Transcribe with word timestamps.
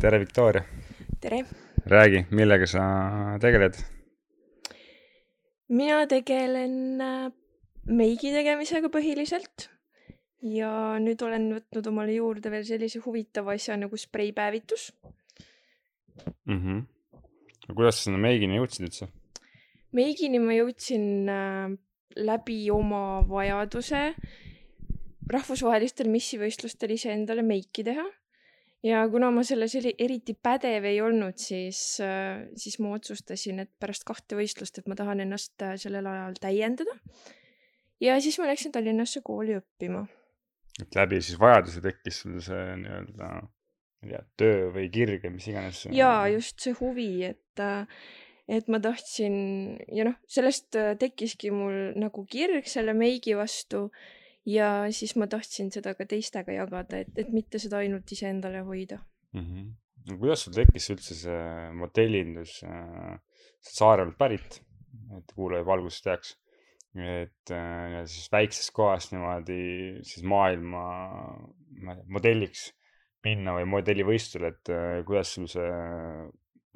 tere, 0.00 0.18
Viktoria! 0.18 0.62
tere! 1.20 1.40
räägi, 1.86 2.20
millega 2.30 2.66
sa 2.70 2.82
tegeled? 3.42 3.74
mina 5.68 6.04
tegelen 6.06 7.00
äh, 7.02 7.32
meigi 7.90 8.30
tegemisega 8.30 8.92
põhiliselt 8.94 9.66
ja 10.54 10.70
nüüd 11.02 11.24
olen 11.26 11.48
võtnud 11.56 11.90
omale 11.90 12.14
juurde 12.14 12.52
veel 12.52 12.62
sellise 12.68 13.02
huvitava 13.02 13.56
asja 13.58 13.74
nagu 13.80 13.98
spreipäevitus 13.98 14.92
mm. 16.46 16.60
-hmm. 16.60 16.86
kuidas 17.74 17.98
sa 17.98 18.06
sinna 18.06 18.22
meigini 18.22 18.60
jõudsid 18.60 18.86
üldse? 18.86 19.10
meigini 19.90 20.38
ma 20.38 20.54
jõudsin 20.54 21.26
äh, 21.26 21.74
läbi 22.30 22.60
oma 22.70 23.26
vajaduse 23.26 24.12
rahvusvahelistel 25.26 26.06
missivõistlustel 26.06 26.94
iseendale 26.94 27.42
meiki 27.42 27.82
teha 27.90 28.06
ja 28.86 29.02
kuna 29.10 29.30
ma 29.34 29.42
selles 29.46 29.74
eriti 29.78 30.34
pädev 30.34 30.86
ei 30.88 31.00
olnud, 31.02 31.38
siis, 31.40 31.98
äh, 32.04 32.46
siis 32.58 32.78
ma 32.82 32.94
otsustasin, 32.96 33.64
et 33.64 33.72
pärast 33.80 34.06
kahte 34.08 34.38
võistlust, 34.38 34.78
et 34.78 34.88
ma 34.90 34.96
tahan 34.98 35.24
ennast 35.24 35.58
äh, 35.64 35.74
sellel 35.80 36.06
ajal 36.06 36.38
täiendada. 36.40 36.94
ja 38.00 38.20
siis 38.22 38.38
ma 38.38 38.46
läksin 38.50 38.72
Tallinnasse 38.72 39.22
kooli 39.24 39.58
õppima. 39.58 40.06
et 40.82 40.94
läbi 40.94 41.20
siis 41.22 41.40
vajaduse 41.40 41.82
tekkis 41.82 42.22
sul 42.22 42.38
see 42.44 42.78
nii-öelda, 42.84 43.32
ma 43.42 44.06
ei 44.06 44.14
tea, 44.14 44.24
töö 44.38 44.70
või 44.76 44.88
kirg 44.94 45.26
või 45.26 45.34
mis 45.34 45.50
iganes. 45.50 45.84
jaa, 45.90 46.28
just 46.30 46.62
see 46.62 46.76
huvi, 46.78 47.10
et, 47.32 47.62
äh, 47.62 48.06
et 48.48 48.70
ma 48.70 48.78
tahtsin 48.80 49.34
ja 49.92 50.06
noh, 50.06 50.14
sellest 50.30 50.78
tekkiski 51.02 51.50
mul 51.50 51.98
nagu 51.98 52.24
kirg 52.30 52.70
selle 52.70 52.94
meigi 52.94 53.34
vastu 53.36 53.88
ja 54.48 54.68
siis 54.94 55.14
ma 55.20 55.28
tahtsin 55.30 55.70
seda 55.74 55.94
ka 55.98 56.06
teistega 56.08 56.54
jagada, 56.56 57.02
et, 57.02 57.12
et 57.20 57.30
mitte 57.34 57.60
seda 57.62 57.82
ainult 57.82 58.10
iseendale 58.14 58.62
hoida 58.66 58.98
mm. 59.34 59.44
-hmm. 59.44 59.70
no 60.08 60.18
kuidas 60.22 60.44
sul 60.46 60.56
tekkis 60.56 60.90
üldse 60.94 61.16
see 61.22 61.70
modellindus 61.82 62.62
äh,, 62.64 63.16
sa 63.60 63.92
oled 63.92 64.14
Saaremaalt 64.14 64.18
pärit, 64.18 64.60
et 65.18 65.32
kuulaja 65.34 65.66
valgust 65.66 66.04
teaks, 66.04 66.36
et 66.94 67.52
äh, 67.52 68.04
siis 68.06 68.32
väiksest 68.32 68.72
kohast 68.72 69.12
niimoodi 69.12 69.60
siis 70.02 70.24
maailma 70.24 70.84
modelliks 72.06 72.70
minna 73.24 73.52
või 73.56 73.66
modellivõistlusele, 73.74 74.52
et 74.54 74.70
äh, 74.72 75.04
kuidas 75.06 75.34
sul 75.34 75.48
see, 75.50 75.68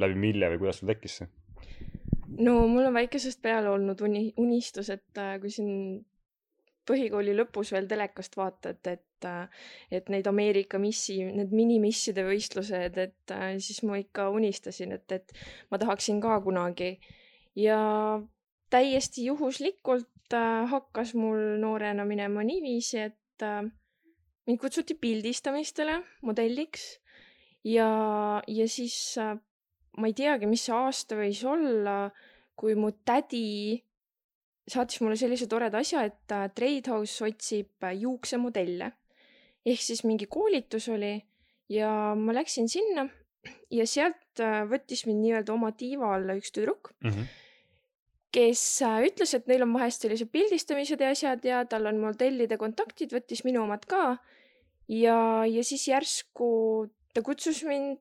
läbi 0.03 0.19
mille 0.19 0.51
või 0.53 0.65
kuidas 0.65 0.83
sul 0.83 0.93
tekkis 0.93 1.23
see? 1.23 1.31
no 2.39 2.67
mul 2.69 2.89
on 2.89 2.97
väikesest 2.97 3.43
peale 3.45 3.71
olnud 3.71 4.01
uni, 4.05 4.33
unistus, 4.41 4.91
et 4.93 5.21
äh, 5.21 5.39
kui 5.41 5.53
siin 5.53 6.03
põhikooli 6.89 7.35
lõpus 7.37 7.73
veel 7.73 7.87
telekast 7.91 8.37
vaatad, 8.37 8.81
et, 8.91 9.27
et 9.91 10.09
neid 10.11 10.27
Ameerika 10.27 10.81
missi, 10.83 11.21
need 11.25 11.55
minimisside 11.55 12.25
võistlused, 12.27 12.99
et 12.99 13.35
siis 13.63 13.83
ma 13.87 14.01
ikka 14.01 14.29
unistasin, 14.35 14.97
et, 14.99 15.13
et 15.13 15.35
ma 15.71 15.79
tahaksin 15.79 16.21
ka 16.23 16.41
kunagi. 16.43 16.97
ja 17.55 17.79
täiesti 18.73 19.27
juhuslikult 19.29 20.35
äh, 20.35 20.65
hakkas 20.71 21.15
mul 21.15 21.59
noorena 21.61 22.05
minema 22.09 22.45
niiviisi, 22.47 22.99
et 23.11 23.45
äh, 23.45 23.63
mind 24.47 24.61
kutsuti 24.61 24.97
pildistamistele 25.01 25.99
modelliks 26.23 26.87
ja, 27.65 27.89
ja 28.49 28.69
siis 28.69 29.19
äh, 29.21 29.37
ma 29.99 30.09
ei 30.09 30.17
teagi, 30.17 30.49
mis 30.49 30.67
see 30.69 30.77
aasta 30.77 31.19
võis 31.21 31.43
olla, 31.49 31.97
kui 32.57 32.77
mu 32.79 32.93
tädi 33.05 33.83
saatis 34.69 35.01
mulle 35.03 35.17
sellise 35.19 35.49
toreda 35.51 35.81
asja, 35.83 36.05
et 36.07 36.35
Trade 36.55 36.91
House 36.93 37.25
otsib 37.27 37.85
äh, 37.85 37.97
juuksemodelle. 38.05 38.93
ehk 39.67 39.83
siis 39.83 40.03
mingi 40.05 40.27
koolitus 40.27 40.89
oli 40.91 41.21
ja 41.71 42.15
ma 42.19 42.35
läksin 42.35 42.69
sinna 42.69 43.07
ja 43.71 43.87
sealt 43.87 44.43
äh, 44.43 44.63
võttis 44.71 45.05
mind 45.07 45.23
nii-öelda 45.23 45.55
oma 45.55 45.71
tiiva 45.79 46.15
alla 46.17 46.35
üks 46.39 46.51
tüdruk 46.55 46.93
mm, 47.01 47.11
-hmm. 47.11 47.29
kes 48.35 48.65
äh, 48.87 49.03
ütles, 49.07 49.35
et 49.35 49.47
neil 49.51 49.63
on 49.67 49.75
vahest 49.75 50.03
sellised 50.03 50.31
pildistamised 50.35 51.01
ja 51.01 51.13
asjad 51.15 51.45
ja 51.47 51.65
tal 51.65 51.87
on 51.91 52.01
modellide 52.03 52.59
kontaktid, 52.59 53.15
võttis 53.15 53.45
minu 53.45 53.63
omad 53.63 53.87
ka. 53.87 54.17
ja, 54.89 55.19
ja 55.47 55.65
siis 55.65 55.89
järsku 55.89 56.89
ta 57.15 57.23
kutsus 57.23 57.63
mind 57.65 57.99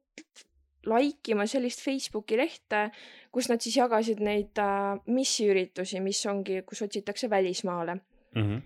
like 0.89 1.31
ima 1.31 1.45
sellist 1.49 1.83
Facebooki 1.85 2.37
lehte, 2.39 2.87
kus 3.33 3.49
nad 3.51 3.61
siis 3.61 3.77
jagasid 3.77 4.21
neid 4.23 4.57
äh, 4.61 4.97
missiüritusi, 5.11 6.01
mis 6.03 6.21
ongi, 6.29 6.61
kus 6.67 6.81
otsitakse 6.87 7.29
välismaale 7.29 7.95
mm. 7.95 8.41
-hmm. 8.41 8.61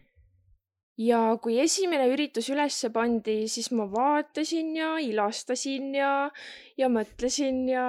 ja 0.97 1.37
kui 1.41 1.59
esimene 1.59 2.07
üritus 2.13 2.49
ülesse 2.49 2.89
pandi, 2.89 3.47
siis 3.47 3.71
ma 3.71 3.91
vaatasin 3.91 4.75
ja 4.75 4.95
ilastasin 4.97 5.95
ja, 5.95 6.31
ja 6.77 6.89
mõtlesin 6.89 7.69
ja, 7.69 7.87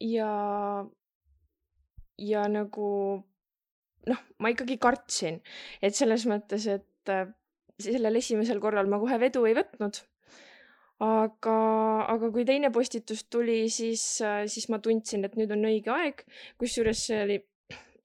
ja, 0.00 0.30
ja 2.18 2.48
nagu 2.48 3.22
noh, 4.06 4.22
ma 4.38 4.48
ikkagi 4.48 4.78
kartsin, 4.78 5.42
et 5.82 5.94
selles 5.94 6.26
mõttes, 6.26 6.66
et 6.66 7.08
äh, 7.08 7.28
sellel 7.78 8.16
esimesel 8.16 8.60
korral 8.60 8.88
ma 8.88 8.98
kohe 8.98 9.18
vedu 9.20 9.44
ei 9.46 9.54
võtnud 9.54 10.09
aga, 11.00 11.58
aga 12.14 12.30
kui 12.34 12.44
teine 12.48 12.70
postitus 12.74 13.24
tuli, 13.32 13.62
siis, 13.72 14.02
siis 14.52 14.68
ma 14.72 14.80
tundsin, 14.84 15.24
et 15.24 15.36
nüüd 15.40 15.52
on 15.56 15.68
õige 15.70 15.92
aeg, 15.94 16.24
kusjuures 16.60 17.06
see 17.08 17.22
oli 17.24 17.38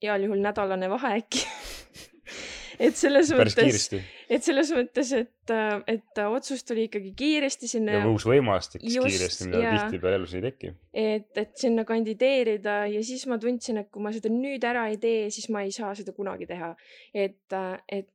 heal 0.02 0.26
juhul 0.26 0.42
nädalane 0.44 0.88
vahe 0.92 1.16
äkki 1.20 1.42
et 2.86 2.96
selles 2.98 3.30
mõttes, 3.36 3.86
et 4.28 4.44
selles 4.44 4.70
mõttes, 4.74 5.12
et, 5.16 5.52
et 5.92 6.20
otsus 6.26 6.64
tuli 6.66 6.86
ikkagi 6.90 7.12
kiiresti 7.16 7.70
sinna. 7.70 8.00
ja 8.00 8.08
uus 8.10 8.26
võimalus 8.28 8.70
tekkis 8.72 8.98
kiiresti, 8.98 9.48
mida 9.52 9.76
tihtipeale 9.76 10.20
elus 10.20 10.34
ei 10.36 10.44
teki. 10.44 10.72
et, 10.92 11.30
et 11.42 11.54
sinna 11.60 11.86
kandideerida 11.88 12.78
ja 12.92 13.04
siis 13.06 13.26
ma 13.30 13.40
tundsin, 13.42 13.80
et 13.82 13.90
kui 13.92 14.04
ma 14.04 14.12
seda 14.14 14.32
nüüd 14.32 14.64
ära 14.68 14.86
ei 14.92 15.00
tee, 15.02 15.30
siis 15.34 15.48
ma 15.54 15.64
ei 15.66 15.72
saa 15.74 15.94
seda 15.98 16.14
kunagi 16.16 16.48
teha. 16.50 16.74
et, 17.14 17.58
et 17.88 18.10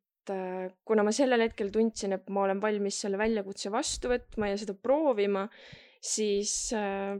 kuna 0.86 1.04
ma 1.04 1.14
sellel 1.16 1.46
hetkel 1.46 1.72
tundsin, 1.74 2.14
et 2.18 2.30
ma 2.30 2.46
olen 2.46 2.62
valmis 2.62 3.00
selle 3.04 3.20
väljakutse 3.22 3.72
vastu 3.74 4.12
võtma 4.12 4.52
ja 4.52 4.60
seda 4.62 4.76
proovima, 4.78 5.48
siis 6.02 6.54
äh, 6.78 7.16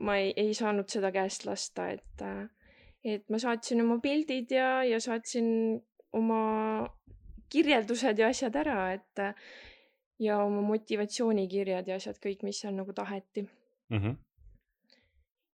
ma 0.00 0.16
ei, 0.18 0.32
ei 0.36 0.54
saanud 0.56 0.90
seda 0.90 1.12
käest 1.14 1.46
lasta, 1.48 1.90
et, 1.94 2.24
äh, 2.26 2.46
et 3.04 3.28
ma 3.30 3.40
saatsin 3.42 3.82
oma 3.84 4.00
pildid 4.02 4.52
ja, 4.56 4.80
ja 4.86 5.00
saatsin 5.02 5.78
oma 6.16 6.42
kirjeldused 7.50 8.18
ja 8.18 8.30
asjad 8.30 8.56
ära, 8.58 8.80
et 8.94 9.22
ja 10.20 10.40
oma 10.44 10.62
motivatsioonikirjad 10.66 11.88
ja 11.88 12.00
asjad 12.00 12.18
kõik, 12.22 12.42
mis 12.46 12.60
seal 12.62 12.76
nagu 12.76 12.92
taheti 12.96 13.46
mm. 13.46 13.96
-hmm 13.96 14.18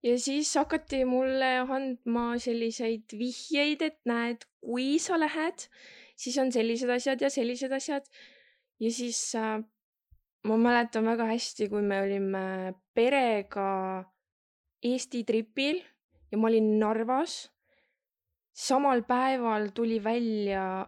ja 0.07 0.19
siis 0.19 0.55
hakati 0.55 1.05
mulle 1.09 1.49
andma 1.59 2.39
selliseid 2.39 3.15
vihjeid, 3.19 3.83
et 3.83 3.99
näed, 4.09 4.45
kui 4.63 4.99
sa 5.03 5.19
lähed 5.19 5.67
siis 6.17 6.39
on 6.41 6.53
sellised 6.53 6.91
asjad 6.91 7.21
ja 7.21 7.31
sellised 7.31 7.73
asjad. 7.73 8.05
ja 8.81 8.91
siis 8.93 9.35
äh, 9.35 9.61
ma 10.47 10.57
mäletan 10.57 11.07
väga 11.07 11.29
hästi, 11.33 11.69
kui 11.69 11.83
me 11.83 12.01
olime 12.05 12.75
perega 12.95 14.05
Eesti 14.87 15.25
tripil 15.25 15.81
ja 16.31 16.39
ma 16.39 16.49
olin 16.49 16.79
Narvas. 16.81 17.51
samal 18.53 19.03
päeval 19.05 19.71
tuli 19.75 19.99
välja 20.05 20.87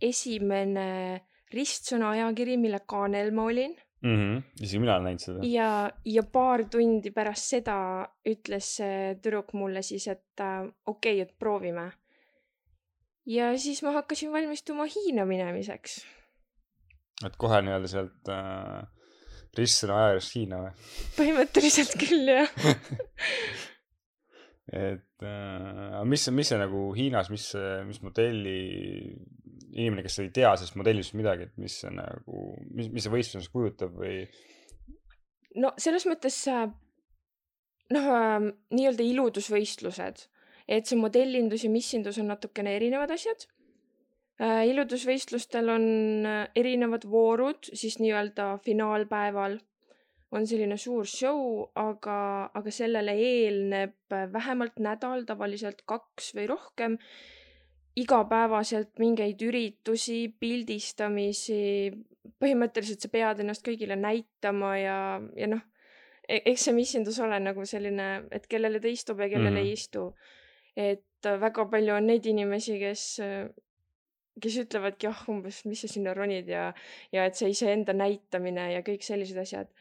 esimene 0.00 1.20
ristsõna 1.52 2.12
ajakiri, 2.16 2.56
mille 2.56 2.80
kaanel 2.88 3.30
ma 3.36 3.44
olin 3.44 3.74
mm. 4.02 4.16
-hmm. 4.16 4.42
isegi 4.60 4.78
mina 4.78 4.94
olen 4.94 5.04
näinud 5.04 5.20
seda. 5.20 5.40
ja, 5.46 5.90
ja 6.04 6.22
paar 6.22 6.64
tundi 6.70 7.10
pärast 7.10 7.50
seda 7.54 7.76
ütles 8.28 8.76
see 8.76 9.14
tüdruk 9.22 9.52
mulle 9.52 9.82
siis, 9.82 10.08
et 10.08 10.40
äh, 10.40 10.64
okei 10.86 11.20
okay,, 11.20 11.20
et 11.20 11.38
proovime 11.38 11.90
ja 13.26 13.52
siis 13.58 13.82
ma 13.82 13.92
hakkasin 13.98 14.32
valmistuma 14.32 14.86
Hiina 14.90 15.26
minemiseks. 15.28 16.00
et 17.26 17.36
kohe 17.38 17.60
nii-öelda 17.62 17.90
sealt 17.90 18.30
äh, 18.32 18.82
ristsõna 19.58 19.98
ajakirjast 20.00 20.36
Hiina 20.36 20.62
või? 20.64 20.72
põhimõtteliselt 21.18 21.94
küll, 22.00 22.32
jah 22.32 22.50
et 24.90 25.26
äh, 25.28 26.00
mis, 26.08 26.26
mis 26.34 26.52
see 26.52 26.60
nagu 26.60 26.88
Hiinas, 26.96 27.30
mis, 27.32 27.48
mis 27.86 28.02
modelli, 28.02 28.58
inimene, 29.72 30.04
kes 30.06 30.18
ei 30.24 30.32
tea 30.34 30.54
sellest 30.56 30.78
modellist 30.80 31.16
midagi, 31.18 31.48
et 31.48 31.62
mis 31.62 31.78
see 31.84 31.92
nagu, 31.94 32.46
mis, 32.74 32.90
mis 32.92 33.06
see 33.06 33.14
võistlus 33.14 33.50
kujutab 33.52 33.94
või? 34.02 34.24
no 35.62 35.74
selles 35.80 36.08
mõttes 36.08 36.42
noh 37.92 38.12
äh,, 38.16 38.50
nii-öelda 38.72 39.04
iludusvõistlused 39.04 40.26
et 40.68 40.86
see 40.86 40.98
modellindus 40.98 41.64
ja 41.64 41.70
missindus 41.70 42.18
on 42.22 42.30
natukene 42.32 42.76
erinevad 42.76 43.10
asjad 43.10 43.46
äh,. 44.40 44.62
iludusvõistlustel 44.70 45.68
on 45.72 45.84
äh, 46.26 46.46
erinevad 46.56 47.04
voorud, 47.08 47.70
siis 47.72 47.98
nii-öelda 48.02 48.56
finaalpäeval 48.64 49.58
on 50.32 50.46
selline 50.48 50.78
suur 50.80 51.06
show, 51.08 51.66
aga, 51.76 52.48
aga 52.56 52.72
sellele 52.72 53.14
eelneb 53.20 54.14
äh, 54.14 54.26
vähemalt 54.32 54.80
nädal, 54.80 55.26
tavaliselt 55.28 55.84
kaks 55.88 56.32
või 56.38 56.48
rohkem, 56.50 56.96
igapäevaselt 58.00 58.96
mingeid 59.02 59.42
üritusi, 59.44 60.24
pildistamisi, 60.40 61.92
põhimõtteliselt 62.40 63.04
sa 63.04 63.10
pead 63.12 63.42
ennast 63.44 63.64
kõigile 63.66 63.98
näitama 64.00 64.72
ja, 64.80 64.98
ja 65.36 65.50
noh, 65.52 65.60
e-, 66.24 66.40
eks 66.40 66.68
see 66.68 66.76
missindus 66.76 67.20
ole 67.20 67.36
nagu 67.42 67.66
selline, 67.68 68.08
et 68.32 68.48
kellele 68.48 68.80
ta 68.80 68.88
istub 68.88 69.20
ja 69.20 69.28
kellele 69.28 69.58
Mhm. 69.58 69.66
ei 69.66 69.76
istu. 69.76 70.12
Et 70.76 71.30
väga 71.40 71.66
palju 71.70 71.94
on 71.94 72.06
neid 72.10 72.26
inimesi, 72.26 72.78
kes, 72.80 73.06
kes 74.42 74.58
ütlevadki 74.64 75.08
jah, 75.08 75.24
umbes, 75.32 75.62
mis 75.68 75.84
sa 75.84 75.90
sinna 75.90 76.14
ronid 76.16 76.48
ja, 76.50 76.70
ja 77.14 77.26
et 77.28 77.38
see 77.38 77.52
iseenda 77.52 77.94
näitamine 77.96 78.72
ja 78.74 78.84
kõik 78.86 79.04
sellised 79.06 79.38
asjad. 79.42 79.72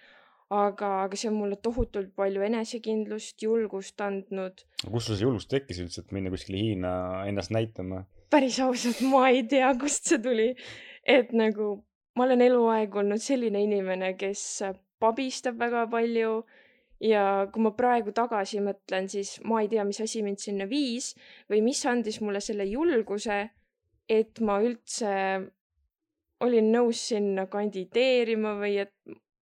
aga, 0.51 0.87
aga 1.05 1.15
see 1.15 1.29
on 1.29 1.37
mulle 1.39 1.55
tohutult 1.63 2.09
palju 2.15 2.41
enesekindlust, 2.43 3.37
julgust 3.41 4.01
andnud. 4.03 4.65
kust 4.83 5.07
sul 5.07 5.15
see 5.15 5.23
julgus 5.23 5.47
tekkis 5.47 5.79
üldse, 5.85 6.03
et 6.03 6.11
minna 6.11 6.33
kuskile 6.33 6.59
Hiina 6.59 6.91
ennast 7.29 7.53
näitama? 7.55 8.03
päris 8.31 8.59
ausalt, 8.63 8.99
ma 9.07 9.29
ei 9.29 9.45
tea, 9.47 9.71
kust 9.79 10.11
see 10.11 10.19
tuli. 10.23 10.51
et 11.07 11.31
nagu 11.31 11.77
ma 12.15 12.27
olen 12.27 12.43
eluaeg 12.43 12.95
olnud 12.95 13.23
selline 13.23 13.63
inimene, 13.63 14.13
kes 14.19 14.43
pabistab 15.01 15.57
väga 15.59 15.87
palju 15.91 16.41
ja 17.01 17.47
kui 17.51 17.63
ma 17.65 17.71
praegu 17.77 18.13
tagasi 18.15 18.61
mõtlen, 18.63 19.09
siis 19.09 19.39
ma 19.47 19.61
ei 19.63 19.69
tea, 19.71 19.85
mis 19.87 20.01
asi 20.03 20.21
mind 20.25 20.41
sinna 20.41 20.67
viis 20.69 21.13
või 21.49 21.63
mis 21.65 21.81
andis 21.89 22.21
mulle 22.21 22.41
selle 22.43 22.67
julguse, 22.69 23.41
et 24.09 24.41
ma 24.45 24.59
üldse 24.61 25.15
olin 26.41 26.71
nõus 26.73 27.01
sinna 27.11 27.45
kandideerima 27.49 28.55
või 28.59 28.77
et 28.83 28.95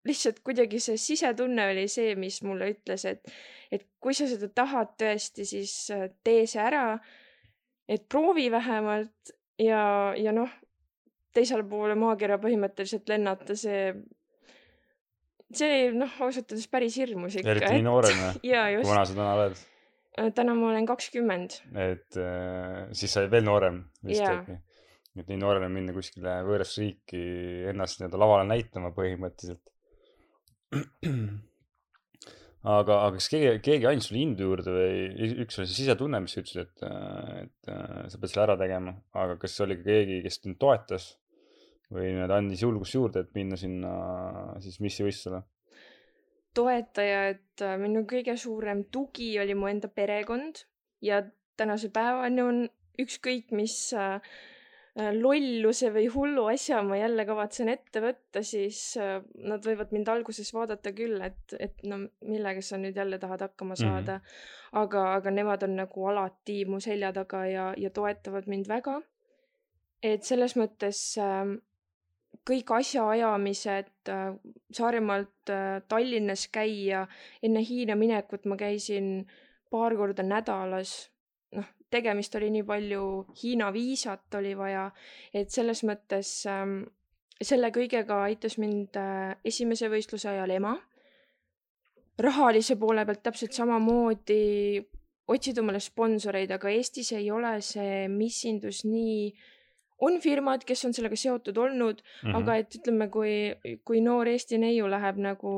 lihtsalt 0.07 0.39
kuidagi 0.45 0.79
see 0.83 0.97
sisetunne 0.99 1.69
oli 1.71 1.87
see, 1.91 2.15
mis 2.19 2.39
mulle 2.47 2.71
ütles, 2.73 3.05
et, 3.09 3.31
et 3.71 3.85
kui 3.99 4.15
sa 4.15 4.27
seda 4.29 4.49
tahad 4.55 4.95
tõesti, 4.99 5.45
siis 5.47 5.73
äh, 5.95 6.07
tee 6.23 6.45
see 6.47 6.63
ära. 6.63 6.99
et 7.89 8.03
proovi 8.05 8.51
vähemalt 8.51 9.31
ja, 9.57 10.13
ja 10.17 10.31
noh, 10.31 10.49
teisele 11.33 11.63
poole 11.65 11.95
maakera 11.97 12.37
põhimõtteliselt 12.41 13.09
lennata, 13.09 13.55
see, 13.57 13.93
see 15.55 15.69
oli 15.89 15.97
noh, 15.97 16.13
ausalt 16.25 16.51
öeldes 16.53 16.69
päris 16.71 16.97
hirmus 17.01 17.39
ikka. 17.39 17.53
eriti 17.55 17.73
nii 17.77 17.85
noorena. 17.87 18.31
kui 18.41 18.85
vana 18.85 19.03
sa 19.05 19.17
täna 19.17 19.33
oled? 19.37 19.61
täna 20.35 20.55
ma 20.57 20.71
olen 20.71 20.87
kakskümmend. 20.89 21.59
et 21.79 22.17
äh, 22.19 22.87
siis 22.97 23.13
sa 23.13 23.23
olid 23.23 23.33
veel 23.33 23.45
noorem 23.47 23.83
vist 24.05 24.25
äkki. 24.25 24.57
et 25.19 25.27
nii 25.31 25.41
noorena 25.41 25.69
minna 25.71 25.95
kuskile 25.95 26.39
võõrasse 26.47 26.83
riiki 26.83 27.21
ennast 27.71 27.99
nii-öelda 27.99 28.19
lavale 28.21 28.47
näitama 28.49 28.91
põhimõtteliselt. 28.95 29.63
aga, 32.75 32.99
aga 32.99 33.15
kas 33.15 33.29
keegi, 33.31 33.55
keegi 33.65 33.89
andis 33.89 34.09
sulle 34.09 34.21
indu 34.21 34.49
juurde 34.49 34.75
või 34.75 35.31
üks 35.45 35.59
oli 35.59 35.69
see 35.69 35.79
sisetunne, 35.81 36.21
mis 36.23 36.35
sa 36.35 36.43
ütlesid, 36.43 36.67
et, 36.67 36.85
äh, 36.85 37.31
et 37.45 37.73
äh, 37.73 38.03
sa 38.11 38.19
pead 38.19 38.33
selle 38.33 38.45
ära 38.45 38.59
tegema, 38.59 38.95
aga 39.17 39.39
kas 39.41 39.57
oli 39.65 39.79
ka 39.79 39.87
keegi, 39.87 40.21
kes 40.27 40.41
sind 40.43 40.59
toetas 40.61 41.13
või 41.93 42.11
nii-öelda 42.13 42.37
andis 42.41 42.61
julgust 42.61 42.95
juurde, 42.95 43.23
et 43.25 43.33
minna 43.37 43.57
sinna 43.57 43.93
siis 44.63 44.79
missivõistlusele? 44.83 45.41
toetaja, 46.57 47.25
et 47.35 47.63
äh, 47.63 47.77
minu 47.81 48.03
kõige 48.09 48.35
suurem 48.39 48.85
tugi 48.91 49.31
oli 49.41 49.55
mu 49.57 49.69
enda 49.69 49.89
perekond 49.91 50.63
ja 51.05 51.21
tänase 51.59 51.91
päevani 51.93 52.41
on 52.43 52.63
ükskõik, 52.99 53.53
mis 53.55 53.75
äh, 53.95 54.17
äh, 54.97 55.11
lolluse 55.15 55.91
või 55.95 56.07
hullu 56.11 56.47
asja 56.51 56.81
ma 56.83 56.97
jälle 56.99 57.25
kavatsen 57.29 57.69
ette 57.71 58.01
võtta, 58.03 58.43
siis 58.43 58.97
nad 58.97 59.65
võivad 59.65 59.93
mind 59.95 60.09
alguses 60.11 60.49
vaadata 60.55 60.93
küll, 60.95 61.21
et, 61.23 61.55
et 61.59 61.85
no 61.87 62.01
millega 62.25 62.65
sa 62.65 62.81
nüüd 62.81 62.97
jälle 62.97 63.21
tahad 63.21 63.45
hakkama 63.45 63.77
Mhm. 63.77 63.83
saada 63.85 64.17
mm. 64.17 64.25
-hmm. 64.25 64.81
aga, 64.83 65.05
aga 65.21 65.31
nemad 65.31 65.63
on 65.63 65.75
nagu 65.83 66.09
alati 66.11 66.65
mu 66.65 66.79
selja 66.79 67.13
taga 67.13 67.45
ja, 67.45 67.73
ja 67.77 67.89
toetavad 67.89 68.47
mind 68.47 68.67
väga. 68.67 69.01
et 70.03 70.23
selles 70.23 70.55
mõttes 70.55 71.17
äh, 71.19 71.59
kõik 72.47 72.71
asjaajamised 72.79 74.09
äh, 74.09 74.33
Saaremaalt 74.73 75.51
äh, 75.53 75.81
Tallinnas 75.87 76.47
käia, 76.53 77.05
enne 77.43 77.63
Hiina 77.65 77.95
minekut 77.99 78.45
ma 78.45 78.57
käisin 78.57 79.27
paar 79.69 79.95
korda 79.95 80.23
nädalas. 80.23 81.09
noh, 81.55 81.65
tegemist 81.89 82.35
oli 82.35 82.49
nii 82.53 82.63
palju, 82.63 83.03
Hiina 83.43 83.73
viisat 83.73 84.35
oli 84.37 84.55
vaja, 84.57 84.89
et 85.33 85.49
selles 85.49 85.83
mõttes 85.83 86.31
ähm, 86.49 86.83
selle 87.41 87.71
kõigega 87.71 88.23
aitas 88.27 88.57
mind 88.57 88.97
äh, 88.99 89.35
esimese 89.45 89.89
võistluse 89.89 90.29
ajal 90.29 90.55
ema. 90.57 90.77
rahalise 92.19 92.75
poole 92.75 93.05
pealt 93.05 93.21
täpselt 93.23 93.53
samamoodi 93.55 94.81
otsid 95.29 95.59
omale 95.61 95.79
sponsoreid, 95.79 96.51
aga 96.51 96.69
Eestis 96.73 97.13
ei 97.15 97.29
ole 97.31 97.59
see 97.61 98.07
missindus 98.11 98.83
nii 98.85 99.29
on 100.01 100.19
firmad, 100.23 100.63
kes 100.67 100.85
on 100.87 100.93
sellega 100.95 101.17
seotud 101.19 101.57
olnud 101.57 102.01
mm, 102.01 102.29
Mhm. 102.29 102.31
-hmm. 102.31 102.41
aga 102.41 102.55
et 102.55 102.75
ütleme, 102.75 103.09
kui, 103.09 103.77
kui 103.85 104.01
noor 104.01 104.27
Eesti 104.27 104.57
neiu 104.57 104.89
läheb 104.89 105.17
nagu, 105.17 105.53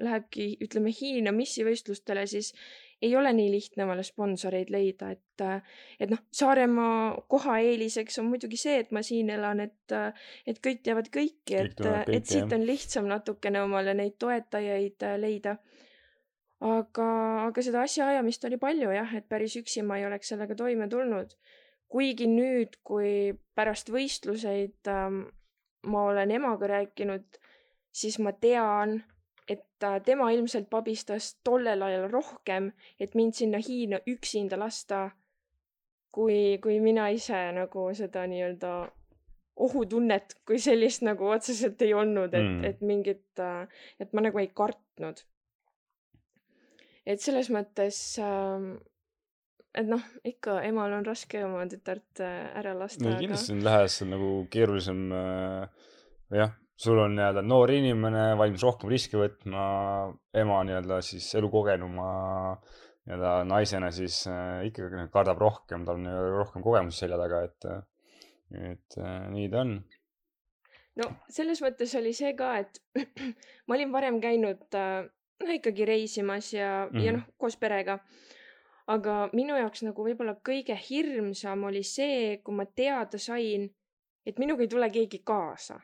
lähebki, 0.00 0.56
ütleme 0.64 0.90
Hiina 1.00 1.32
missivõistlustele, 1.32 2.26
siis 2.26 2.54
ei 3.02 3.16
ole 3.16 3.32
nii 3.32 3.50
lihtne 3.50 3.84
omale 3.84 4.02
sponsoreid 4.02 4.70
leida, 4.72 5.10
et, 5.10 5.42
et 6.00 6.10
noh, 6.10 6.20
Saaremaa 6.32 7.24
koha 7.28 7.58
eeliseks 7.58 8.18
on 8.18 8.30
muidugi 8.30 8.56
see, 8.56 8.78
et 8.80 8.92
ma 8.96 9.02
siin 9.02 9.30
elan, 9.34 9.60
et, 9.60 9.96
et 10.46 10.60
kõik 10.66 10.80
teavad 10.86 11.10
kõiki, 11.12 11.58
Kõik 11.58 11.84
et, 11.84 12.14
et 12.16 12.26
siit 12.26 12.52
on 12.56 12.66
lihtsam 12.66 13.10
natukene 13.10 13.62
omale 13.62 13.94
neid 13.94 14.16
toetajaid 14.18 15.02
äh, 15.02 15.18
leida. 15.20 15.56
aga, 16.64 17.06
aga 17.44 17.62
seda 17.62 17.82
asjaajamist 17.84 18.44
oli 18.48 18.56
palju 18.56 18.94
jah, 18.94 19.10
et 19.18 19.28
päris 19.28 19.56
üksi 19.60 19.82
ma 19.84 19.98
ei 19.98 20.06
oleks 20.06 20.28
sellega 20.32 20.54
toime 20.56 20.88
tulnud 20.88 21.34
kuigi 21.88 22.26
nüüd, 22.26 22.78
kui 22.82 23.34
pärast 23.54 23.90
võistluseid 23.94 24.90
ähm, 24.90 25.20
ma 25.86 26.06
olen 26.10 26.30
emaga 26.30 26.66
rääkinud, 26.66 27.38
siis 27.94 28.18
ma 28.18 28.32
tean, 28.32 29.02
et 29.48 29.84
äh, 29.84 30.00
tema 30.02 30.30
ilmselt 30.32 30.70
pabistas 30.70 31.34
tollel 31.44 31.82
ajal 31.82 32.08
rohkem, 32.10 32.72
et 33.00 33.14
mind 33.14 33.36
sinna 33.38 33.60
Hiina 33.62 34.00
üksinda 34.08 34.58
lasta, 34.58 35.10
kui, 36.14 36.58
kui 36.62 36.80
mina 36.80 37.08
ise 37.12 37.40
nagu 37.54 37.88
seda 37.94 38.26
nii-öelda 38.30 38.74
ohutunnet 39.56 40.34
kui 40.46 40.58
sellist 40.58 41.04
nagu 41.06 41.28
otseselt 41.30 41.82
ei 41.82 41.94
olnud, 41.94 42.34
et 42.34 42.42
Mm. 42.42 42.64
et 42.64 42.80
mingit, 42.80 43.40
et 44.00 44.12
ma 44.12 44.20
nagu 44.20 44.38
ei 44.38 44.48
kartnud. 44.48 45.22
et 47.06 47.20
selles 47.20 47.50
mõttes 47.52 48.18
ähm, 48.18 48.78
et 49.74 49.88
noh, 49.88 50.02
ikka 50.26 50.60
emal 50.68 50.92
on 50.96 51.06
raske 51.06 51.40
oma 51.44 51.64
tütart 51.70 52.22
äh, 52.22 52.50
ära 52.60 52.74
lasta, 52.78 53.02
no 53.04 53.14
aga 53.14 53.22
kindlasti 53.24 53.54
on 53.56 53.64
lähes 53.66 53.96
nagu 54.06 54.30
keerulisem 54.52 55.00
äh, 55.14 55.88
jah, 56.38 56.54
sul 56.80 57.00
on 57.02 57.16
nii-öelda 57.18 57.42
noor 57.46 57.72
inimene 57.74 58.26
valmis 58.40 58.64
rohkem 58.66 58.92
riske 58.92 59.18
võtma, 59.18 59.64
ema 60.34 60.60
nii-öelda 60.68 61.00
siis 61.06 61.30
elukogenuma 61.40 62.12
nii-öelda 63.04 63.34
naisena 63.50 63.90
siis 63.94 64.22
äh, 64.30 64.62
ikkagi 64.70 65.08
kardab 65.12 65.42
rohkem, 65.42 65.84
tal 65.88 66.00
on 66.00 66.08
rohkem 66.38 66.64
kogemusi 66.64 67.04
selja 67.04 67.18
taga, 67.20 67.42
et, 67.48 67.68
et 68.74 68.98
äh, 69.00 69.18
nii 69.34 69.50
ta 69.52 69.64
on. 69.66 69.76
no 71.02 71.10
selles 71.32 71.60
mõttes 71.64 71.92
oli 71.98 72.14
see 72.16 72.32
ka, 72.38 72.54
et 72.62 72.80
ma 73.66 73.76
olin 73.78 73.92
varem 73.94 74.22
käinud 74.22 74.78
äh, 74.78 75.04
noh, 75.42 75.52
ikkagi 75.58 75.86
reisimas 75.88 76.52
ja 76.54 76.86
mm, 76.86 76.96
-hmm. 76.96 77.04
ja 77.04 77.12
Mhm. 77.12 77.20
noh, 77.20 77.34
koos 77.38 77.56
perega. 77.56 77.98
Aga 78.90 79.16
minu 79.32 79.56
jaoks 79.56 79.84
nagu 79.86 80.04
võib-olla 80.06 80.36
kõige 80.44 80.76
hirmsam 80.76 81.64
oli 81.70 81.82
see, 81.86 82.38
kui 82.44 82.56
ma 82.56 82.66
teada 82.66 83.20
sain, 83.20 83.66
et 84.26 84.40
minuga 84.42 84.64
ei 84.64 84.70
tule 84.72 84.90
keegi 84.92 85.22
kaasa. 85.24 85.80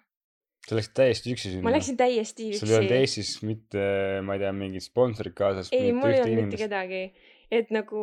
sa 0.69 0.77
läksid 0.77 0.95
täiesti 0.95 1.35
üksi 1.35 1.51
sinna? 1.51 1.65
ma 1.65 1.73
läksin 1.73 1.97
täiesti 1.97 2.51
sul 2.59 2.69
ei 2.69 2.77
olnud 2.81 2.91
üksi. 2.93 3.01
Eestis 3.01 3.31
mitte, 3.47 3.85
ma 4.25 4.37
ei 4.37 4.43
tea, 4.45 4.53
mingit 4.57 4.85
sponsorit 4.85 5.37
kaasas? 5.37 5.73
ei, 5.73 5.93
mul 5.97 6.13
ei 6.13 6.21
olnud 6.21 6.35
mitte 6.35 6.41
inimest? 6.41 6.65
kedagi, 6.67 7.05
et 7.51 7.73
nagu 7.75 8.03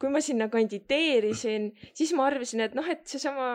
kui 0.00 0.12
ma 0.12 0.20
sinna 0.24 0.48
kandideerisin, 0.52 1.70
siis 1.96 2.12
ma 2.16 2.28
arvasin, 2.28 2.64
et 2.64 2.74
noh, 2.76 2.86
et 2.90 3.04
seesama 3.08 3.48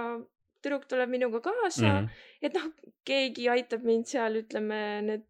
tüdruk 0.64 0.86
tuleb 0.92 1.12
minuga 1.12 1.42
kaasa 1.44 1.86
mm. 1.86 2.06
-hmm. 2.06 2.46
et 2.46 2.56
noh, 2.58 2.70
keegi 3.08 3.50
aitab 3.50 3.84
mind 3.88 4.10
seal, 4.12 4.42
ütleme, 4.44 4.80
need 5.08 5.26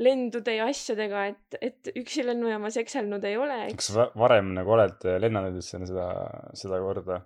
lendude 0.00 0.54
ja 0.56 0.66
asjadega, 0.70 1.26
et, 1.34 1.58
et 1.60 1.90
üksi 2.00 2.24
lennujaamas 2.24 2.78
ekselnud 2.80 3.24
ei 3.28 3.36
ole, 3.36 3.58
kas 3.76 3.90
sa 3.92 3.98
va- 3.98 4.12
varem 4.26 4.54
nagu 4.56 4.72
oled 4.78 5.04
lennanud 5.20 5.58
üldse 5.60 5.82
seda, 5.86 6.06
seda 6.56 6.80
korda? 6.80 7.20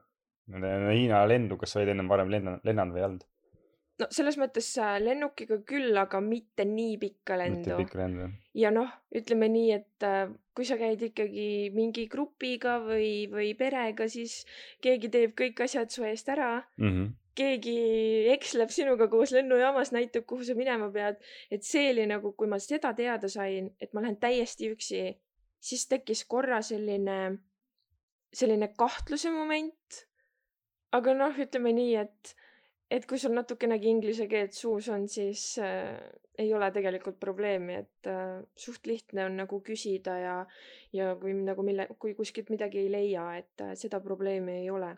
Hiina 0.50 1.22
lendu, 1.30 1.56
kas 1.56 1.72
sa 1.72 1.80
olid 1.80 1.94
ennem 1.94 2.08
varem 2.10 2.28
lennanud, 2.34 2.60
lennanud 2.68 2.92
või 2.96 3.00
ei 3.04 3.06
olnud? 3.10 3.24
no 4.02 4.08
selles 4.10 4.34
mõttes 4.42 4.66
äh, 4.82 4.96
lennukiga 4.98 5.60
küll, 5.70 5.94
aga 5.96 6.18
mitte 6.20 6.64
nii 6.66 6.96
pikka 6.98 7.36
lendu. 7.38 7.76
ja 8.58 8.72
noh, 8.74 8.90
ütleme 9.14 9.46
nii, 9.54 9.68
et 9.76 10.02
äh, 10.08 10.32
kui 10.52 10.66
sa 10.66 10.74
käid 10.80 11.00
ikkagi 11.12 11.70
mingi 11.74 12.08
grupiga 12.10 12.80
või, 12.82 13.28
või 13.30 13.52
perega, 13.58 14.08
siis 14.10 14.40
keegi 14.82 15.12
teeb 15.14 15.36
kõik 15.38 15.62
asjad 15.68 15.94
su 15.94 16.02
eest 16.10 16.28
ära 16.34 16.56
Mhm. 16.76 17.12
Keegi 17.34 17.76
eksleb 18.34 18.70
sinuga 18.70 19.08
koos 19.12 19.32
lennujaamas, 19.34 19.92
näitab, 19.94 20.26
kuhu 20.30 20.46
sa 20.46 20.54
minema 20.58 20.90
pead. 20.94 21.20
et 21.50 21.62
see 21.62 21.90
oli 21.90 22.06
nagu, 22.10 22.32
kui 22.32 22.50
ma 22.50 22.58
seda 22.62 22.94
teada 22.94 23.28
sain, 23.28 23.70
et 23.80 23.92
ma 23.92 24.04
lähen 24.04 24.18
täiesti 24.22 24.70
üksi, 24.74 25.04
siis 25.60 25.86
tekkis 25.88 26.24
korra 26.28 26.60
selline, 26.62 27.18
selline 28.32 28.70
kahtluse 28.78 29.32
moment. 29.34 30.02
aga 30.94 31.14
noh, 31.18 31.38
ütleme 31.42 31.72
nii, 31.74 31.94
et, 31.98 32.34
et 32.90 33.06
kui 33.10 33.18
sul 33.18 33.34
natukenegi 33.34 33.88
inglise 33.90 34.28
keelt 34.30 34.54
suus 34.54 34.88
on, 34.94 35.08
siis 35.10 35.56
äh, 35.58 35.96
ei 36.38 36.54
ole 36.54 36.70
tegelikult 36.70 37.18
probleemi, 37.20 37.80
et 37.82 38.10
äh, 38.10 38.42
suht 38.56 38.86
lihtne 38.86 39.24
on 39.26 39.40
nagu 39.42 39.58
küsida 39.66 40.14
ja, 40.18 40.36
ja 40.94 41.14
kui 41.20 41.34
nagu 41.34 41.66
mille, 41.66 41.88
kui 41.98 42.14
kuskilt 42.14 42.50
midagi 42.54 42.84
ei 42.84 42.92
leia, 42.92 43.26
et 43.38 43.66
äh, 43.66 43.74
seda 43.78 44.00
probleemi 44.04 44.60
ei 44.62 44.70
ole. 44.70 44.94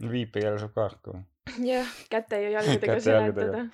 viipekeel 0.00 0.58
saab 0.62 0.74
ka 0.74 0.88
hakkama. 0.88 1.24
Jah, 1.66 1.96
käte 2.12 2.42
ja 2.44 2.52
jalgadega 2.56 2.98
seletada. 3.04 3.64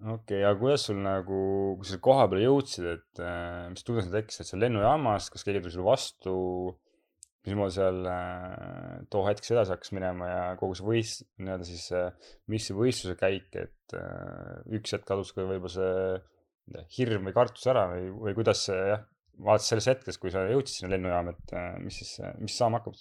okei 0.00 0.12
okay,, 0.14 0.44
aga 0.44 0.56
kuidas 0.60 0.86
sul 0.88 1.00
nagu, 1.04 1.40
kui 1.80 1.88
sa 1.88 2.00
koha 2.02 2.28
peale 2.30 2.46
jõudsid, 2.46 2.86
et 2.96 3.24
äh, 3.24 3.66
mis 3.72 3.86
tunne 3.86 4.04
sul 4.04 4.14
tekkis, 4.14 4.42
et 4.42 4.50
seal 4.50 4.62
lennujaamas, 4.64 5.30
kas 5.32 5.46
keegi 5.46 5.64
tuli 5.64 5.76
sulle 5.76 5.90
vastu? 5.90 6.36
mismoodi 7.46 7.72
seal 7.72 8.02
äh, 8.04 8.96
too 9.12 9.22
hetk 9.24 9.46
see 9.46 9.54
edasi 9.54 9.72
hakkas 9.72 9.94
minema 9.96 10.26
ja 10.28 10.40
kogu 10.60 10.76
see 10.76 10.84
võist-, 10.84 11.22
nii-öelda 11.40 11.68
siis 11.68 11.86
äh, 11.96 12.10
mis 12.52 12.66
see 12.68 12.76
võistluse 12.76 13.16
käik, 13.20 13.48
et 13.56 13.94
äh, 13.96 14.58
üks 14.76 14.92
hetk 14.92 15.06
kadus 15.08 15.32
ka 15.32 15.46
võib-olla 15.48 15.72
see 15.72 16.84
hirm 16.98 17.30
või 17.30 17.34
kartus 17.34 17.64
ära 17.70 17.86
või, 17.90 18.10
või 18.26 18.36
kuidas 18.36 18.66
see 18.68 18.76
jah, 18.92 19.06
vaadates 19.40 19.70
selles 19.72 19.88
hetkes, 19.90 20.20
kui 20.20 20.32
sa 20.32 20.44
jõudsid 20.50 20.82
sinna 20.82 20.92
lennujaama, 20.94 21.34
et 21.36 21.56
äh, 21.56 21.72
mis 21.82 22.02
siis, 22.02 22.12
mis 22.42 22.56
saama 22.56 22.80
hakkab? 22.80 23.00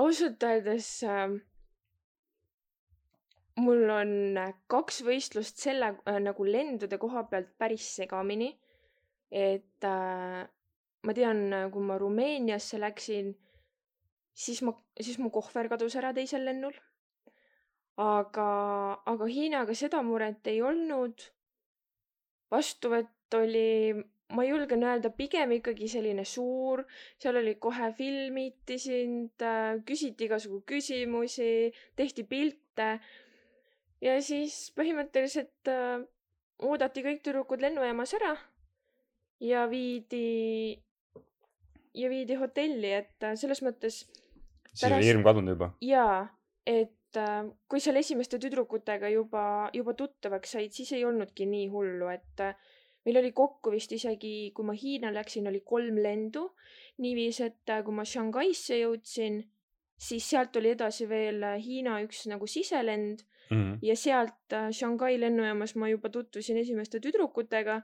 ausalt 0.00 0.44
öeldes 0.46 0.88
äh, 1.06 1.38
mul 3.58 3.90
on 3.90 4.12
äh, 4.38 4.54
kaks 4.70 5.02
võistlust 5.06 5.60
selle 5.62 5.94
äh, 6.08 6.18
nagu 6.22 6.44
lendude 6.46 6.98
koha 7.00 7.24
pealt 7.30 7.52
päris 7.58 7.86
segamini. 7.96 8.52
et 9.30 9.84
äh, 9.86 10.46
ma 11.06 11.14
tean, 11.14 11.42
kui 11.72 11.82
ma 11.86 11.98
Rumeeniasse 11.98 12.80
läksin, 12.80 13.32
siis 14.34 14.62
ma, 14.66 14.74
siis 15.00 15.18
mu 15.18 15.30
kohver 15.30 15.68
kadus 15.70 15.96
ära 15.96 16.12
teisel 16.14 16.44
lennul. 16.44 16.74
aga, 18.00 18.48
aga 19.06 19.26
Hiinaga 19.26 19.74
seda 19.74 20.02
muret 20.02 20.46
ei 20.46 20.62
olnud. 20.62 21.26
vastuvõtt 22.50 23.34
oli, 23.38 23.94
ma 24.34 24.44
julgen 24.44 24.82
öelda, 24.82 25.10
pigem 25.14 25.52
ikkagi 25.54 25.86
selline 25.88 26.24
suur, 26.26 26.82
seal 27.18 27.38
oli 27.38 27.54
kohe 27.62 27.92
filmiti 27.94 28.78
sind, 28.78 29.44
küsiti 29.86 30.26
igasugu 30.26 30.62
küsimusi, 30.66 31.70
tehti 31.96 32.24
pilte. 32.24 32.96
Ja 34.00 34.16
siis 34.24 34.70
põhimõtteliselt 34.76 35.70
äh, 35.70 36.00
oodati 36.64 37.04
kõik 37.04 37.22
tüdrukud 37.24 37.62
lennujaamas 37.64 38.14
ära 38.20 38.34
ja 39.40 39.66
viidi, 39.70 40.78
ja 41.96 42.10
viidi 42.12 42.36
hotelli, 42.40 42.92
et 43.00 43.28
äh, 43.28 43.36
selles 43.40 43.62
mõttes 43.64 44.02
siis 44.04 44.84
oli 44.84 44.96
Pärast- 44.96 45.08
hirm 45.08 45.24
kadunud 45.26 45.56
juba? 45.56 45.70
jaa, 45.84 46.24
et 46.66 47.20
äh, 47.20 47.46
kui 47.68 47.80
seal 47.82 48.00
esimeste 48.00 48.40
tüdrukutega 48.42 49.10
juba, 49.12 49.44
juba 49.76 49.96
tuttavaks 49.98 50.56
said, 50.56 50.76
siis 50.76 50.92
ei 50.96 51.06
olnudki 51.08 51.48
nii 51.50 51.70
hullu, 51.72 52.10
et 52.12 52.44
äh, 52.44 52.54
meil 53.06 53.20
oli 53.22 53.32
kokku 53.32 53.72
vist 53.74 53.92
isegi, 53.96 54.52
kui 54.54 54.66
ma 54.68 54.76
Hiina 54.76 55.12
läksin, 55.14 55.48
oli 55.48 55.62
kolm 55.64 56.00
lendu. 56.02 56.50
niiviisi, 57.00 57.46
et 57.48 57.70
äh, 57.72 57.84
kui 57.84 57.96
ma 57.96 58.04
Shanghai'sse 58.04 58.76
jõudsin, 58.82 59.40
siis 59.96 60.26
sealt 60.28 60.56
oli 60.60 60.74
edasi 60.74 61.08
veel 61.08 61.42
äh, 61.42 61.60
Hiina 61.64 62.00
üks 62.04 62.26
nagu 62.28 62.46
siselend 62.46 63.24
Mhm. 63.50 63.78
ja 63.82 63.96
sealt 63.96 64.52
äh, 64.52 64.70
Shanghai 64.70 65.16
lennujaamas 65.20 65.74
ma 65.76 65.88
juba 65.88 66.08
tutvusin 66.08 66.56
esimeste 66.56 67.00
tüdrukutega. 67.00 67.80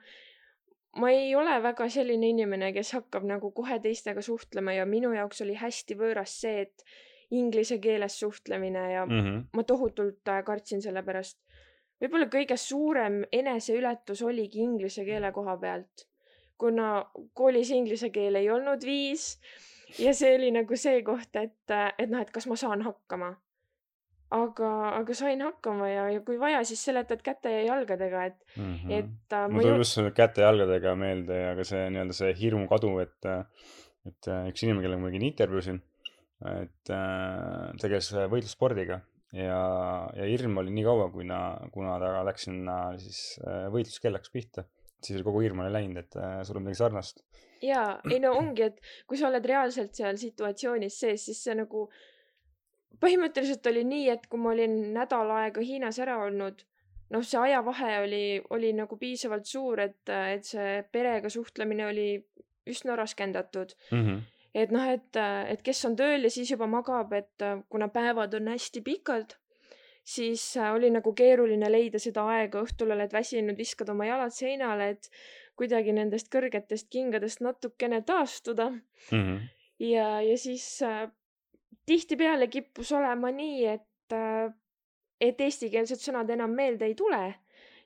ma 0.96 1.10
ei 1.10 1.34
ole 1.36 1.58
väga 1.62 1.88
selline 1.92 2.28
inimene, 2.28 2.72
kes 2.72 2.92
hakkab 2.96 3.24
nagu 3.28 3.50
kohe 3.52 3.78
teistega 3.84 4.22
suhtlema 4.22 4.72
ja 4.72 4.86
minu 4.86 5.10
jaoks 5.12 5.42
oli 5.44 5.54
hästi 5.54 5.94
võõras 5.94 6.32
see, 6.40 6.60
et 6.62 6.84
inglise 7.30 7.78
keeles 7.78 8.18
suhtlemine 8.20 8.92
ja 8.92 9.06
Mhm. 9.06 9.40
ma 9.52 9.62
tohutult 9.62 10.28
äh, 10.28 10.44
kartsin 10.44 10.82
selle 10.82 11.02
pärast. 11.02 11.38
võib-olla 12.00 12.26
kõige 12.28 12.56
suurem 12.56 13.24
eneseületus 13.32 14.22
oligi 14.22 14.58
inglise 14.60 15.04
keele 15.04 15.32
koha 15.32 15.56
pealt, 15.56 16.06
kuna 16.58 17.04
koolis 17.34 17.70
inglise 17.70 18.10
keel 18.10 18.34
ei 18.36 18.50
olnud 18.50 18.84
viis 18.84 19.40
ja 19.98 20.12
see 20.14 20.34
oli 20.36 20.50
nagu 20.50 20.76
see 20.76 21.02
koht, 21.02 21.36
et, 21.36 21.56
et 21.98 22.10
noh, 22.10 22.20
et 22.20 22.30
kas 22.30 22.46
ma 22.46 22.56
saan 22.56 22.82
hakkama. 22.82 23.34
aga, 24.34 24.68
aga 24.98 25.14
sain 25.14 25.40
hakkama 25.44 25.88
ja, 25.88 26.04
ja 26.10 26.20
kui 26.26 26.38
vaja, 26.40 26.62
siis 26.66 26.80
seletad 26.84 27.20
käte 27.22 27.50
ja 27.52 27.62
jalgadega, 27.68 28.24
et, 28.32 28.38
Mhm. 28.56 28.90
et 28.90 29.32
äh, 29.32 29.48
mul 29.48 29.56
ma 29.60 29.62
tuleb 29.62 29.74
ju- 29.76 29.82
just 29.84 29.94
see 29.98 30.10
käte-jalgadega 30.16 30.94
meelde 30.98 31.36
ja 31.42 31.52
ka 31.58 31.64
see 31.64 31.84
nii-öelda 31.90 32.14
see 32.16 32.32
hirmu 32.40 32.66
kadu, 32.68 32.90
et, 33.04 33.28
et 34.06 34.28
äh, 34.32 34.48
üks 34.50 34.62
inimene, 34.66 34.82
kellega 34.82 35.00
ma 35.02 35.10
tegin 35.12 35.28
intervjuusin, 35.30 35.78
et 36.52 36.90
äh, 36.90 37.70
tegeles 37.80 38.10
võitlusspordiga 38.32 39.00
ja, 39.32 39.60
ja 40.16 40.24
hirm 40.28 40.58
oli 40.58 40.74
nii 40.74 40.84
kaua, 40.84 41.06
kui 41.14 41.24
na, 41.28 41.38
kuna 41.72 41.98
ta 42.02 42.10
läks 42.26 42.48
sinna 42.48 42.76
siis 42.98 43.20
äh, 43.46 43.68
võitluskellaks 43.72 44.30
pihta, 44.34 44.66
siis 45.00 45.16
oli 45.20 45.24
kogu 45.30 45.40
hirm 45.46 45.62
oli 45.64 45.72
läinud, 45.72 46.02
et 46.02 46.16
äh, 46.18 46.42
sul 46.44 46.58
on 46.58 46.66
midagi 46.66 46.82
sarnast. 46.82 47.22
jaa, 47.62 48.00
ei 48.10 48.18
no 48.20 48.34
ongi, 48.36 48.62
et 48.68 48.80
kui 49.06 49.16
sa 49.16 49.30
oled 49.30 49.44
reaalselt 49.48 49.94
seal 49.96 50.18
situatsioonis 50.20 50.98
sees, 51.00 51.24
siis 51.30 51.40
see 51.46 51.54
nagu 51.56 51.86
põhimõtteliselt 53.00 53.66
oli 53.70 53.84
nii, 53.84 54.08
et 54.14 54.26
kui 54.30 54.40
ma 54.40 54.52
olin 54.54 54.76
nädal 54.94 55.30
aega 55.38 55.64
Hiinas 55.64 55.98
ära 56.02 56.18
olnud, 56.24 56.62
noh, 57.14 57.24
see 57.26 57.40
ajavahe 57.40 57.92
oli, 58.02 58.24
oli 58.56 58.72
nagu 58.76 58.98
piisavalt 59.00 59.46
suur, 59.46 59.82
et, 59.84 60.02
et 60.10 60.46
see 60.46 60.80
perega 60.92 61.30
suhtlemine 61.32 61.86
oli 61.86 62.08
üsna 62.66 62.96
raskendatud. 62.98 63.74
et 64.56 64.70
noh, 64.72 64.86
et, 64.88 65.16
et 65.52 65.62
kes 65.62 65.84
on 65.84 65.96
tööl 65.96 66.26
ja 66.26 66.30
siis 66.32 66.50
juba 66.50 66.66
magab, 66.66 67.12
et 67.12 67.44
kuna 67.68 67.88
päevad 67.92 68.34
on 68.34 68.48
hästi 68.48 68.82
pikad, 68.82 69.36
siis 70.06 70.42
oli 70.72 70.90
nagu 70.90 71.12
keeruline 71.12 71.70
leida 71.70 72.00
seda 72.02 72.26
aega, 72.32 72.62
õhtul 72.62 72.94
oled 72.94 73.12
väsinud, 73.12 73.58
viskad 73.58 73.90
oma 73.92 74.06
jalad 74.08 74.34
seinale, 74.34 74.94
et 74.96 75.10
kuidagi 75.56 75.92
nendest 75.96 76.30
kõrgetest 76.32 76.88
kingadest 76.92 77.42
natukene 77.44 78.02
taastuda. 78.06 78.70
Ja, 79.78 80.20
ja 80.24 80.36
siis 80.40 80.64
tihtipeale 81.86 82.50
kippus 82.52 82.92
olema 82.92 83.32
nii, 83.34 83.66
et 83.76 84.14
äh,, 84.16 84.52
et 85.20 85.40
eestikeelsed 85.40 86.02
sõnad 86.02 86.30
enam 86.34 86.54
meelde 86.54 86.88
ei 86.88 86.94
tule. 86.98 87.24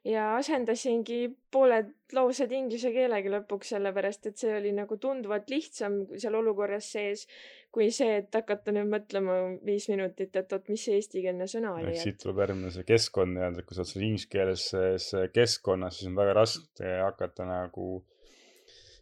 Ja 0.00 0.30
asendasingi 0.38 1.26
pooled 1.52 1.90
laused 2.16 2.52
inglise 2.56 2.88
keelega 2.94 3.34
lõpuks, 3.34 3.74
sellepärast 3.74 4.30
et 4.30 4.40
see 4.40 4.54
oli 4.56 4.70
nagu 4.72 4.96
tunduvalt 4.96 5.50
lihtsam 5.52 5.98
seal 6.16 6.38
olukorras 6.38 6.88
sees 6.94 7.26
kui 7.70 7.90
see, 7.94 8.16
et 8.22 8.34
hakata 8.34 8.72
nüüd 8.74 8.88
mõtlema 8.90 9.36
viis 9.66 9.86
minutit, 9.90 10.32
et 10.40 10.54
oot, 10.56 10.70
mis 10.72 10.86
see 10.86 10.96
eestikeelne 10.98 11.46
sõna 11.50 11.74
oli 11.76 11.92
siit 12.00 12.18
tuleb 12.22 12.40
järgmine 12.42 12.72
see 12.74 12.86
keskkond 12.88 13.36
nii-öelda, 13.36 13.66
kui 13.66 13.76
sa 13.76 13.84
oled 13.84 13.92
seal 13.92 14.06
inglise 14.08 14.30
keeles 14.32 14.64
selles 14.72 15.10
keskkonnas, 15.36 16.00
siis 16.00 16.10
on 16.10 16.16
väga 16.18 16.34
raske 16.40 16.96
hakata 17.04 17.46
nagu 17.46 17.90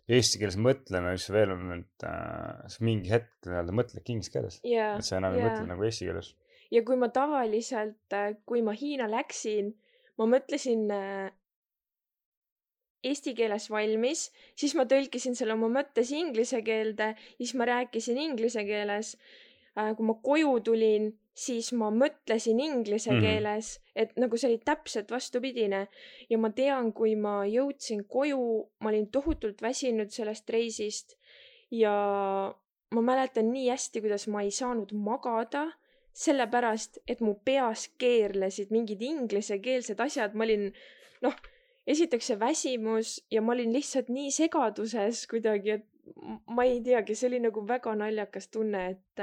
eesti 0.09 0.41
keeles 0.41 0.59
mõtlema 0.61 1.12
ja 1.12 1.19
mis 1.19 1.29
veel 1.33 1.55
on, 1.55 1.73
et 1.79 2.07
äh, 2.09 2.69
sa 2.73 2.85
mingi 2.85 3.12
hetk 3.12 3.49
nii-öelda 3.49 3.75
mõtledki 3.77 4.15
inglise 4.15 4.33
keeles. 4.35 4.61
ja, 4.65 4.95
et 4.97 5.09
sa 5.09 5.19
enam 5.21 5.37
ei 5.37 5.43
ja. 5.43 5.50
mõtle 5.50 5.67
nagu 5.73 5.88
eesti 5.88 6.09
keeles. 6.09 6.33
ja 6.75 6.85
kui 6.87 6.97
ma 7.00 7.11
tavaliselt, 7.12 8.17
kui 8.49 8.65
ma 8.65 8.77
Hiina 8.77 9.09
läksin, 9.11 9.75
ma 10.19 10.29
mõtlesin 10.33 10.88
äh, 10.95 11.29
eesti 13.07 13.35
keeles 13.38 13.69
valmis, 13.71 14.29
siis 14.59 14.75
ma 14.79 14.87
tõlkisin 14.91 15.37
selle 15.38 15.55
oma 15.55 15.71
mõttes 15.81 16.11
inglise 16.15 16.62
keelde, 16.67 17.12
siis 17.38 17.55
ma 17.59 17.69
rääkisin 17.69 18.19
inglise 18.21 18.65
keeles. 18.67 19.17
Kui 19.97 20.06
ma 20.06 20.14
koju 20.25 20.52
tulin, 20.66 21.11
siis 21.38 21.70
ma 21.78 21.90
mõtlesin 21.94 22.61
inglise 22.62 23.12
mm. 23.12 23.20
keeles, 23.23 23.73
et 23.94 24.14
nagu 24.18 24.38
see 24.38 24.50
oli 24.50 24.61
täpselt 24.64 25.11
vastupidine. 25.14 25.87
ja 26.30 26.38
ma 26.38 26.50
tean, 26.50 26.92
kui 26.92 27.14
ma 27.16 27.42
jõudsin 27.47 28.04
koju, 28.11 28.40
ma 28.82 28.90
olin 28.90 29.06
tohutult 29.14 29.62
väsinud 29.62 30.11
sellest 30.14 30.50
reisist 30.50 31.18
ja 31.70 31.92
ma 32.90 33.04
mäletan 33.04 33.52
nii 33.52 33.68
hästi, 33.70 34.02
kuidas 34.02 34.26
ma 34.32 34.42
ei 34.42 34.50
saanud 34.50 34.92
magada 34.92 35.68
sellepärast, 36.18 36.99
et 37.06 37.20
mu 37.23 37.37
peas 37.44 37.87
keerlesid 38.00 38.73
mingid 38.75 39.02
inglisekeelsed 39.06 40.00
asjad, 40.02 40.35
ma 40.35 40.49
olin 40.49 40.73
noh, 41.23 41.37
esiteks 41.87 42.32
see 42.32 42.40
väsimus 42.40 43.12
ja 43.30 43.42
ma 43.44 43.54
olin 43.54 43.73
lihtsalt 43.76 44.11
nii 44.12 44.32
segaduses 44.35 45.26
kuidagi, 45.30 45.78
et 45.78 45.87
ma 46.50 46.66
ei 46.66 46.80
teagi, 46.85 47.14
see 47.14 47.30
oli 47.30 47.42
nagu 47.44 47.62
väga 47.68 47.94
naljakas 48.00 48.50
tunne, 48.50 48.85
et 48.97 49.23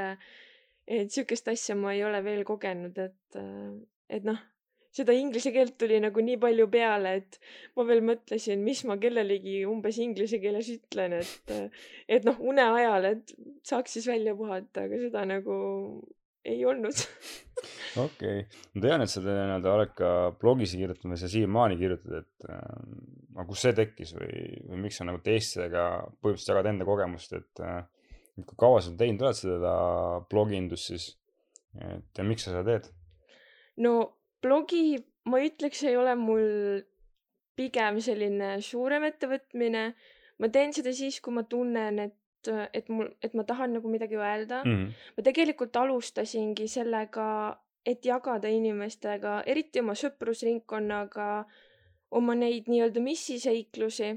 et 0.88 1.14
siukest 1.14 1.48
asja 1.52 1.78
ma 1.78 1.94
ei 1.96 2.04
ole 2.06 2.22
veel 2.26 2.44
kogenud, 2.48 2.98
et 3.02 3.40
et 4.10 4.28
noh, 4.28 4.38
seda 4.96 5.16
inglise 5.18 5.52
keelt 5.56 5.76
tuli 5.82 5.98
nagu 6.04 6.24
nii 6.24 6.38
palju 6.42 6.68
peale, 6.72 7.16
et 7.22 7.40
ma 7.76 7.86
veel 7.88 8.04
mõtlesin, 8.06 8.62
mis 8.64 8.84
ma 8.88 8.98
kellelegi 9.02 9.64
umbes 9.70 9.98
inglise 10.04 10.40
keeles 10.44 10.70
ütlen, 10.78 11.18
et 11.20 11.56
et 12.18 12.28
noh, 12.28 12.38
une 12.52 12.64
ajal, 12.64 13.10
et 13.16 13.34
saaks 13.68 13.98
siis 13.98 14.08
välja 14.12 14.36
puhata, 14.38 14.86
aga 14.86 15.02
seda 15.02 15.26
nagu 15.30 15.58
ei 16.46 16.62
olnud. 16.70 17.02
okei 18.06 18.40
okay., 18.46 18.46
ma 18.76 18.86
tean, 18.86 19.04
et 19.04 19.12
sa 19.12 19.24
nii-öelda 19.26 19.74
oled 19.74 19.94
ka 19.98 20.12
blogis 20.40 20.76
kirjutanud 20.78 21.16
või 21.16 21.22
sa 21.24 21.32
siiamaani 21.32 21.80
kirjutad, 21.80 22.22
et 22.22 22.48
äh, 22.52 22.64
aga 23.36 23.48
kus 23.50 23.66
see 23.66 23.76
tekkis 23.76 24.14
või, 24.20 24.46
või 24.70 24.84
miks 24.86 25.02
sa 25.02 25.10
nagu 25.10 25.20
teistega 25.26 25.88
põhimõtteliselt 26.22 26.54
jagad 26.54 26.72
enda 26.72 26.88
kogemust, 26.88 27.36
et 27.36 27.64
äh, 27.66 27.82
kui 28.44 28.58
kaua 28.60 28.82
sa 28.84 28.92
teinud 28.98 29.24
oled 29.24 29.38
seda 29.38 29.76
blogindust 30.32 30.92
siis, 30.92 31.08
et 31.80 32.20
ja 32.20 32.26
miks 32.28 32.48
sa 32.48 32.56
seda 32.56 32.66
teed? 32.68 32.92
no 33.84 33.96
blogi, 34.44 34.98
ma 35.32 35.40
ütleks, 35.44 35.84
ei 35.88 35.98
ole 35.98 36.16
mul 36.20 36.84
pigem 37.56 38.02
selline 38.04 38.58
suurem 38.64 39.08
ettevõtmine. 39.08 39.88
ma 40.40 40.52
teen 40.52 40.74
seda 40.76 40.92
siis, 40.96 41.22
kui 41.24 41.34
ma 41.36 41.46
tunnen, 41.48 42.00
et, 42.04 42.50
et 42.76 42.90
mul, 42.92 43.08
et 43.24 43.34
ma 43.34 43.46
tahan 43.48 43.78
nagu 43.78 43.92
midagi 43.92 44.20
öelda 44.20 44.64
mm. 44.66 44.72
Mhm. 44.72 44.90
ma 45.18 45.24
tegelikult 45.30 45.80
alustasingi 45.80 46.68
sellega, 46.72 47.28
et 47.86 48.06
jagada 48.06 48.50
inimestega, 48.52 49.44
eriti 49.48 49.80
oma 49.80 49.96
sõprusringkonnaga, 49.96 51.30
oma 52.18 52.36
neid 52.36 52.70
nii-öelda 52.72 53.02
missiseiklusi. 53.04 54.16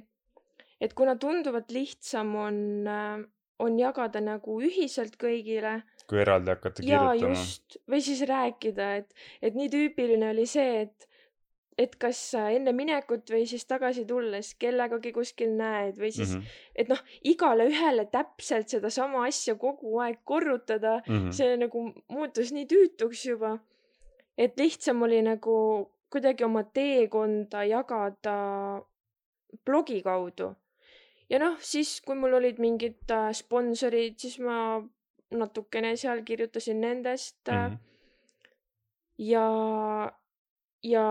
et 0.80 0.94
kuna 0.94 1.16
tunduvalt 1.18 1.70
lihtsam 1.74 2.34
on, 2.38 2.58
on 3.58 3.78
jagada 3.78 4.20
nagu 4.22 4.60
ühiselt 4.62 5.16
kõigile 5.20 5.80
kui 6.08 6.22
eraldi 6.22 6.54
hakata 6.54 6.84
jaa, 6.86 7.12
kirjutama. 7.12 7.36
just, 7.36 7.78
või 7.90 8.00
siis 8.04 8.24
rääkida, 8.28 8.88
et, 9.02 9.14
et 9.44 9.58
nii 9.58 9.68
tüüpiline 9.72 10.30
oli 10.32 10.46
see, 10.48 10.86
et, 10.86 11.08
et 11.78 11.96
kas 12.00 12.20
sa 12.32 12.46
enne 12.54 12.72
minekut 12.74 13.28
või 13.30 13.44
siis 13.50 13.66
tagasi 13.68 14.06
tulles 14.08 14.54
kellegagi 14.62 15.12
kuskil 15.14 15.52
näed 15.58 16.00
või 16.00 16.10
siis 16.14 16.32
mm. 16.32 16.40
-hmm. 16.40 16.62
et 16.82 16.92
noh, 16.94 17.02
igale 17.28 17.68
ühele 17.68 18.06
täpselt 18.12 18.72
sedasama 18.72 19.26
asja 19.28 19.54
kogu 19.60 19.98
aeg 20.04 20.22
korrutada 20.24 21.02
mm. 21.04 21.14
-hmm. 21.14 21.36
see 21.40 21.60
nagu 21.60 21.84
muutus 22.08 22.54
nii 22.56 22.66
tüütuks 22.72 23.26
juba. 23.28 23.58
et 24.38 24.58
lihtsam 24.58 25.02
oli 25.02 25.22
nagu 25.22 25.58
kuidagi 26.10 26.44
oma 26.44 26.62
teekonda 26.64 27.64
jagada 27.64 28.38
blogi 29.64 30.02
kaudu. 30.02 30.54
Ja 31.30 31.38
noh, 31.38 31.56
siis 31.60 32.00
kui 32.00 32.16
mul 32.16 32.38
olid 32.38 32.58
mingid 32.62 33.10
äh, 33.10 33.30
sponsorid, 33.36 34.18
siis 34.18 34.38
ma 34.38 34.80
natukene 35.30 35.96
seal 35.96 36.22
kirjutasin 36.24 36.80
nendest 36.80 37.48
mm. 37.48 37.54
-hmm. 37.54 37.78
ja, 39.18 40.12
ja 40.82 41.06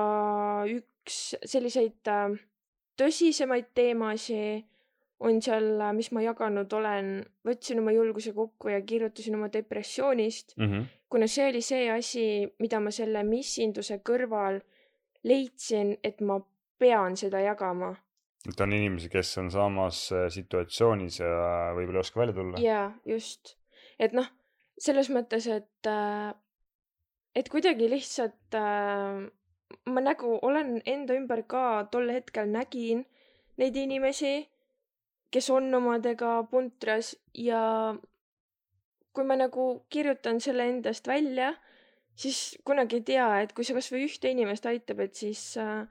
üks 0.65 1.36
selliseid 1.45 2.07
äh, 2.07 2.39
tõsisemaid 2.97 3.69
teemasid 3.75 4.65
on 5.19 5.41
seal, 5.41 5.81
mis 5.97 6.12
ma 6.13 6.21
jaganud 6.21 6.74
olen, 6.77 7.07
võtsin 7.47 7.79
oma 7.81 7.91
julguse 7.91 8.33
kokku 8.38 8.69
ja 8.69 8.81
kirjutasin 8.81 9.36
oma 9.36 9.50
depressioonist, 9.53 10.53
Mhm. 10.57 10.81
kuna 11.09 11.27
see 11.27 11.50
oli 11.50 11.62
see 11.62 11.89
asi, 11.91 12.53
mida 12.59 12.79
ma 12.79 12.91
selle 12.91 13.24
missinduse 13.24 13.97
kõrval 14.09 14.62
leidsin, 15.24 15.97
et 16.03 16.21
ma 16.21 16.39
pean 16.77 17.17
seda 17.17 17.39
jagama. 17.41 17.95
Et 18.48 18.62
on 18.63 18.74
inimesi, 18.74 19.10
kes 19.12 19.34
on 19.42 19.51
samas 19.51 20.08
äh, 20.16 20.27
situatsioonis 20.34 21.20
ja 21.20 21.32
võib-olla 21.77 22.01
ei 22.01 22.06
oska 22.06 22.22
välja 22.22 22.38
tulla. 22.38 22.62
jaa, 22.63 22.92
just. 23.06 23.56
et 24.00 24.16
noh, 24.18 24.27
selles 24.80 25.10
mõttes, 25.13 25.50
et, 25.51 25.89
et 27.36 27.50
kuidagi 27.51 27.89
lihtsalt 27.92 28.58
äh, 28.58 29.27
ma 29.92 30.04
nagu 30.04 30.38
olen 30.42 30.77
enda 30.86 31.16
ümber 31.18 31.44
ka 31.50 31.63
tol 31.92 32.12
hetkel 32.12 32.50
nägin 32.51 33.06
neid 33.58 33.75
inimesi, 33.75 34.48
kes 35.32 35.50
on 35.51 35.74
omadega 35.74 36.39
puntras 36.51 37.16
ja 37.34 37.96
kui 39.13 39.25
ma 39.25 39.38
nagu 39.39 39.66
kirjutan 39.89 40.39
selle 40.44 40.68
endast 40.70 41.08
välja, 41.10 41.54
siis 42.16 42.58
kunagi 42.66 43.00
ei 43.00 43.08
tea, 43.08 43.30
et 43.42 43.54
kui 43.58 43.66
see 43.66 43.75
kasvõi 43.77 44.06
ühte 44.06 44.30
inimest 44.32 44.68
aitab, 44.70 45.01
et 45.08 45.18
siis 45.18 45.42
äh, 45.62 45.88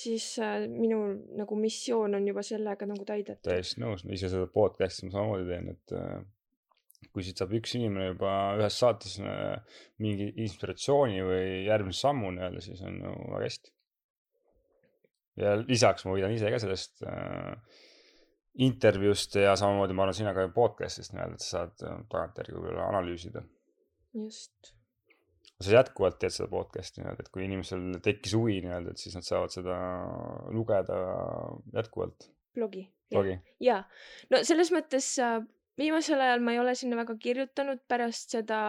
siis 0.00 0.26
äh, 0.42 0.64
minu 0.70 1.00
nagu 1.38 1.56
missioon 1.58 2.16
on 2.18 2.28
juba 2.28 2.44
sellega 2.46 2.88
nagu 2.88 3.06
täidetud. 3.06 3.42
täiesti 3.46 3.82
nõus, 3.82 4.04
ise 4.08 4.30
seda 4.32 4.48
podcast'i 4.52 5.08
ma 5.08 5.14
samamoodi 5.16 5.48
teen, 5.50 5.68
et 5.74 5.94
äh, 5.96 6.16
kui 7.14 7.26
siit 7.26 7.40
saab 7.40 7.52
üks 7.58 7.74
inimene 7.78 8.12
juba 8.12 8.32
ühes 8.60 8.78
saates 8.82 9.18
äh, 9.24 9.84
mingi 10.02 10.30
inspiratsiooni 10.44 11.20
või 11.26 11.44
järgmise 11.68 12.06
sammu 12.06 12.32
nii-öelda, 12.36 12.64
siis 12.64 12.82
on 12.86 12.98
ju 13.02 13.14
väga 13.34 13.44
hästi. 13.46 13.76
ja 15.40 15.54
lisaks 15.62 16.04
ma 16.06 16.16
võidan 16.16 16.34
ise 16.36 16.52
ka 16.52 16.60
sellest 16.62 17.06
äh, 17.08 17.54
intervjuust 18.66 19.38
ja 19.40 19.54
samamoodi 19.56 19.96
ma 19.96 20.06
arvan 20.06 20.20
sina 20.20 20.34
ka 20.36 20.48
podcast'ist 20.54 21.14
nii-öelda, 21.14 21.38
et 21.38 21.46
sa 21.46 21.56
saad 21.56 22.06
tagantjärgi 22.12 22.56
võib-olla 22.58 22.90
analüüsida. 22.90 23.46
just. 24.16 24.74
Sa 25.60 25.74
jätkuvalt 25.74 26.18
teed 26.20 26.34
seda 26.34 26.48
podcast'i 26.52 27.02
nii-öelda, 27.02 27.24
et 27.24 27.32
kui 27.34 27.44
inimesel 27.44 27.86
tekkis 28.04 28.34
huvi 28.38 28.60
nii-öelda, 28.64 28.94
et 28.94 29.02
siis 29.02 29.16
nad 29.16 29.26
saavad 29.26 29.52
seda 29.52 29.76
lugeda 30.56 30.98
jätkuvalt 31.76 32.30
blogi. 32.56 32.86
blogi. 33.12 33.36
jaa, 33.62 33.82
no 34.32 34.42
selles 34.46 34.72
mõttes 34.74 35.12
äh, 35.22 35.40
viimasel 35.80 36.20
ajal 36.20 36.44
ma 36.44 36.54
ei 36.54 36.62
ole 36.62 36.74
sinna 36.78 36.98
väga 37.00 37.16
kirjutanud 37.20 37.82
pärast 37.88 38.36
seda 38.36 38.60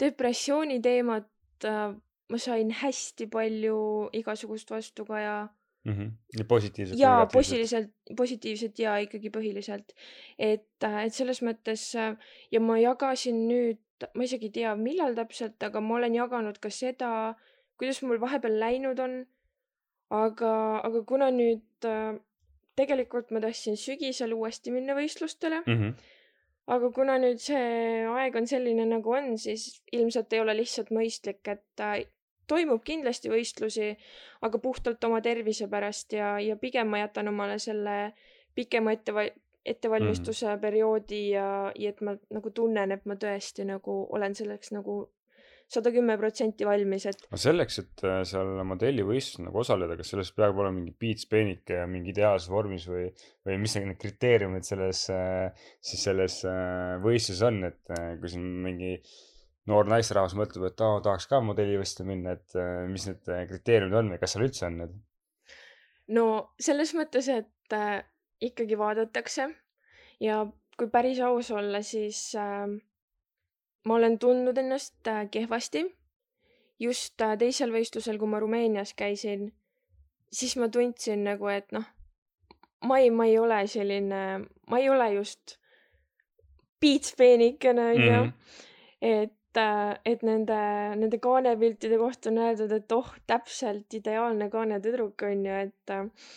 depressiooni 0.00 0.80
teemat 0.84 1.68
äh, 1.68 1.94
ma 2.30 2.40
sain 2.40 2.72
hästi 2.82 3.28
palju 3.32 3.78
igasugust 4.20 4.70
vastukaja 4.72 5.36
mm. 5.84 5.92
-hmm. 5.92 6.44
positiivselt. 6.48 7.00
jaa, 7.00 7.26
positiivselt, 7.26 7.90
positiivset 8.16 8.78
ja 8.78 8.96
ikkagi 8.98 9.30
põhiliselt. 9.30 9.94
et, 10.38 10.66
et 10.82 11.14
selles 11.14 11.42
mõttes 11.42 11.86
äh, 11.98 12.16
ja 12.52 12.60
ma 12.60 12.78
jagasin 12.78 13.46
nüüd, 13.48 13.80
ma 14.14 14.24
isegi 14.24 14.50
ei 14.50 14.56
tea, 14.58 14.74
millal 14.76 15.14
täpselt, 15.14 15.62
aga 15.62 15.80
ma 15.80 16.00
olen 16.00 16.14
jaganud 16.14 16.58
ka 16.58 16.70
seda, 16.70 17.34
kuidas 17.78 18.02
mul 18.02 18.20
vahepeal 18.20 18.60
läinud 18.60 18.98
on. 18.98 19.24
aga, 20.14 20.80
aga 20.84 21.00
kuna 21.08 21.30
nüüd 21.34 21.86
äh, 21.88 22.18
tegelikult 22.76 23.30
ma 23.30 23.40
tahtsin 23.40 23.78
sügisel 23.80 24.34
uuesti 24.36 24.70
minna 24.70 24.94
võistlustele, 24.94 25.62
mm. 25.66 25.78
-hmm. 25.78 25.94
aga 26.76 26.90
kuna 26.90 27.16
nüüd 27.18 27.40
see 27.42 28.04
aeg 28.06 28.36
on 28.36 28.46
selline, 28.46 28.84
nagu 28.86 29.10
on, 29.10 29.38
siis 29.38 29.82
ilmselt 29.92 30.32
ei 30.32 30.40
ole 30.40 30.56
lihtsalt 30.56 30.92
mõistlik, 30.94 31.40
et 31.48 31.80
äh, 31.80 32.04
toimub 32.50 32.82
kindlasti 32.84 33.32
võistlusi, 33.32 33.94
aga 34.44 34.60
puhtalt 34.62 35.04
oma 35.04 35.20
tervise 35.24 35.68
pärast 35.72 36.12
ja, 36.16 36.34
ja 36.40 36.56
pigem 36.60 36.92
ma 36.92 37.04
jätan 37.04 37.32
omale 37.32 37.58
selle 37.62 38.12
pikema 38.54 38.94
etteva-, 38.94 39.30
ettevalmistuse 39.64 40.48
mm. 40.50 40.62
perioodi 40.62 41.24
ja, 41.32 41.48
ja 41.74 41.92
et 41.94 42.00
ma 42.04 42.16
nagu 42.34 42.54
tunnen, 42.54 42.92
et 42.94 43.04
ma 43.08 43.16
tõesti 43.20 43.66
nagu 43.68 44.04
olen 44.14 44.36
selleks 44.36 44.74
nagu 44.76 45.04
sada 45.74 45.90
kümme 45.94 46.16
protsenti 46.20 46.66
valmis, 46.68 47.06
et 47.08 47.22
aga 47.26 47.38
selleks, 47.40 47.78
et 47.82 48.02
äh, 48.06 48.20
seal 48.28 48.50
modellivõistlusel 48.68 49.46
nagu 49.48 49.60
osaleda, 49.62 49.96
kas 49.98 50.12
selles 50.12 50.30
peab 50.36 50.58
olema 50.60 50.76
mingi 50.76 50.94
piitspeenike 51.00 51.80
ja 51.80 51.86
mingi 51.90 52.12
ideaalses 52.12 52.52
vormis 52.52 52.86
või, 52.90 53.08
või 53.48 53.58
mis 53.62 53.76
need 53.80 53.96
kriteeriumid 54.00 54.66
selles, 54.68 55.06
siis 55.80 56.04
selles 56.04 56.42
äh, 56.48 56.96
võistluses 57.04 57.44
on, 57.48 57.62
et 57.70 57.94
äh, 57.96 58.12
kui 58.20 58.34
siin 58.34 58.44
mingi 58.66 58.98
noor 59.66 59.88
naisterahvas 59.88 60.34
mõtleb, 60.36 60.66
et 60.68 60.80
aa, 60.84 61.00
tahaks 61.04 61.26
ka 61.30 61.40
modellivõistlusele 61.40 62.08
minna, 62.10 62.34
et 62.36 62.56
äh, 62.60 62.84
mis 62.90 63.06
need 63.08 63.28
äh, 63.32 63.44
kriteeriumid 63.48 63.98
on 64.00 64.10
või 64.12 64.20
kas 64.22 64.34
seal 64.34 64.44
üldse 64.46 64.66
on 64.68 64.80
need? 64.82 64.96
no 66.14 66.26
selles 66.60 66.92
mõttes, 66.98 67.28
et 67.32 67.72
äh, 67.76 68.02
ikkagi 68.44 68.76
vaadatakse 68.78 69.48
ja 70.20 70.42
kui 70.76 70.90
päris 70.90 71.20
aus 71.24 71.50
olla, 71.54 71.80
siis 71.86 72.34
äh, 72.36 72.66
ma 73.86 73.94
olen 73.98 74.18
tundnud 74.18 74.58
ennast 74.58 75.08
äh, 75.08 75.24
kehvasti. 75.30 75.84
just 76.80 77.22
äh, 77.22 77.36
teisel 77.38 77.70
võistlusel, 77.72 78.18
kui 78.18 78.28
ma 78.28 78.40
Rumeenias 78.42 78.94
käisin, 78.98 79.52
siis 80.32 80.56
ma 80.58 80.68
tundsin 80.68 81.22
nagu, 81.24 81.46
et 81.48 81.70
noh, 81.72 81.84
ma 82.84 82.98
ei, 82.98 83.10
ma 83.14 83.28
ei 83.30 83.38
ole 83.38 83.60
selline, 83.70 84.22
ma 84.68 84.78
ei 84.82 84.90
ole 84.90 85.12
just 85.14 85.56
piitspeenikene 86.80 87.84
onju 87.94 88.12
Mhm. 88.12 88.32
et, 89.00 89.32
et 89.60 90.22
nende, 90.26 90.60
nende 91.00 91.20
kaanepiltide 91.22 91.98
kohta 92.00 92.30
on 92.30 92.40
öeldud, 92.46 92.72
et 92.74 92.94
oh, 92.96 93.10
täpselt 93.26 93.94
ideaalne 93.94 94.48
kaanetüdruk 94.52 95.26
onju, 95.28 95.60
et 95.66 95.94
äh, 95.94 96.32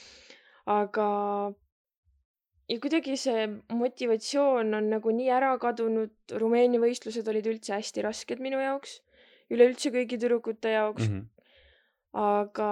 aga 0.68 1.08
ja 2.68 2.80
kuidagi 2.84 3.16
see 3.20 3.48
motivatsioon 3.72 4.76
on 4.78 4.92
nagu 4.92 5.14
nii 5.16 5.32
ära 5.32 5.54
kadunud, 5.62 6.14
Rumeenia 6.42 6.82
võistlused 6.84 7.28
olid 7.32 7.48
üldse 7.48 7.78
hästi 7.78 8.04
rasked 8.06 8.44
minu 8.44 8.60
jaoks, 8.62 9.00
üleüldse 9.54 9.94
kõigi 9.96 10.20
tüdrukute 10.20 10.76
jaoks 10.76 11.08
mm. 11.08 11.16
-hmm. 11.16 11.26
aga, 12.24 12.70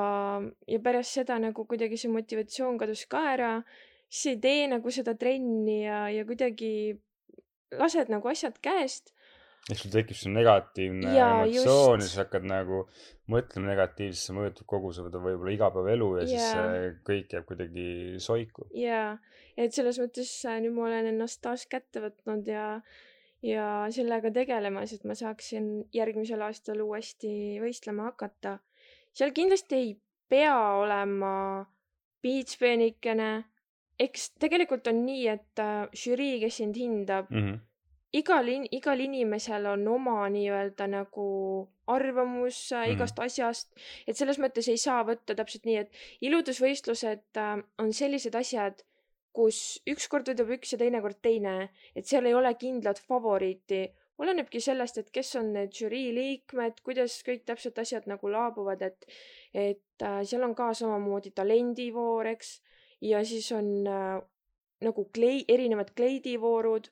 ja 0.67 0.79
pärast 0.83 1.19
seda 1.19 1.39
nagu 1.39 1.65
kuidagi 1.65 1.97
see 1.97 2.11
motivatsioon 2.11 2.77
kadus 2.81 3.05
ka 3.07 3.23
ära, 3.35 3.53
siis 4.09 4.35
ei 4.35 4.41
tee 4.43 4.67
nagu 4.71 4.91
seda 4.91 5.15
trenni 5.15 5.83
ja, 5.85 6.05
ja 6.11 6.25
kuidagi 6.27 6.99
lased 7.71 8.11
nagu 8.11 8.27
asjad 8.27 8.59
käest. 8.61 9.14
Ehk 9.71 9.79
sul 9.81 9.91
tekib 9.95 10.17
see 10.19 10.29
negatiivne 10.33 11.13
Jaa, 11.15 11.29
emotsioon 11.45 11.95
ja 11.99 12.03
just. 12.03 12.11
siis 12.11 12.19
hakkad 12.21 12.43
nagu 12.45 12.83
mõtlema 13.33 13.71
negatiivselt, 13.71 14.21
see 14.27 14.35
mõjutab 14.37 14.67
kogu 14.69 14.91
seda 14.93 15.17
võib-olla 15.23 15.55
igapäevaelu 15.55 16.09
ja 16.19 16.27
siis 16.29 16.43
Jaa. 16.43 16.53
see 16.53 16.91
kõik 17.09 17.33
jääb 17.33 17.47
kuidagi 17.49 17.87
soiku. 18.21 18.67
jaa, 18.77 19.17
et 19.57 19.73
selles 19.73 19.97
mõttes 20.03 20.31
äh, 20.45 20.59
nüüd 20.61 20.75
ma 20.77 20.85
olen 20.91 21.09
ennast 21.15 21.41
taas 21.41 21.65
kätte 21.71 22.03
võtnud 22.05 22.45
ja, 22.53 22.67
ja 23.41 23.67
sellega 23.89 24.29
tegelemas, 24.35 24.93
et 24.93 25.03
ma 25.09 25.17
saaksin 25.17 25.71
järgmisel 25.93 26.41
aastal 26.45 26.81
uuesti 26.85 27.57
võistlema 27.63 28.11
hakata. 28.11 28.59
seal 29.17 29.33
kindlasti 29.33 29.75
ei 29.81 29.93
pea 30.29 30.53
olema 30.77 31.65
piitspeenikene. 32.21 33.45
eks 33.99 34.29
tegelikult 34.43 34.87
on 34.91 35.05
nii, 35.05 35.27
et 35.31 35.61
äh, 35.63 35.87
žürii, 35.95 36.39
kes 36.43 36.57
sind 36.61 36.75
hindab, 36.77 37.29
Mhm. 37.31 37.61
Igal 38.19 38.47
in-, 38.51 38.67
igal 38.71 39.01
inimesel 39.03 39.65
on 39.73 39.87
oma 39.91 40.17
nii-öelda 40.31 40.87
nagu 40.91 41.27
arvamus 41.87 42.71
äh, 42.71 42.85
Mhm. 42.87 42.95
igast 42.95 43.19
asjast, 43.19 43.73
et 44.07 44.17
selles 44.17 44.39
mõttes 44.41 44.69
ei 44.71 44.77
saa 44.81 45.03
võtta 45.07 45.35
täpselt 45.37 45.65
nii, 45.67 45.77
et 45.83 45.91
iludusvõistlused 46.21 47.41
äh, 47.41 47.55
on 47.79 47.93
sellised 47.93 48.35
asjad, 48.35 48.83
kus 49.35 49.81
ükskord 49.91 50.29
võidab 50.31 50.53
üks 50.55 50.71
ja 50.73 50.79
teinekord 50.79 51.19
teine, 51.21 51.69
et 51.95 52.07
seal 52.07 52.25
ei 52.25 52.33
ole 52.33 52.53
kindlat 52.55 53.01
favoriiti, 53.03 53.81
olenebki 54.17 54.61
sellest, 54.63 54.97
et 55.01 55.09
kes 55.11 55.33
on 55.35 55.51
need 55.57 55.73
žürii 55.75 56.13
liikmed, 56.15 56.79
kuidas 56.85 57.17
kõik 57.27 57.43
täpselt 57.49 57.81
asjad 57.83 58.07
nagu 58.07 58.31
laabuvad, 58.31 58.81
et 58.81 59.09
et 59.53 60.03
äh, 60.03 60.21
seal 60.23 60.43
on 60.47 60.55
ka 60.55 60.71
samamoodi 60.73 61.31
talendivoor, 61.35 62.31
eks, 62.31 62.61
ja 63.01 63.23
siis 63.27 63.51
on 63.51 63.69
äh, 63.87 64.21
nagu 64.83 65.05
klei-, 65.15 65.45
erinevad 65.51 65.91
kleidivoorud, 65.95 66.89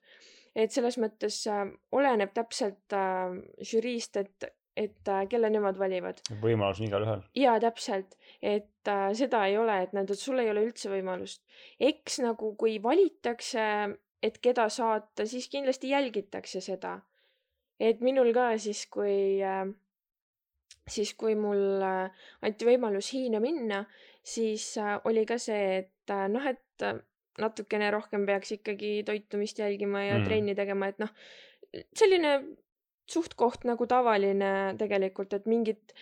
et 0.55 0.73
selles 0.73 0.97
mõttes 1.01 1.39
äh, 1.49 1.65
oleneb 1.95 2.33
täpselt 2.35 2.95
äh, 2.95 3.37
žüriist, 3.65 4.17
et, 4.21 4.49
et 4.77 5.09
äh, 5.09 5.25
kelle 5.29 5.49
nemad 5.53 5.79
valivad. 5.79 6.21
võimalus 6.41 6.81
on 6.81 6.87
igalühel. 6.87 7.23
jaa, 7.37 7.59
täpselt, 7.63 8.17
et 8.41 8.69
seda 9.17 9.45
ei 9.47 9.57
ole, 9.57 9.79
et 9.85 9.93
näed, 9.95 10.11
et 10.11 10.19
sul 10.19 10.41
ei 10.43 10.51
ole 10.51 10.65
üldse 10.67 10.91
võimalust. 10.91 11.43
eks 11.79 12.19
nagu, 12.25 12.53
kui 12.59 12.77
valitakse, 12.83 13.65
et 14.23 14.39
keda 14.43 14.67
saata, 14.71 15.25
siis 15.29 15.49
kindlasti 15.51 15.93
jälgitakse 15.93 16.61
seda. 16.61 16.99
et 17.79 18.01
minul 18.01 18.33
ka 18.33 18.53
siis, 18.57 18.85
kui 18.93 19.41
äh,, 19.41 19.65
siis 20.87 21.13
kui 21.17 21.35
mul 21.39 21.81
anti 21.83 22.67
võimalus 22.67 23.13
Hiina 23.15 23.39
minna, 23.39 23.85
siis 24.23 24.75
oli 25.07 25.25
ka 25.25 25.37
see, 25.39 25.81
et 25.81 26.13
noh, 26.29 26.45
et 26.45 26.85
natukene 27.41 27.91
rohkem 27.93 28.27
peaks 28.29 28.57
ikkagi 28.57 28.99
toitumist 29.07 29.59
jälgima 29.59 30.03
ja 30.05 30.17
mm. 30.19 30.27
trenni 30.27 30.55
tegema, 30.55 30.91
et 30.91 30.99
noh, 31.01 31.13
selline 31.97 32.35
suht-koht 33.09 33.65
nagu 33.67 33.87
tavaline 33.89 34.75
tegelikult, 34.79 35.33
et 35.35 35.47
mingit, 35.49 35.95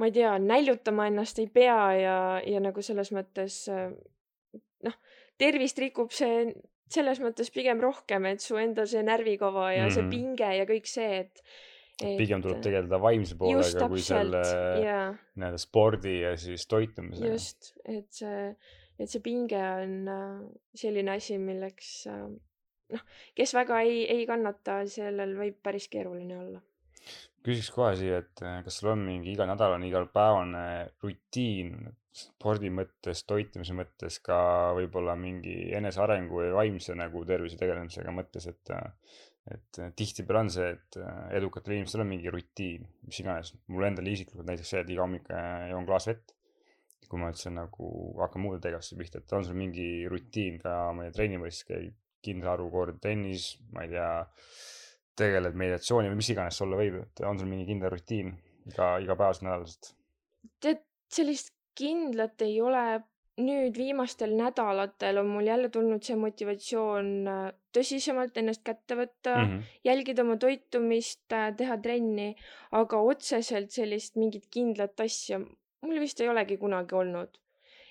ma 0.00 0.08
ei 0.08 0.16
tea, 0.16 0.34
näljutama 0.42 1.06
ennast 1.10 1.38
ei 1.38 1.48
pea 1.52 1.78
ja, 1.96 2.18
ja 2.46 2.60
nagu 2.60 2.82
selles 2.84 3.12
mõttes 3.14 3.62
äh, 3.72 3.92
noh, 4.86 4.98
tervist 5.40 5.78
rikub 5.80 6.12
see 6.14 6.50
selles 6.92 7.22
mõttes 7.22 7.48
pigem 7.52 7.80
rohkem, 7.82 8.26
et 8.28 8.42
su 8.44 8.58
enda 8.60 8.84
see 8.88 9.02
närvikava 9.06 9.70
ja 9.72 9.86
mm. 9.86 9.94
see 9.94 10.02
Mhm. 10.04 10.10
pinge 10.12 10.50
ja 10.58 10.66
kõik 10.68 10.90
see, 10.90 11.22
et, 11.24 11.42
et 12.02 12.18
pigem 12.20 12.42
tuleb 12.44 12.60
tegeleda 12.64 13.00
vaimse 13.00 13.38
poolega 13.40 13.88
kui 13.88 14.04
selle 14.04 14.42
jaa, 14.84 15.08
nii-öelda 15.38 15.62
spordi 15.62 16.18
ja 16.20 16.34
siis 16.40 16.66
toitumisega. 16.68 17.32
just, 17.32 17.72
et 17.88 18.08
see, 18.12 18.44
et 19.02 19.10
see 19.10 19.22
pinge 19.24 19.60
on 19.60 19.94
äh, 20.10 20.42
selline 20.78 21.16
asi, 21.16 21.38
milleks 21.42 21.94
äh, 22.10 22.26
noh, 22.94 23.06
kes 23.38 23.54
väga 23.56 23.80
ei, 23.86 24.04
ei 24.16 24.28
kannata, 24.28 24.82
sellel 24.90 25.34
võib 25.38 25.58
päris 25.64 25.88
keeruline 25.92 26.38
olla. 26.38 26.62
küsiks 27.42 27.72
kohe 27.74 27.96
siia, 27.98 28.20
et 28.22 28.44
äh, 28.46 28.60
kas 28.66 28.78
sul 28.80 28.92
on 28.94 29.02
mingi 29.06 29.34
iganädalane, 29.34 29.88
igapäevane 29.88 30.64
rutiin 31.02 31.90
spordi 32.12 32.68
mõttes, 32.68 33.24
toitumise 33.24 33.74
mõttes, 33.74 34.18
ka 34.24 34.36
võib-olla 34.76 35.16
mingi 35.16 35.72
enesearengu 35.78 36.42
ja 36.44 36.56
vaimse 36.58 36.94
nagu 36.98 37.24
tervise 37.28 37.56
tegelemisega 37.60 38.12
mõttes, 38.14 38.48
et 38.52 38.74
et 39.50 39.78
tihtipeale 39.98 40.44
on 40.44 40.50
see, 40.54 40.68
et 40.70 40.96
edukatel 41.34 41.74
inimestel 41.74 42.04
on 42.04 42.12
mingi 42.12 42.30
rutiin, 42.30 42.84
mis 43.08 43.16
iganes. 43.18 43.56
mul 43.74 43.88
endal 43.88 44.06
isiklikult 44.06 44.46
näiteks 44.46 44.70
see, 44.70 44.82
et 44.84 44.92
iga 44.94 45.02
hommik 45.02 45.26
joon 45.72 45.88
klaas 45.88 46.06
vett. 46.12 46.36
Kui 47.08 47.20
ma 47.20 47.30
üldse 47.32 47.50
nagu 47.52 47.88
hakkan 48.20 48.42
muude 48.44 48.60
tegevuste 48.64 48.96
pihta, 48.98 49.20
et 49.20 49.34
on 49.36 49.44
sul 49.44 49.58
mingi 49.58 50.06
rutiin 50.10 50.58
ka, 50.62 50.76
ma 50.96 51.04
ei 51.04 51.10
tea, 51.10 51.18
trennivõistluses 51.18 51.68
käid 51.68 51.98
kindla 52.22 52.54
arvu 52.54 52.70
kordi 52.72 53.00
trennis, 53.02 53.48
ma 53.74 53.84
ei 53.86 53.92
tea, 53.92 54.10
tegeled 55.18 55.56
meditatsiooni 55.58 56.10
või 56.12 56.20
mis 56.22 56.30
iganes 56.32 56.58
see 56.58 56.66
olla 56.66 56.80
võib, 56.80 56.98
et 57.02 57.24
on 57.28 57.40
sul 57.40 57.50
mingi 57.50 57.68
kindel 57.68 57.92
rutiin 57.92 58.32
iga, 58.70 58.96
igapäevaselt 59.04 59.48
nädalaselt? 59.48 59.94
tead, 60.62 60.84
sellist 61.12 61.52
kindlat 61.78 62.44
ei 62.48 62.60
ole. 62.60 62.84
nüüd 63.42 63.78
viimastel 63.80 64.34
nädalatel 64.36 65.16
on 65.22 65.30
mul 65.32 65.46
jälle 65.48 65.70
tulnud 65.72 66.02
see 66.04 66.18
motivatsioon 66.20 67.06
äh, 67.32 67.46
tõsisemalt 67.72 68.36
ennast 68.36 68.60
kätte 68.62 68.98
võtta 68.98 69.38
mm. 69.38 69.46
-hmm. 69.46 69.70
jälgida 69.88 70.22
oma 70.22 70.36
toitumist, 70.36 71.22
teha 71.30 71.78
trenni, 71.80 72.34
aga 72.76 73.00
otseselt 73.00 73.72
sellist 73.72 74.20
mingit 74.20 74.50
kindlat 74.52 75.00
asja 75.00 75.40
mul 75.82 76.00
vist 76.00 76.20
ei 76.20 76.28
olegi 76.28 76.56
kunagi 76.56 76.94
olnud. 76.94 77.38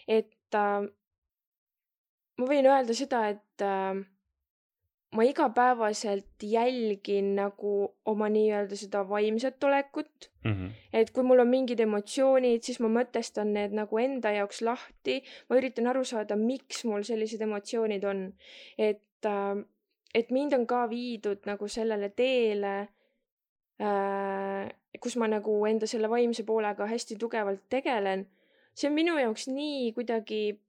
et 0.07 0.55
äh, 0.55 0.87
ma 2.37 2.47
võin 2.47 2.65
öelda 2.65 2.93
seda, 2.97 3.27
et 3.29 3.65
äh, 3.65 4.01
ma 5.11 5.23
igapäevaselt 5.27 6.43
jälgin 6.43 7.33
nagu 7.35 7.73
oma 8.05 8.29
nii-öelda 8.31 8.77
seda 8.79 9.03
vaimset 9.09 9.63
olekut 9.63 10.31
Mhm. 10.45 10.69
et 10.93 11.11
kui 11.13 11.23
mul 11.23 11.39
on 11.43 11.49
mingid 11.49 11.79
emotsioonid, 11.83 12.63
siis 12.65 12.79
ma 12.81 12.89
mõtestan 12.89 13.51
need 13.53 13.75
nagu 13.77 13.99
enda 14.01 14.31
jaoks 14.33 14.61
lahti, 14.65 15.19
ma 15.49 15.59
üritan 15.59 15.87
aru 15.91 16.01
saada, 16.07 16.35
miks 16.35 16.85
mul 16.89 17.03
sellised 17.05 17.41
emotsioonid 17.41 18.03
on. 18.03 18.33
et, 18.77 19.29
et 20.15 20.31
mind 20.31 20.53
on 20.57 20.65
ka 20.65 20.87
viidud 20.89 21.45
nagu 21.45 21.67
sellele 21.67 22.09
teele, 22.09 22.89
kus 25.01 25.15
ma 25.17 25.27
nagu 25.27 25.55
enda 25.65 25.87
selle 25.87 26.09
vaimse 26.09 26.43
poolega 26.45 26.85
hästi 26.87 27.15
tugevalt 27.19 27.63
tegelen. 27.69 28.27
see 28.75 28.87
on 28.89 28.93
minu 28.95 29.17
jaoks 29.19 29.47
nii 29.47 29.91
kuidagi 29.93 30.59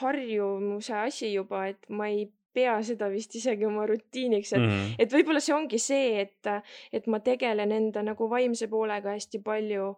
harjumuse 0.00 0.94
asi 0.94 1.32
juba, 1.34 1.66
et 1.66 1.78
ma 1.88 2.08
ei 2.08 2.24
pea 2.52 2.74
seda 2.82 3.08
vist 3.12 3.34
isegi 3.38 3.64
oma 3.66 3.86
rutiiniks, 3.86 4.52
et 4.52 4.60
Mhm. 4.60 4.94
et 4.98 5.12
võib-olla 5.12 5.40
see 5.40 5.54
ongi 5.54 5.78
see, 5.78 6.20
et, 6.20 6.46
et 6.92 7.06
ma 7.06 7.20
tegelen 7.20 7.72
enda 7.72 8.02
nagu 8.02 8.28
vaimse 8.28 8.66
poolega 8.68 9.10
hästi 9.14 9.38
palju. 9.42 9.96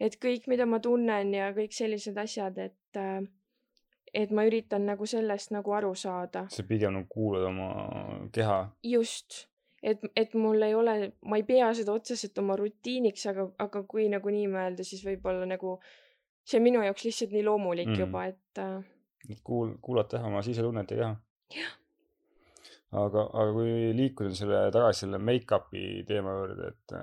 et 0.00 0.16
kõik, 0.20 0.44
mida 0.46 0.66
ma 0.66 0.78
tunnen 0.78 1.34
ja 1.34 1.52
kõik 1.56 1.72
sellised 1.72 2.18
asjad, 2.20 2.58
et, 2.58 3.22
et 4.12 4.30
ma 4.30 4.44
üritan 4.44 4.84
nagu 4.86 5.06
sellest 5.06 5.50
nagu 5.50 5.72
aru 5.72 5.94
saada. 5.94 6.46
sa 6.50 6.62
pigem 6.62 6.92
nagu 6.92 7.06
kuulad 7.08 7.42
oma 7.48 8.28
keha. 8.32 8.70
just, 8.84 9.46
et, 9.86 10.02
et 10.18 10.34
mul 10.34 10.62
ei 10.66 10.74
ole, 10.74 10.96
ma 11.30 11.38
ei 11.38 11.46
pea 11.46 11.70
seda 11.78 11.94
otseselt 11.94 12.38
oma 12.42 12.56
rutiiniks, 12.58 13.26
aga, 13.30 13.46
aga 13.62 13.82
kui 13.88 14.08
nagu 14.12 14.32
nii 14.34 14.50
mõelda, 14.52 14.86
siis 14.86 15.04
võib-olla 15.06 15.46
nagu 15.48 15.76
see 16.46 16.60
on 16.60 16.66
minu 16.66 16.82
jaoks 16.86 17.06
lihtsalt 17.08 17.34
nii 17.34 17.46
loomulik 17.46 17.90
Mm. 17.90 18.00
juba, 18.04 18.26
et 18.32 18.62
äh, 18.62 18.84
et 19.30 19.42
kuul-, 19.46 19.76
kuulata 19.82 20.20
jah 20.20 20.28
oma 20.28 20.42
sisetunnet 20.46 20.90
ja 20.94 21.14
keha. 21.54 21.70
aga, 22.96 23.24
aga 23.26 23.52
kui 23.52 23.72
liikuda 23.98 24.34
selle 24.38 24.60
tagasi 24.74 25.04
selle 25.04 25.18
make-up'i 25.22 26.04
teema 26.08 26.36
juurde, 26.40 26.68
et, 26.72 26.96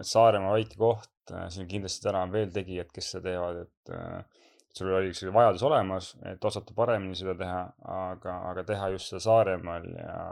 et 0.00 0.08
Saaremaa 0.12 0.54
väike 0.56 0.78
koht, 0.80 1.34
siin 1.54 1.68
kindlasti 1.68 2.06
täna 2.06 2.24
on 2.26 2.32
veel 2.32 2.52
tegijad, 2.54 2.88
kes 2.94 3.12
seda 3.14 3.28
teevad, 3.28 3.60
et 3.66 3.92
äh, 3.96 4.40
sul 4.76 4.92
oli 4.96 5.12
see 5.16 5.32
vajadus 5.32 5.62
olemas, 5.68 6.12
et 6.28 6.44
osata 6.48 6.74
paremini 6.76 7.16
seda 7.16 7.34
teha, 7.38 7.62
aga, 7.94 8.36
aga 8.50 8.64
teha 8.68 8.88
just 8.94 9.10
seda 9.10 9.20
Saaremaal 9.26 9.88
ja, 9.92 10.22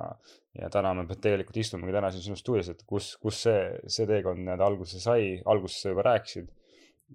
ja 0.62 0.70
täna 0.72 0.94
me 0.96 1.05
tegelikult 1.11 1.59
istumegi 1.61 1.94
täna 1.96 2.11
siin 2.12 2.24
sinu 2.31 2.40
stuudios, 2.40 2.70
et 2.72 2.81
kus, 2.88 3.12
kus 3.20 3.42
see, 3.46 3.59
see 3.92 4.09
teekond 4.09 4.40
nii-öelda 4.40 4.68
alguse 4.70 5.03
sai, 5.03 5.35
alguses 5.44 5.85
sa 5.85 5.92
juba 5.92 6.07
rääkisid, 6.09 6.48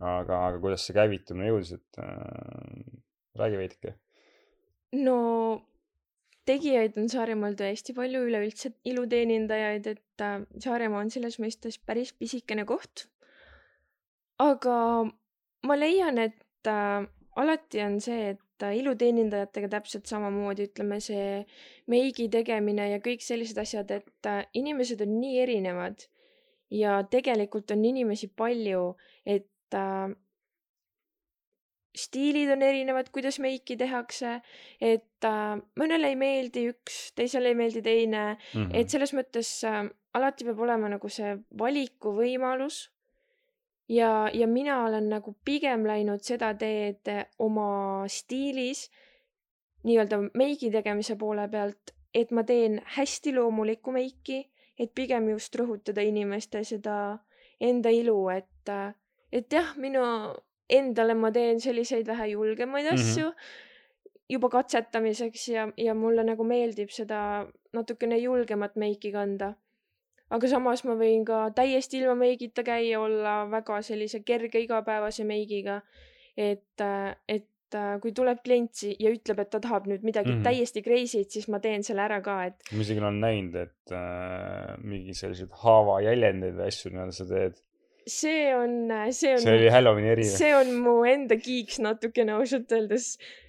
aga, 0.02 0.42
aga 0.52 0.62
kuidas 0.62 0.86
see 0.86 0.98
käivitumine 0.98 1.50
jõudis, 1.50 1.74
et 1.80 2.02
äh, 2.04 2.84
räägi 3.42 3.62
veidike. 3.64 3.96
no 5.02 5.18
tegijaid 6.46 7.02
on 7.02 7.10
Saaremaal 7.10 7.58
tõesti 7.58 7.98
palju, 7.98 8.22
üleüldse 8.30 8.76
iluteenindajaid, 8.86 9.92
et 9.96 10.26
äh, 10.26 10.46
Saaremaa 10.62 11.02
on 11.02 11.12
selles 11.14 11.40
mõistes 11.42 11.82
päris 11.82 12.14
pisikene 12.14 12.70
koht. 12.70 13.08
aga 14.38 14.78
ma 15.66 15.78
leian, 15.80 16.22
et 16.22 16.70
äh, 16.70 17.08
alati 17.36 17.82
on 17.84 18.00
see, 18.02 18.30
et 18.34 18.64
äh, 18.64 18.76
iluteenindajatega 18.80 19.70
täpselt 19.78 20.06
samamoodi, 20.08 20.70
ütleme 20.70 21.00
see 21.04 21.46
meigi 21.92 22.30
tegemine 22.32 22.90
ja 22.94 23.00
kõik 23.04 23.24
sellised 23.26 23.58
asjad, 23.62 23.92
et 23.92 24.30
äh, 24.32 24.44
inimesed 24.54 25.02
on 25.06 25.18
nii 25.20 25.40
erinevad 25.44 26.06
ja 26.72 27.02
tegelikult 27.12 27.72
on 27.76 27.84
inimesi 27.86 28.28
palju, 28.36 28.96
et 29.26 29.76
äh, 29.76 30.14
stiilid 31.96 32.50
on 32.52 32.64
erinevad, 32.66 33.10
kuidas 33.16 33.38
meiki 33.44 33.78
tehakse, 33.80 34.40
et 34.84 35.28
äh, 35.28 35.54
mõnele 35.80 36.12
ei 36.12 36.18
meeldi 36.20 36.66
üks, 36.74 37.12
teisele 37.16 37.54
ei 37.54 37.60
meeldi 37.60 37.84
teine, 37.86 38.26
Mhm. 38.54 38.74
et 38.76 38.90
selles 38.92 39.14
mõttes 39.16 39.52
äh, 39.68 39.86
alati 40.16 40.48
peab 40.48 40.60
olema 40.60 40.90
nagu 40.92 41.10
see 41.10 41.36
valikuvõimalus. 41.58 42.90
ja, 43.90 44.30
ja 44.34 44.48
mina 44.48 44.84
olen 44.86 45.10
nagu 45.10 45.36
pigem 45.46 45.86
läinud 45.88 46.24
seda 46.26 46.54
teed 46.58 47.08
äh, 47.08 47.26
oma 47.40 48.06
stiilis 48.08 48.90
nii-öelda 49.86 50.18
meigi 50.34 50.72
tegemise 50.74 51.16
poole 51.16 51.48
pealt, 51.52 51.94
et 52.14 52.32
ma 52.32 52.44
teen 52.44 52.80
hästi 52.98 53.36
loomulikku 53.36 53.92
meiki, 53.94 54.40
et 54.80 54.92
pigem 54.96 55.30
just 55.30 55.56
rõhutada 55.56 56.02
inimeste 56.02 56.64
seda 56.66 57.20
enda 57.62 57.92
ilu, 57.94 58.18
et, 58.34 58.72
et 59.32 59.54
jah, 59.54 59.76
minu 59.78 60.02
endale 60.70 61.14
ma 61.14 61.32
teen 61.32 61.62
selliseid 61.62 62.08
vähe 62.08 62.32
julgemaid 62.34 62.86
Mhm. 62.86 62.94
asju 62.94 63.26
mm 63.26 63.32
-hmm. 63.32 64.24
juba 64.30 64.50
katsetamiseks 64.50 65.48
ja, 65.48 65.68
ja 65.78 65.94
mulle 65.94 66.24
nagu 66.24 66.44
meeldib 66.44 66.90
seda 66.90 67.48
natukene 67.74 68.18
julgemat 68.18 68.76
meiki 68.76 69.12
kanda. 69.12 69.54
Aga 70.34 70.50
samas 70.50 70.84
ma 70.88 70.96
võin 71.00 71.26
ka 71.28 71.50
täiesti 71.56 72.02
ilma 72.02 72.16
meigita 72.20 72.64
käia, 72.66 73.02
olla 73.02 73.44
väga 73.52 73.82
sellise 73.86 74.24
kerge 74.26 74.64
igapäevase 74.64 75.28
meigiga. 75.28 75.82
et, 76.36 76.82
et 77.32 77.78
kui 78.02 78.12
tuleb 78.16 78.42
klient 78.44 78.82
ja 79.00 79.12
ütleb, 79.12 79.40
et 79.42 79.50
ta 79.52 79.60
tahab 79.64 79.88
nüüd 79.90 80.04
midagi 80.04 80.32
mm. 80.32 80.40
-hmm. 80.40 80.44
täiesti 80.44 80.82
crazy't, 80.84 81.30
siis 81.32 81.48
ma 81.48 81.60
teen 81.60 81.84
selle 81.84 82.04
ära 82.04 82.22
ka, 82.22 82.44
et 82.46 82.72
ma 82.72 82.82
isegi 82.82 83.00
olen 83.00 83.20
näinud, 83.20 83.56
et 83.56 83.96
äh, 83.96 84.76
mingi 84.84 85.14
selliseid 85.14 85.54
haavajäljendeid 85.64 86.60
või 86.60 86.68
asju 86.68 86.92
nii-öelda 86.92 87.16
sa 87.16 87.26
teed. 87.32 87.64
see 88.08 88.54
on, 88.56 88.76
see 89.12 89.34
on 89.34 89.42
see 89.42 89.56
oli 89.58 89.72
Halloweeni 89.74 90.12
eri. 90.14 90.28
see 90.30 90.54
on 90.56 90.76
mu 90.84 91.00
enda 91.10 91.40
kiiks 91.42 91.80
natukene 91.80 92.38
ausalt 92.38 92.72
öeldes 92.72 93.16
äh,. 93.18 93.45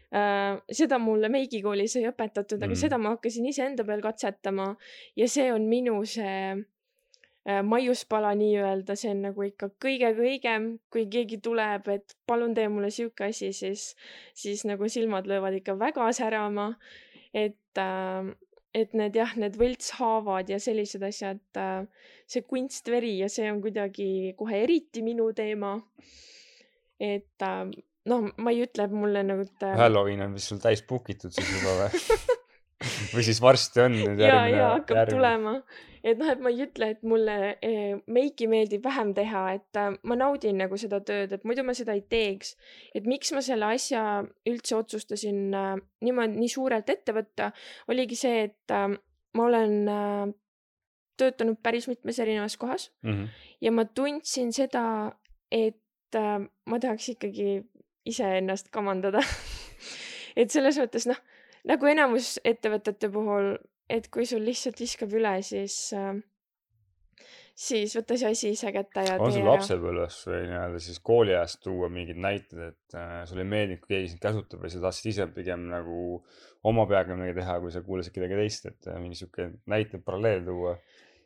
Seda 0.73 0.99
mulle 1.03 1.29
meigikoolis 1.33 1.97
ei 1.99 2.07
õpetatud, 2.09 2.63
aga 2.63 2.73
Mm. 2.73 2.81
seda 2.81 2.99
ma 2.99 3.11
hakkasin 3.17 3.47
iseenda 3.51 3.85
peal 3.85 4.01
katsetama 4.05 4.77
ja 5.17 5.29
see 5.29 5.51
on 5.53 5.67
minu 5.69 5.99
see 6.07 6.55
äh, 7.49 7.63
maiuspala 7.63 8.33
nii-öelda, 8.39 8.97
see 8.97 9.11
on 9.13 9.21
nagu 9.29 9.43
ikka 9.47 9.69
kõige-kõigem, 9.85 10.79
kui 10.91 11.07
keegi 11.13 11.39
tuleb, 11.43 11.89
et 11.93 12.17
palun 12.27 12.55
tee 12.55 12.69
mulle 12.69 12.91
sihuke 12.91 13.29
asi, 13.29 13.53
siis, 13.53 13.95
siis 14.35 14.65
nagu 14.65 14.89
silmad 14.89 15.29
löövad 15.31 15.59
ikka 15.61 15.77
väga 15.79 16.11
särama. 16.13 16.75
et 17.35 17.79
äh,, 17.79 18.35
et 18.75 18.93
need 18.95 19.15
jah, 19.17 19.31
need 19.37 19.55
võltshaavad 19.57 20.49
ja 20.53 20.59
sellised 20.61 21.03
asjad 21.03 21.41
äh,, 21.57 21.85
see 22.27 22.43
kunstveri 22.43 23.19
ja 23.19 23.29
see 23.29 23.51
on 23.53 23.61
kuidagi 23.65 24.35
kohe 24.37 24.63
eriti 24.65 25.03
minu 25.03 25.33
teema. 25.33 25.77
et 27.01 27.43
äh, 27.43 27.69
noh, 28.07 28.31
ma 28.39 28.55
ei 28.55 28.65
ütle, 28.67 28.87
et 28.89 28.95
mulle 28.95 29.23
nagu, 29.27 29.47
et 29.47 29.67
äh, 29.67 29.77
Halloween 29.79 30.23
on 30.27 30.35
vist 30.37 30.53
sul 30.53 30.63
täis 30.63 30.83
book 30.87 31.11
itud 31.13 31.35
siis 31.35 31.49
juba 31.57 31.75
või? 31.85 32.05
või 33.15 33.25
siis 33.25 33.41
varsti 33.43 33.81
on 33.87 33.95
nüüd 33.97 34.21
ja, 34.21 34.29
järgmine 34.31 34.59
ja 34.61 34.71
hakkab. 34.75 35.11
tulema. 35.11 35.55
et 36.07 36.21
noh, 36.21 36.29
et 36.31 36.43
ma 36.45 36.53
ei 36.53 36.61
ütle, 36.67 36.91
et 36.95 37.03
mulle 37.09 37.37
eh, 37.65 37.97
meiki 38.07 38.47
meeldib 38.53 38.85
vähem 38.85 39.13
teha, 39.17 39.45
et 39.57 39.81
äh, 39.81 39.97
ma 40.07 40.19
naudin 40.19 40.61
nagu 40.61 40.79
seda 40.81 41.01
tööd, 41.05 41.33
et 41.35 41.47
muidu 41.49 41.65
ma 41.67 41.75
seda 41.75 41.97
ei 41.97 42.05
teeks. 42.05 42.55
et 42.95 43.07
miks 43.09 43.33
ma 43.35 43.43
selle 43.45 43.73
asja 43.75 44.03
üldse 44.47 44.77
otsustasin 44.79 45.41
äh, 45.57 45.77
niimoodi 46.07 46.39
nii 46.43 46.53
suurelt 46.53 46.91
ette 46.93 47.17
võtta, 47.17 47.51
oligi 47.89 48.19
see, 48.19 48.45
et 48.51 48.77
äh, 48.77 48.91
ma 49.37 49.49
olen 49.49 49.79
äh, 49.91 50.27
töötanud 51.17 51.59
päris 51.65 51.89
mitmes 51.89 52.19
erinevas 52.21 52.59
kohas 52.61 52.91
Mhm. 53.03 53.25
ja 53.65 53.73
ma 53.73 53.85
tundsin 53.89 54.53
seda, 54.53 55.17
et 55.51 55.81
äh, 56.15 56.45
ma 56.67 56.79
tahaks 56.79 57.09
ikkagi 57.17 57.65
iseennast 58.07 58.71
kamandada. 58.75 59.23
et 60.41 60.53
selles 60.53 60.79
mõttes 60.83 61.09
noh, 61.11 61.19
nagu 61.69 61.91
enamus 61.91 62.37
ettevõtete 62.47 63.11
puhul, 63.13 63.55
et 63.91 64.09
kui 64.13 64.27
sul 64.29 64.45
lihtsalt 64.47 64.81
viskab 64.83 65.15
üle, 65.17 65.37
siis 65.47 65.79
äh,, 65.97 66.17
siis 67.57 67.95
võta 67.97 68.19
see 68.21 68.31
asi 68.35 68.51
ise 68.53 68.71
kätte 68.75 69.05
ja 69.07 69.17
on 69.17 69.33
sul 69.33 69.43
ära. 69.43 69.55
lapsepõlvest 69.55 70.29
või 70.29 70.43
nii-öelda 70.51 70.83
siis 70.85 71.01
kooliajast 71.07 71.63
tuua 71.65 71.89
mingid 71.93 72.21
näited, 72.21 72.61
et 72.73 72.99
äh, 72.99 73.23
sulle 73.29 73.47
ei 73.47 73.51
meeldinud, 73.55 73.83
kui 73.83 73.95
keegi 73.95 74.13
sind 74.13 74.23
käsutab 74.23 74.63
või 74.63 74.73
sa 74.73 74.83
tahtsid 74.85 75.11
ise 75.15 75.29
pigem 75.33 75.65
nagu 75.73 76.21
oma 76.69 76.87
peaga 76.91 77.17
midagi 77.17 77.41
teha, 77.41 77.59
kui 77.63 77.73
sa 77.73 77.83
kuulasid 77.87 78.15
kedagi 78.15 78.39
teist, 78.43 78.71
et 78.71 78.91
äh, 78.93 79.01
mingi 79.03 79.19
sihuke 79.23 79.51
näite 79.73 80.03
paralleel 80.05 80.45
tuua. 80.47 80.77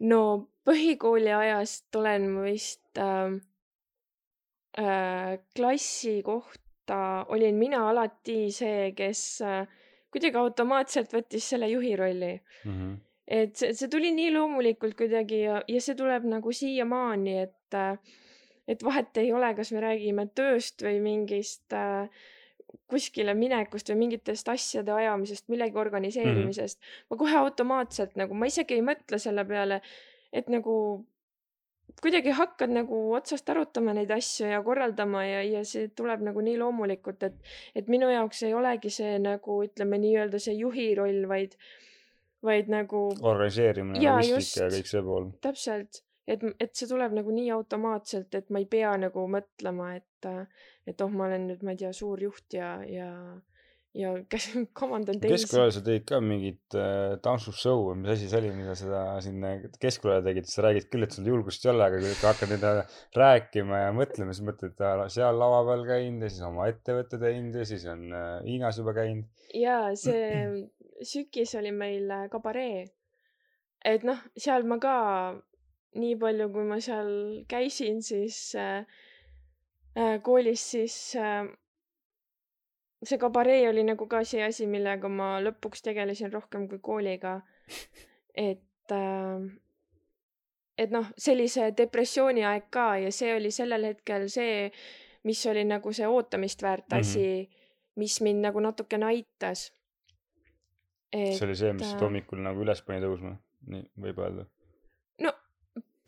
no 0.06 0.22
põhikooli 0.68 1.34
ajast 1.34 2.00
olen 2.00 2.30
ma 2.36 2.46
vist 2.46 3.02
äh, 3.02 3.36
äh, 4.78 5.38
klassi 5.56 6.20
kohta 6.26 6.69
olin 7.28 7.58
mina 7.58 7.82
alati 7.90 8.50
see, 8.54 8.90
kes 8.96 9.22
äh, 9.46 9.68
kuidagi 10.10 10.40
automaatselt 10.40 11.12
võttis 11.14 11.52
selle 11.52 11.68
juhi 11.70 11.94
rolli. 11.96 12.34
Mhm. 12.64 12.98
et 13.30 13.54
see, 13.54 13.74
see 13.78 13.88
tuli 13.88 14.10
nii 14.10 14.32
loomulikult 14.34 14.96
kuidagi 14.98 15.44
ja, 15.44 15.60
ja 15.68 15.80
see 15.80 15.94
tuleb 15.94 16.24
nagu 16.26 16.52
siiamaani, 16.52 17.36
et 17.44 17.78
äh, 17.78 17.94
et 18.70 18.82
vahet 18.86 19.16
ei 19.22 19.32
ole, 19.34 19.54
kas 19.58 19.72
me 19.74 19.82
räägime 19.82 20.28
tööst 20.34 20.82
või 20.82 21.00
mingist 21.02 21.74
äh, 21.74 22.10
kuskile 22.90 23.34
minekust 23.34 23.90
või 23.90 24.04
mingitest 24.04 24.48
asjade 24.50 24.92
ajamisest, 24.94 25.48
millegi 25.50 25.78
organiseerimisest 25.78 26.78
mm. 26.78 26.84
-hmm. 26.84 27.06
ma 27.10 27.20
kohe 27.22 27.36
automaatselt 27.40 28.16
nagu, 28.20 28.34
ma 28.34 28.50
isegi 28.50 28.78
ei 28.78 28.84
mõtle 28.86 29.18
selle 29.18 29.44
peale, 29.46 29.80
et 30.32 30.50
nagu 30.52 30.74
kuidagi 32.02 32.34
hakkad 32.36 32.72
nagu 32.72 32.98
otsast 33.16 33.48
arutama 33.52 33.94
neid 33.96 34.10
asju 34.14 34.48
ja 34.50 34.60
korraldama 34.64 35.24
ja, 35.26 35.42
ja 35.46 35.62
see 35.66 35.88
tuleb 35.96 36.22
nagu 36.26 36.42
nii 36.44 36.58
loomulikult, 36.60 37.22
et, 37.28 37.38
et 37.74 37.90
minu 37.92 38.10
jaoks 38.12 38.44
ei 38.48 38.54
olegi 38.56 38.92
see 38.94 39.18
nagu 39.22 39.60
ütleme 39.66 40.00
nii-öelda 40.02 40.40
see 40.42 40.56
juhi 40.58 40.90
roll, 40.98 41.24
vaid, 41.30 41.56
vaid 42.46 42.70
nagu 42.72 43.08
organiseerimine, 43.20 44.00
logistika 44.04 44.68
ja 44.68 44.72
kõik 44.76 44.92
see 44.92 45.04
pool. 45.10 45.28
täpselt, 45.46 46.02
et, 46.30 46.46
et 46.58 46.74
see 46.76 46.88
tuleb 46.90 47.16
nagu 47.18 47.34
nii 47.34 47.50
automaatselt, 47.56 48.34
et 48.38 48.50
ma 48.54 48.62
ei 48.62 48.68
pea 48.70 48.94
nagu 49.00 49.26
mõtlema, 49.36 49.94
et, 49.98 50.30
et 50.90 51.06
oh, 51.06 51.12
ma 51.12 51.28
olen 51.30 51.48
nüüd, 51.50 51.64
ma 51.66 51.76
ei 51.76 51.84
tea, 51.84 51.92
suur 51.96 52.22
juht 52.22 52.58
ja, 52.58 52.76
ja, 52.86 53.10
ja 53.96 54.12
kes 54.30 54.46
komandan 54.76 55.18
teisi. 55.20 55.34
keskkooli 55.34 55.74
sa 55.74 55.82
tegid 55.86 56.06
ka 56.08 56.20
mingit 56.22 56.76
äh, 56.78 57.16
tantsushow 57.24 57.88
või 57.88 58.02
mis 58.02 58.12
asi 58.14 58.28
see 58.30 58.40
oli, 58.42 58.52
mida 58.54 58.76
sa 58.78 59.02
sinna 59.24 59.56
keskkooli 59.82 60.22
tegid, 60.26 60.46
sa 60.50 60.64
räägid 60.66 60.86
küll, 60.92 61.06
et 61.06 61.16
sul 61.16 61.26
julgust 61.30 61.66
ei 61.66 61.72
ole, 61.72 61.88
aga 61.88 61.98
kui 62.02 62.14
sa 62.14 62.30
hakkad 62.30 62.54
nüüd 62.54 62.66
äh, 62.70 63.00
rääkima 63.18 63.82
ja 63.84 63.90
mõtlema, 63.96 64.36
siis 64.36 64.46
mõtled, 64.46 64.76
et 64.78 65.14
seal 65.16 65.42
lava 65.42 65.64
peal 65.70 65.84
käinud 65.88 66.26
ja 66.26 66.30
siis 66.30 66.46
oma 66.46 66.70
ettevõtte 66.70 67.20
teinud 67.22 67.58
ja 67.58 67.66
siis 67.68 67.86
on 67.90 68.06
äh, 68.14 68.30
Hiinas 68.46 68.78
juba 68.82 68.94
käinud. 69.00 69.26
ja 69.58 69.82
see 69.98 70.30
Sükis 71.10 71.54
oli 71.56 71.72
meil 71.72 72.10
äh, 72.12 72.26
kabaree. 72.30 72.84
et 73.84 74.02
noh, 74.06 74.18
seal 74.38 74.66
ma 74.68 74.76
ka 74.78 74.96
nii 75.98 76.16
palju, 76.20 76.50
kui 76.54 76.66
ma 76.68 76.78
seal 76.82 77.10
käisin, 77.50 77.98
siis 78.06 78.54
äh, 78.54 78.84
äh, 79.98 80.20
koolis, 80.22 80.62
siis 80.76 80.96
äh, 81.18 81.48
see 83.04 83.18
kabaree 83.18 83.68
oli 83.68 83.84
nagu 83.84 84.06
ka 84.06 84.24
see 84.24 84.42
asi, 84.44 84.66
millega 84.66 85.08
ma 85.08 85.38
lõpuks 85.40 85.82
tegelesin 85.86 86.32
rohkem 86.32 86.68
kui 86.68 86.78
kooliga. 86.78 87.40
et 88.34 88.92
äh,, 88.92 89.50
et 90.78 90.90
noh, 90.90 91.06
see 91.16 91.70
depressiooni 91.76 92.44
aeg 92.44 92.70
ka 92.70 92.96
ja 92.98 93.12
see 93.12 93.34
oli 93.36 93.50
sellel 93.50 93.84
hetkel 93.90 94.28
see, 94.28 94.70
mis 95.24 95.46
oli 95.46 95.64
nagu 95.64 95.92
see 95.92 96.06
ootamist 96.08 96.62
väärt 96.62 96.88
Mhm. 96.92 97.00
asi 97.00 97.26
mm, 97.26 97.44
-hmm. 97.44 97.56
mis 97.96 98.20
mind 98.20 98.40
nagu 98.40 98.60
natukene 98.60 99.06
aitas. 99.06 99.72
see 101.12 101.44
oli 101.44 101.56
see, 101.56 101.72
mis 101.72 101.94
äh, 101.94 102.00
hommikul 102.00 102.38
nagu 102.38 102.62
üles 102.62 102.82
pani 102.86 103.00
tõusma, 103.04 103.36
nii 103.66 103.84
võib 103.98 104.18
öelda. 104.18 104.46
no 105.20 105.32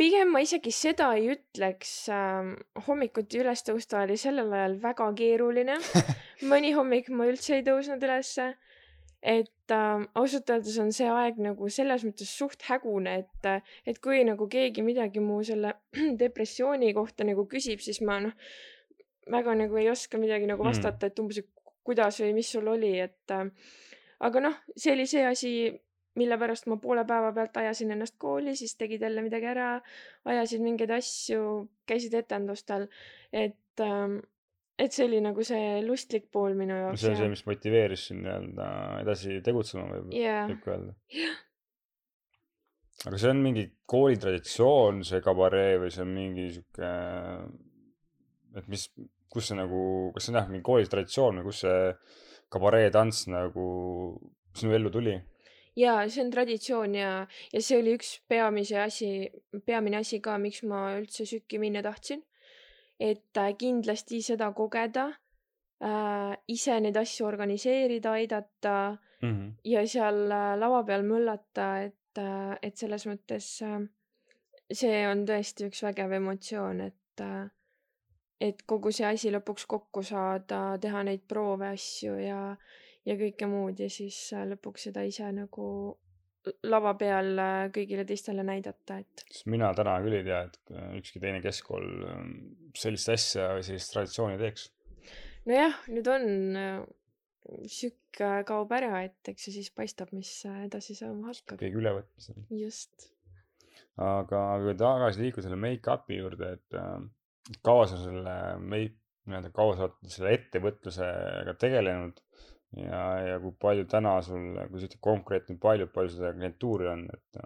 pigem 0.03 0.33
ma 0.35 0.43
isegi 0.43 0.73
seda 0.75 1.13
ei 1.15 1.29
ütleks 1.37 1.93
ähm,. 2.11 2.57
hommikuti 2.89 3.39
üles 3.43 3.63
tõusta 3.67 4.03
oli 4.03 4.19
sellel 4.19 4.51
ajal 4.57 4.77
väga 4.83 5.09
keeruline. 5.19 5.79
mõni 6.51 6.73
hommik 6.75 7.11
ma 7.15 7.29
üldse 7.31 7.61
ei 7.61 7.67
tõusnud 7.67 8.03
ülesse. 8.03 8.53
et 9.23 9.71
ähm, 9.71 10.09
ausalt 10.19 10.51
öeldes 10.51 10.79
on 10.83 10.91
see 10.91 11.07
aeg 11.07 11.37
nagu 11.39 11.69
selles 11.71 12.03
mõttes 12.03 12.31
suht 12.35 12.65
hägune, 12.67 13.13
et, 13.23 13.69
et 13.87 14.01
kui 14.03 14.25
nagu 14.27 14.49
keegi 14.51 14.83
midagi 14.83 15.23
mu 15.23 15.39
selle 15.47 15.77
depressiooni 16.25 16.91
kohta 16.97 17.27
nagu 17.29 17.47
küsib, 17.47 17.85
siis 17.85 18.03
ma 18.03 18.19
noh, 18.25 18.35
väga 19.31 19.55
nagu 19.55 19.79
ei 19.79 19.87
oska 19.93 20.19
midagi 20.19 20.51
nagu 20.51 20.65
Mm. 20.65 20.73
vastata, 20.73 21.07
et 21.07 21.23
umbes, 21.23 21.39
et 21.39 21.49
kuidas 21.87 22.19
või 22.25 22.35
mis 22.35 22.51
sul 22.51 22.67
oli, 22.75 22.97
et 22.99 23.31
äh, 23.31 23.47
aga 24.27 24.43
noh, 24.49 24.59
see 24.75 24.97
oli 24.97 25.07
see 25.07 25.23
asi, 25.27 25.55
mille 26.19 26.37
pärast 26.41 26.69
ma 26.69 26.77
poole 26.81 27.05
päeva 27.09 27.33
pealt 27.37 27.57
ajasin 27.57 27.95
ennast 27.95 28.19
kooli, 28.21 28.57
siis 28.59 28.75
tegid 28.77 29.03
jälle 29.03 29.25
midagi 29.25 29.49
ära, 29.49 29.71
ajasid 30.29 30.65
mingeid 30.65 30.93
asju, 30.99 31.69
käisid 31.89 32.15
etendustel, 32.21 32.89
et 33.33 33.81
ähm, 33.81 34.19
et 34.83 34.95
see 34.95 35.07
oli 35.07 35.21
nagu 35.23 35.45
see 35.47 35.81
lustlik 35.87 36.29
pool 36.33 36.57
minu 36.59 36.77
jaoks. 36.77 37.01
see 37.03 37.13
on 37.13 37.21
see, 37.21 37.31
mis 37.33 37.45
motiveeris 37.49 38.07
sind 38.11 38.25
nii-öelda 38.27 38.69
edasi 39.03 39.41
tegutsema 39.45 39.87
võib, 39.91 40.13
jaa, 40.17 40.45
võib 40.51 40.63
ka 40.65 40.75
öelda. 40.77 40.95
aga 43.07 43.23
see 43.25 43.33
on 43.33 43.43
mingi 43.45 43.67
koolitraditsioon, 43.93 45.03
see 45.09 45.23
kabaree 45.25 45.79
või 45.83 45.93
see 45.95 46.05
on 46.07 46.15
mingi 46.17 46.49
sihuke, 46.57 46.93
et 48.61 48.71
mis, 48.73 48.89
kus 49.33 49.51
see 49.51 49.59
nagu, 49.61 49.83
kas 50.17 50.29
see 50.29 50.35
on 50.35 50.41
jah 50.41 50.53
mingi 50.53 50.67
koolitraditsioon 50.69 51.41
või 51.41 51.51
kus 51.51 51.65
see 51.67 51.83
kabaree 52.53 52.91
tants 52.95 53.27
nagu 53.33 53.67
sinu 54.57 54.75
ellu 54.77 54.93
tuli? 54.93 55.17
jaa, 55.77 56.09
see 56.09 56.25
on 56.25 56.31
traditsioon 56.31 56.95
ja, 56.95 57.13
ja 57.53 57.63
see 57.63 57.79
oli 57.81 57.97
üks 57.99 58.19
peamise 58.29 58.81
asi, 58.83 59.31
peamine 59.67 60.03
asi 60.03 60.21
ka, 60.21 60.39
miks 60.39 60.63
ma 60.69 60.93
üldse 60.99 61.27
Sükki 61.27 61.59
minna 61.59 61.83
tahtsin. 61.83 62.23
et 63.01 63.37
äh, 63.37 63.55
kindlasti 63.59 64.23
seda 64.23 64.53
kogeda 64.53 65.09
äh,, 65.83 66.37
ise 66.49 66.81
neid 66.81 66.97
asju 66.97 67.27
organiseerida, 67.27 68.13
aidata 68.13 68.99
Mhm. 69.23 69.51
ja 69.65 69.87
seal 69.87 70.31
äh, 70.31 70.59
lava 70.59 70.83
peal 70.85 71.03
möllata, 71.07 71.67
et, 71.87 72.21
et 72.63 72.77
selles 72.77 73.07
mõttes 73.07 73.49
äh, 73.63 73.79
see 74.73 75.03
on 75.07 75.23
tõesti 75.29 75.69
üks 75.69 75.83
vägev 75.87 76.17
emotsioon, 76.19 76.81
et, 76.89 77.23
et 78.43 78.63
kogu 78.67 78.91
see 78.93 79.07
asi 79.07 79.31
lõpuks 79.31 79.69
kokku 79.71 80.03
saada, 80.07 80.63
teha 80.83 81.05
neid 81.07 81.23
proove, 81.29 81.71
asju 81.77 82.17
ja, 82.19 82.41
ja 83.09 83.19
kõike 83.19 83.49
muud 83.51 83.83
ja 83.83 83.91
siis 83.93 84.19
äh, 84.37 84.47
lõpuks 84.53 84.89
seda 84.89 85.05
ise 85.09 85.29
nagu 85.35 85.67
lava 86.67 86.95
peal 86.99 87.39
äh, 87.39 87.67
kõigile 87.75 88.07
teistele 88.09 88.45
näidata, 88.47 88.99
et. 89.03 89.25
sest 89.29 89.47
mina 89.51 89.71
täna 89.79 89.99
küll 90.05 90.19
ei 90.19 90.27
tea, 90.27 90.43
et 90.49 90.75
ükski 90.99 91.23
teine 91.23 91.43
keskkool 91.45 91.89
ähm, 92.11 92.33
sellist 92.79 93.13
asja 93.15 93.53
või 93.57 93.67
sellist 93.67 93.95
traditsiooni 93.95 94.41
teeks. 94.41 94.71
nojah, 95.47 95.79
nüüd 95.93 96.11
on, 96.11 96.27
sükk 97.71 98.23
kaob 98.47 98.73
ära, 98.77 99.03
et 99.07 99.33
eks 99.33 99.49
see 99.49 99.57
siis 99.57 99.71
paistab, 99.75 100.13
mis 100.15 100.31
edasi 100.51 100.97
saama 100.99 101.31
hakkab. 101.33 101.59
keegi 101.61 101.79
üle 101.81 101.95
võtma. 101.99 102.45
just. 102.59 103.09
aga, 103.97 104.41
aga 104.57 104.63
kui 104.67 104.77
tagasi 104.83 105.25
liikuda 105.27 105.47
selle 105.47 105.61
make-up'i 105.61 106.19
juurde, 106.21 106.53
et 106.59 106.79
äh, 106.79 106.99
kaua 107.67 107.89
sa 107.91 107.99
selle 108.01 108.37
make, 108.63 108.99
nii-öelda 109.27 109.53
kaua 109.55 109.77
sa 109.79 109.89
oled 109.89 110.13
selle 110.13 110.35
ettevõtlusega 110.39 111.55
tegelenud 111.63 112.23
ja, 112.77 113.03
ja 113.27 113.41
kui 113.43 113.53
palju 113.61 113.85
täna 113.91 114.17
sul, 114.25 114.55
kui 114.71 114.81
sa 114.81 114.89
ütled 114.89 115.03
konkreetselt 115.05 115.61
palju, 115.63 115.89
palju 115.93 116.15
seda 116.17 116.33
klientuuri 116.37 116.91
on, 116.93 117.07
et 117.13 117.45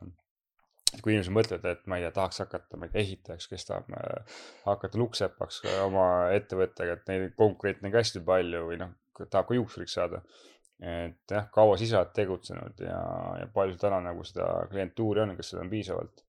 et 0.94 1.02
kui 1.02 1.12
inimesed 1.12 1.34
mõtlevad, 1.34 1.64
et 1.68 1.88
ma 1.90 1.98
ei 1.98 2.04
tea, 2.06 2.12
tahaks 2.16 2.38
hakata, 2.44 2.78
ma 2.78 2.86
ei 2.86 2.92
tea, 2.92 3.02
ehitajaks, 3.02 3.48
kes 3.50 3.66
tahab 3.68 3.88
äh, 3.98 4.36
hakata 4.64 5.00
lukksepaks 5.00 5.62
oma 5.84 6.06
ettevõttega, 6.36 6.96
et 6.96 7.10
neid 7.10 7.34
konkurente 7.38 7.84
on 7.84 7.92
ka 7.92 8.00
hästi 8.00 8.22
palju 8.26 8.62
või 8.68 8.78
noh, 8.80 8.94
tahab 9.18 9.48
ka 9.48 9.58
juuksuriks 9.58 9.96
saada. 9.98 10.22
et 10.76 11.32
jah, 11.32 11.46
kaua 11.52 11.76
sa 11.78 11.84
ise 11.86 11.96
oled 11.96 12.10
tegutsenud 12.12 12.80
ja, 12.84 12.98
ja 13.40 13.46
palju 13.52 13.78
täna 13.80 13.96
nagu 14.04 14.24
seda 14.28 14.66
klientuuri 14.68 15.22
on, 15.22 15.32
kas 15.38 15.52
seda 15.52 15.62
on 15.64 15.70
piisavalt? 15.72 16.20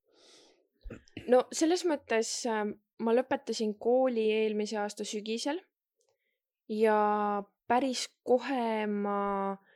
no 1.28 1.42
selles 1.52 1.84
mõttes 1.88 2.30
äh, 2.48 2.64
ma 3.04 3.16
lõpetasin 3.16 3.74
kooli 3.80 4.30
eelmise 4.38 4.80
aasta 4.80 5.04
sügisel 5.04 5.60
ja 6.72 6.98
päris 7.68 8.08
kohe 8.24 8.88
ma 8.88 9.20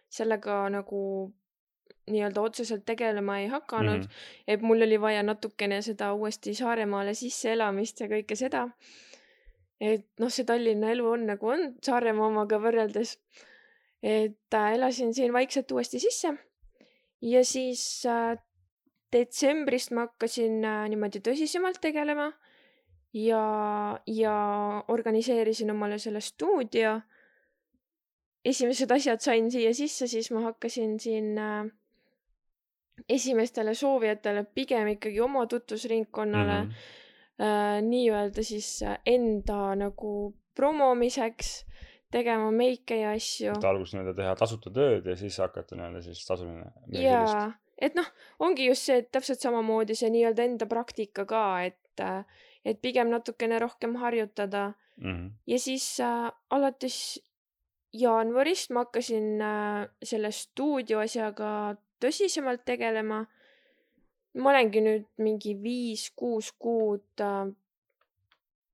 sellega 0.10 0.63
nagu 0.69 1.01
nii-öelda 2.12 2.41
otseselt 2.41 2.86
tegelema 2.86 3.38
ei 3.39 3.47
hakanud 3.47 3.97
mm, 3.97 4.01
-hmm. 4.01 4.43
et 4.47 4.62
mul 4.62 4.82
oli 4.82 5.01
vaja 5.01 5.23
natukene 5.23 5.82
seda 5.82 6.13
uuesti 6.13 6.54
Saaremaale 6.56 7.13
sisseelamist 7.13 7.99
ja 7.99 8.08
kõike 8.08 8.36
seda. 8.36 8.69
et 9.82 10.06
noh, 10.19 10.30
see 10.30 10.45
Tallinna 10.45 10.91
elu 10.91 11.10
on 11.10 11.25
nagu 11.25 11.47
on 11.47 11.73
Saaremaa 11.84 12.27
omaga 12.27 12.60
võrreldes. 12.60 13.17
et 14.04 14.54
äh, 14.54 14.73
elasin 14.73 15.13
siin 15.13 15.34
vaikselt 15.34 15.71
uuesti 15.71 15.99
sisse 15.99 16.34
ja 17.21 17.45
siis 17.45 18.06
äh, 18.06 18.38
detsembrist 19.13 19.91
ma 19.91 20.08
hakkasin 20.08 20.65
äh, 20.65 20.88
niimoodi 20.89 21.19
tõsisemalt 21.19 21.82
tegelema 21.82 22.32
ja, 23.13 23.43
ja 24.08 24.36
organiseerisin 24.88 25.71
omale 25.71 25.99
selle 25.99 26.21
stuudio. 26.21 26.99
Esimesed 28.45 28.91
asjad 28.91 29.21
sain 29.21 29.51
siia 29.51 29.73
sisse, 29.77 30.08
siis 30.08 30.32
ma 30.32 30.41
hakkasin 30.47 30.97
siin 30.99 31.38
äh, 31.38 31.65
esimestele 33.10 33.75
soovijatele 33.75 34.45
pigem 34.56 34.93
ikkagi 34.95 35.21
oma 35.21 35.45
tutvusringkonnale 35.47 36.62
mm 36.63 36.69
-hmm. 36.69 37.45
äh, 37.45 37.82
nii-öelda 37.82 38.43
siis 38.43 38.84
äh, 38.84 38.99
enda 39.06 39.75
nagu 39.75 40.36
promomiseks 40.56 41.65
tegema 42.12 42.51
meike 42.51 42.95
ja 42.99 43.12
asju. 43.12 43.54
et 43.56 43.63
alguses 43.63 43.93
nii-öelda 43.93 44.13
teha 44.13 44.36
tasuta 44.36 44.71
tööd 44.71 45.06
ja 45.06 45.15
siis 45.15 45.38
hakata 45.38 45.75
nii-öelda 45.75 46.01
siis 46.01 46.25
tasuline. 46.27 46.71
jaa, 46.91 47.51
et 47.77 47.95
noh, 47.95 48.08
ongi 48.39 48.67
just 48.67 48.89
see, 48.89 48.97
et 48.97 49.12
täpselt 49.12 49.39
samamoodi 49.39 49.95
see 49.95 50.10
nii-öelda 50.10 50.43
enda 50.43 50.65
praktika 50.65 51.25
ka, 51.25 51.63
et 51.63 51.99
äh, 51.99 52.25
et 52.65 52.82
pigem 52.82 53.10
natukene 53.10 53.60
rohkem 53.60 53.95
harjutada 53.95 54.73
mm. 54.97 55.12
-hmm. 55.12 55.32
ja 55.47 55.60
siis 55.60 55.99
äh, 55.99 56.32
alates 56.49 57.23
jaanuarist 57.93 58.71
ma 58.71 58.86
hakkasin 58.86 59.41
äh, 59.41 59.88
selle 60.04 60.32
stuudio 60.32 60.99
asjaga 60.99 61.75
tõsisemalt 62.04 62.65
tegelema. 62.65 63.25
ma 64.34 64.49
olengi 64.49 64.80
nüüd 64.80 65.08
mingi 65.19 65.58
viis-kuus 65.63 66.54
kuud 66.60 67.19
äh, 67.19 67.49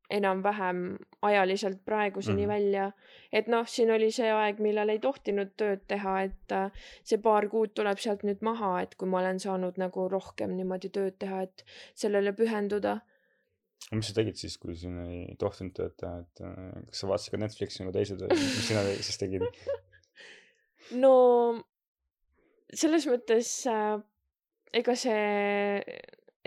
enam-vähem 0.09 0.97
ajaliselt 1.21 1.79
praeguseni 1.85 2.45
mm 2.45 2.49
välja. 2.49 2.91
et 3.31 3.47
noh, 3.47 3.65
siin 3.67 3.91
oli 3.91 4.11
see 4.11 4.29
aeg, 4.31 4.59
millal 4.63 4.89
ei 4.89 4.99
tohtinud 4.99 5.51
tööd 5.57 5.83
teha, 5.87 6.21
et 6.29 6.53
äh, 6.55 6.71
see 7.03 7.17
paar 7.17 7.49
kuud 7.49 7.73
tuleb 7.75 7.99
sealt 7.99 8.23
nüüd 8.23 8.41
maha, 8.41 8.81
et 8.81 8.95
kui 8.95 9.09
ma 9.09 9.19
olen 9.19 9.39
saanud 9.39 9.77
nagu 9.81 10.07
rohkem 10.09 10.55
niimoodi 10.55 10.89
tööd 10.93 11.17
teha, 11.19 11.41
et 11.49 11.65
sellele 11.95 12.33
pühenduda 12.33 12.99
mis 13.95 14.09
sa 14.09 14.17
tegid 14.17 14.39
siis, 14.39 14.57
kui 14.59 14.75
siin 14.75 14.97
ei 15.05 15.37
tohtinud 15.39 15.75
tööd 15.77 15.95
teha, 15.99 16.19
et 16.23 16.41
kas 16.89 17.01
sa 17.01 17.09
vaatasid 17.11 17.33
ka 17.33 17.39
Netflixi 17.39 17.83
nagu 17.83 17.93
teised 17.95 18.19
või 18.23 18.35
mis 18.35 18.67
sina 18.67 18.83
siis 18.97 19.19
tegid? 19.21 19.45
no 21.03 21.13
selles 22.73 23.07
mõttes 23.07 23.51
äh, 23.71 23.95
ega 24.75 24.95
see 24.99 25.79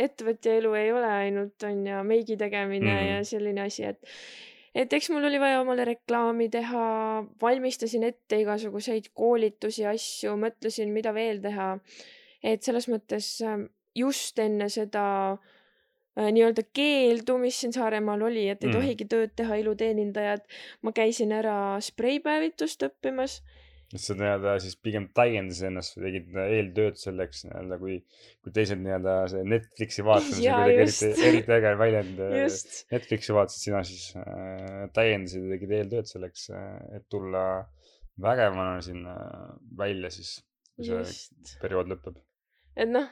ettevõtja 0.00 0.58
elu 0.60 0.72
ei 0.76 0.92
ole 0.92 1.08
ainult 1.24 1.68
on 1.68 1.82
ju 1.88 2.04
meigi 2.08 2.36
tegemine 2.40 2.92
mm 2.92 3.10
ja 3.10 3.18
selline 3.28 3.64
asi, 3.64 3.88
et 3.88 4.04
et 4.76 4.92
eks 4.96 5.08
mul 5.10 5.24
oli 5.26 5.40
vaja 5.42 5.62
omale 5.64 5.84
reklaami 5.88 6.46
teha, 6.52 6.82
valmistasin 7.42 8.04
ette 8.06 8.38
igasuguseid 8.38 9.08
koolitusi, 9.18 9.82
asju, 9.88 10.36
mõtlesin, 10.38 10.92
mida 10.94 11.14
veel 11.16 11.40
teha. 11.42 11.72
et 12.44 12.62
selles 12.62 12.86
mõttes 12.92 13.32
äh, 13.44 13.64
just 13.96 14.38
enne 14.38 14.68
seda 14.68 15.06
Äh, 15.40 15.59
nii-öelda 16.18 16.64
keeldu, 16.74 17.38
mis 17.38 17.60
siin 17.62 17.74
Saaremaal 17.74 18.26
oli, 18.26 18.48
et 18.50 18.62
ei 18.64 18.70
mm. 18.70 18.76
tohigi 18.76 19.06
tööd 19.10 19.32
teha 19.38 19.60
iluteenindajad. 19.62 20.44
ma 20.82 20.92
käisin 20.96 21.32
ära 21.32 21.56
spreipäevitust 21.84 22.82
õppimas. 22.88 23.40
et 23.94 24.02
sa 24.02 24.14
nii-öelda 24.18 24.56
siis 24.62 24.76
pigem 24.82 25.08
täiendasid 25.14 25.70
ennast 25.70 25.96
või 25.96 26.06
tegid 26.08 26.36
eeltööd 26.44 26.98
selleks 27.00 27.44
nii-öelda, 27.46 27.78
kui, 27.82 27.96
kui 28.42 28.54
teised 28.54 28.82
nii-öelda 28.82 29.16
see 29.32 29.46
Netflixi 29.54 30.06
vaatamise 30.06 30.44
kuidagi 30.44 30.78
eriti, 30.84 31.26
eriti 31.30 31.56
äge 31.58 31.74
väljend. 31.80 32.22
Netflixi 32.94 33.36
vaatasid, 33.36 33.64
sina 33.68 33.82
siis 33.86 34.06
äh, 34.18 34.86
täiendasid 34.96 35.46
ja 35.46 35.56
tegid 35.56 35.76
eeltööd 35.78 36.10
selleks, 36.10 36.48
äh, 36.54 36.72
et 36.98 37.06
tulla 37.10 37.44
vägevana 38.20 38.80
sinna 38.84 39.14
välja 39.78 40.10
siis, 40.12 40.36
kui 40.76 40.90
see 40.90 41.58
periood 41.62 41.90
lõpeb. 41.90 42.18
et 42.76 42.90
noh, 42.90 43.08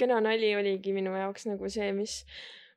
kena 0.00 0.20
nali 0.24 0.54
oligi 0.56 0.92
minu 0.96 1.14
jaoks 1.16 1.48
nagu 1.50 1.70
see, 1.70 1.90
mis 1.96 2.22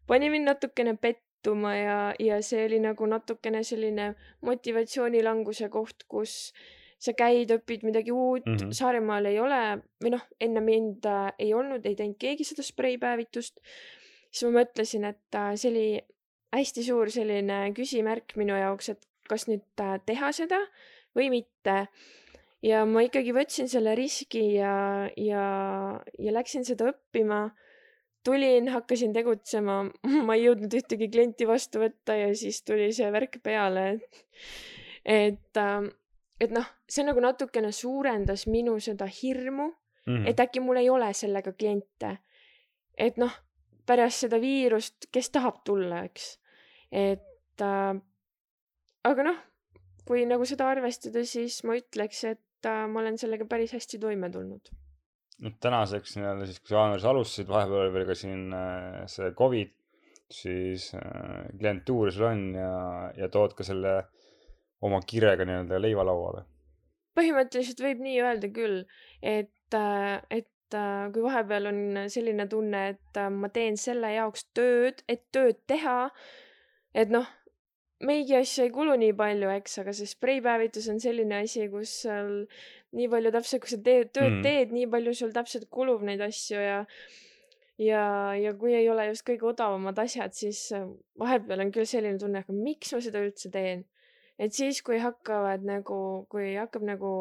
pani 0.07 0.29
mind 0.33 0.49
natukene 0.49 0.95
pettuma 1.01 1.75
ja, 1.75 1.99
ja 2.19 2.41
see 2.41 2.65
oli 2.65 2.79
nagu 2.83 3.05
natukene 3.09 3.63
selline 3.67 4.13
motivatsioonilanguse 4.45 5.69
koht, 5.73 6.07
kus 6.07 6.53
sa 6.97 7.13
käid, 7.13 7.51
õpid 7.53 7.85
midagi 7.85 8.11
uut 8.11 8.45
mm, 8.45 8.57
-hmm. 8.57 8.73
Saaremaal 8.73 9.29
ei 9.29 9.39
ole 9.39 9.61
või 10.03 10.13
noh, 10.15 10.23
enne 10.41 10.61
mind 10.65 11.05
äh, 11.05 11.31
ei 11.39 11.53
olnud, 11.53 11.85
ei 11.85 11.95
teinud 11.95 12.17
keegi 12.19 12.47
seda 12.47 12.65
spreipäevitust. 12.65 13.59
siis 14.31 14.43
ma 14.49 14.61
mõtlesin, 14.61 15.05
et 15.05 15.35
äh, 15.35 15.53
see 15.55 15.71
oli 15.71 15.89
hästi 16.55 16.83
suur 16.83 17.11
selline 17.11 17.71
küsimärk 17.77 18.35
minu 18.35 18.57
jaoks, 18.57 18.89
et 18.89 19.05
kas 19.29 19.47
nüüd 19.47 19.65
äh, 19.83 19.99
teha 20.05 20.31
seda 20.31 20.59
või 21.15 21.29
mitte 21.29 21.87
ja 22.65 22.83
ma 22.89 23.03
ikkagi 23.05 23.33
võtsin 23.35 23.69
selle 23.71 23.93
riski 23.97 24.43
ja, 24.55 24.73
ja, 25.19 25.45
ja 26.17 26.35
läksin 26.35 26.65
seda 26.67 26.91
õppima. 26.91 27.47
tulin, 28.27 28.67
hakkasin 28.73 29.13
tegutsema, 29.15 29.83
ma 30.27 30.35
ei 30.35 30.47
jõudnud 30.47 30.73
ühtegi 30.73 31.07
klienti 31.11 31.47
vastu 31.47 31.79
võtta 31.79 32.17
ja 32.17 32.33
siis 32.35 32.59
tuli 32.67 32.89
see 32.93 33.11
värk 33.11 33.39
peale. 33.43 33.99
et, 35.05 35.57
ähm, 35.57 35.91
et 36.39 36.51
noh, 36.51 36.65
see 36.89 37.05
nagu 37.07 37.21
natukene 37.23 37.71
suurendas 37.71 38.47
minu 38.47 38.79
seda 38.79 39.05
hirmu 39.05 39.69
mm, 39.69 40.15
-hmm. 40.15 40.27
et 40.27 40.39
äkki 40.39 40.59
mul 40.59 40.77
ei 40.77 40.89
ole 40.89 41.13
sellega 41.13 41.53
kliente. 41.53 42.17
et 42.97 43.17
noh, 43.17 43.31
pärast 43.85 44.25
seda 44.25 44.41
viirust, 44.41 45.07
kes 45.11 45.29
tahab 45.29 45.63
tulla, 45.63 46.03
eks. 46.03 46.39
et 46.91 47.61
äh, 47.61 47.95
aga 49.03 49.23
noh, 49.23 49.39
kui 50.07 50.25
nagu 50.25 50.45
seda 50.45 50.67
arvestada, 50.71 51.23
siis 51.25 51.63
ma 51.63 51.77
ütleks, 51.79 52.23
et 52.23 52.41
äh, 52.65 52.85
ma 52.89 53.01
olen 53.03 53.17
sellega 53.21 53.45
päris 53.49 53.73
hästi 53.77 53.99
toime 53.99 54.29
tulnud. 54.33 54.71
tänaseks 55.61 56.17
nii-öelda 56.17 56.45
siis, 56.49 56.59
kui 56.59 56.71
sa 56.71 56.79
jaanuaris 56.79 57.05
alustasid, 57.05 57.49
vahepeal 57.51 57.83
oli 57.85 57.93
veel 57.93 58.07
ka 58.09 58.15
siin 58.17 58.53
äh, 58.57 59.03
see 59.11 59.31
Covid, 59.37 59.73
siis 60.33 60.89
äh, 60.97 61.45
klientuuri 61.59 62.11
sul 62.11 62.29
on 62.31 62.43
ja, 62.57 62.71
ja 63.17 63.29
tood 63.29 63.53
ka 63.57 63.67
selle 63.67 63.97
oma 64.81 65.01
kirega 65.05 65.45
nii-öelda 65.45 65.81
leiva 65.81 66.05
lauale? 66.07 66.45
põhimõtteliselt 67.17 67.79
võib 67.81 68.01
nii 68.05 68.19
öelda 68.21 68.49
küll, 68.53 68.83
et 69.21 69.53
et 69.77 70.75
äh, 70.75 71.07
kui 71.13 71.23
vahepeal 71.25 71.69
on 71.71 71.79
selline 72.11 72.45
tunne, 72.49 72.83
et 72.93 73.19
ma 73.33 73.49
teen 73.53 73.77
selle 73.77 74.13
jaoks 74.13 74.45
tööd, 74.57 75.01
et 75.09 75.25
tööd 75.33 75.59
teha, 75.67 76.09
et 76.93 77.11
noh, 77.13 77.27
meigi 78.05 78.35
asju 78.37 78.67
ei 78.67 78.73
kulu 78.73 78.95
nii 79.01 79.13
palju, 79.17 79.49
eks, 79.57 79.79
aga 79.81 79.93
see 79.97 80.09
spreipäevitus 80.09 80.89
on 80.93 80.99
selline 81.01 81.41
asi, 81.41 81.67
kus 81.71 81.93
seal 82.03 82.33
nii 82.97 83.07
palju 83.11 83.31
täpselt, 83.35 83.63
kui 83.63 83.73
sa 83.73 83.79
teed, 83.83 84.11
tööd 84.15 84.35
mm. 84.37 84.43
teed, 84.45 84.75
nii 84.75 84.89
palju 84.91 85.15
sul 85.17 85.33
täpselt 85.35 85.67
kulub 85.73 86.05
neid 86.05 86.21
asju 86.21 86.61
ja 86.61 86.83
ja, 87.77 88.33
ja 88.37 88.53
kui 88.57 88.73
ei 88.77 88.87
ole 88.89 89.09
just 89.11 89.25
kõige 89.27 89.49
odavamad 89.51 89.99
asjad, 90.01 90.33
siis 90.37 90.67
äh, 90.75 90.87
vahepeal 91.19 91.65
on 91.65 91.73
küll 91.73 91.89
selline 91.89 92.19
tunne, 92.21 92.41
aga 92.45 92.55
miks 92.55 92.93
ma 92.93 93.01
seda 93.03 93.21
üldse 93.25 93.51
teen. 93.53 93.85
et 94.37 94.53
siis, 94.53 94.83
kui 94.85 94.99
hakkavad 95.01 95.63
nagu, 95.65 95.99
kui 96.29 96.53
hakkab 96.57 96.83
nagu 96.85 97.11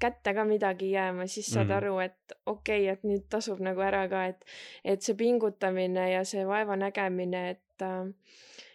kätte 0.00 0.34
ka 0.36 0.44
midagi 0.48 0.90
jääma, 0.90 1.26
siis 1.28 1.46
saad 1.52 1.68
Mhm. 1.68 1.76
aru, 1.76 1.98
et 1.98 2.32
okei 2.46 2.82
okay,, 2.82 2.92
et 2.92 3.02
nüüd 3.04 3.28
tasub 3.30 3.60
nagu 3.60 3.80
ära 3.80 4.08
ka, 4.08 4.26
et, 4.32 4.44
et 4.84 5.02
see 5.02 5.14
pingutamine 5.14 6.10
ja 6.12 6.24
see 6.24 6.44
vaeva 6.46 6.76
nägemine, 6.76 7.50
et, 7.50 7.82
äh, 7.82 8.08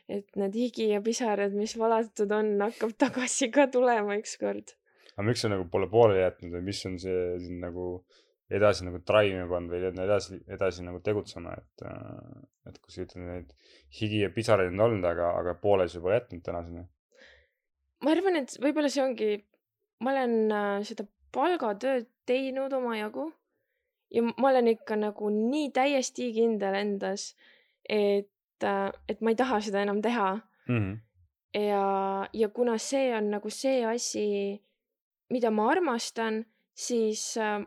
et 0.10 0.40
need 0.42 0.56
higi 0.58 0.90
ja 0.94 1.02
pisarad, 1.06 1.54
mis 1.54 1.76
valatud 1.78 2.32
on, 2.34 2.56
hakkab 2.66 2.96
tagasi 2.98 3.52
ka 3.54 3.68
tulema 3.74 4.18
ükskord. 4.18 4.76
aga 5.16 5.28
miks 5.28 5.44
sa 5.46 5.52
nagu 5.52 5.68
pole 5.72 5.90
pooleli 5.92 6.24
jätnud 6.24 6.58
või 6.58 6.66
mis 6.72 6.82
on 6.90 6.98
see 7.02 7.24
sind 7.44 7.62
nagu 7.64 7.92
edasi 8.50 8.86
nagu 8.88 8.98
ima 9.30 9.48
pannud 9.50 9.72
või 9.74 9.92
edasi, 10.06 10.40
edasi 10.50 10.84
nagu 10.84 11.00
tegutsema, 11.06 11.54
et, 11.54 11.84
äh, 11.86 12.70
et 12.70 12.80
kui 12.82 12.94
sa 12.94 13.04
ütled, 13.04 13.26
neid 13.28 13.54
higi 14.00 14.24
ja 14.24 14.30
pisaraid 14.34 14.74
on 14.74 14.86
olnud, 14.88 15.06
aga, 15.06 15.36
aga 15.38 15.54
pooleli 15.62 15.90
sa 15.90 16.02
pole 16.02 16.18
jätnud 16.18 16.44
tänaseni? 16.44 16.88
ma 18.02 18.16
arvan, 18.16 18.40
et 18.40 18.56
võib-olla 18.64 18.90
see 18.90 19.04
ongi, 19.04 19.30
ma 20.02 20.16
olen 20.16 20.36
äh, 20.56 20.80
seda 20.88 21.06
palgatööd 21.36 22.10
teinud 22.26 22.74
omajagu 22.74 23.28
ja 24.14 24.26
ma 24.26 24.50
olen 24.50 24.72
ikka 24.74 24.98
nagu 24.98 25.30
nii 25.34 25.70
täiesti 25.76 26.32
kindel 26.34 26.78
endas, 26.80 27.34
et, 27.86 28.32
et 28.64 29.22
ma 29.22 29.34
ei 29.34 29.40
taha 29.40 29.60
seda 29.62 29.82
enam 29.82 30.02
teha 30.02 30.30
mm. 30.68 30.78
-hmm. 30.78 30.98
ja, 31.62 32.30
ja 32.34 32.50
kuna 32.50 32.78
see 32.78 33.16
on 33.16 33.32
nagu 33.32 33.50
see 33.50 33.86
asi, 33.86 34.62
mida 35.30 35.52
ma 35.52 35.70
armastan, 35.72 36.46
siis 36.74 37.38
äh, 37.38 37.66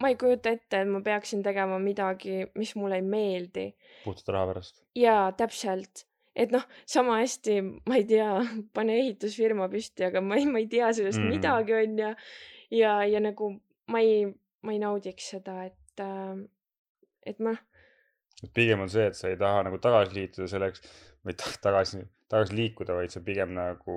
ma 0.00 0.08
ei 0.08 0.16
kujuta 0.16 0.50
ette, 0.50 0.80
et 0.80 0.88
ma 0.88 1.00
peaksin 1.00 1.42
tegema 1.42 1.78
midagi, 1.78 2.46
mis 2.54 2.76
mulle 2.76 2.94
ei 2.96 3.02
meeldi. 3.02 3.74
puhtalt 4.04 4.28
raha 4.28 4.46
pärast? 4.46 4.84
jaa, 4.94 5.32
täpselt 5.32 6.08
et 6.38 6.52
noh, 6.54 6.64
sama 6.86 7.18
hästi, 7.18 7.60
ma 7.88 7.98
ei 7.98 8.04
tea, 8.06 8.28
pane 8.76 8.98
ehitusfirma 9.02 9.68
püsti, 9.72 10.06
aga 10.08 10.22
ma 10.24 10.38
ei, 10.38 10.46
ma 10.46 10.62
ei 10.62 10.68
tea 10.70 10.92
sellest 10.94 11.18
mm. 11.18 11.34
midagi, 11.34 11.74
onju. 11.74 12.12
ja, 12.78 12.92
ja 13.04 13.22
nagu 13.24 13.56
ma 13.90 14.02
ei, 14.04 14.28
ma 14.62 14.74
ei 14.74 14.82
naudiks 14.82 15.32
seda, 15.34 15.64
et 15.68 16.04
äh,, 16.04 16.44
et 17.26 17.42
ma. 17.44 17.56
Et 18.42 18.52
pigem 18.54 18.84
on 18.84 18.92
see, 18.92 19.08
et 19.10 19.18
sa 19.18 19.30
ei 19.30 19.38
taha 19.40 19.64
nagu 19.66 19.80
tagasi 19.82 20.14
liituda 20.16 20.50
selleks 20.50 20.84
või 21.26 21.38
tagasi, 21.38 22.04
tagasi 22.30 22.58
liikuda, 22.58 22.98
vaid 22.98 23.14
sa 23.14 23.22
pigem 23.24 23.56
nagu, 23.56 23.96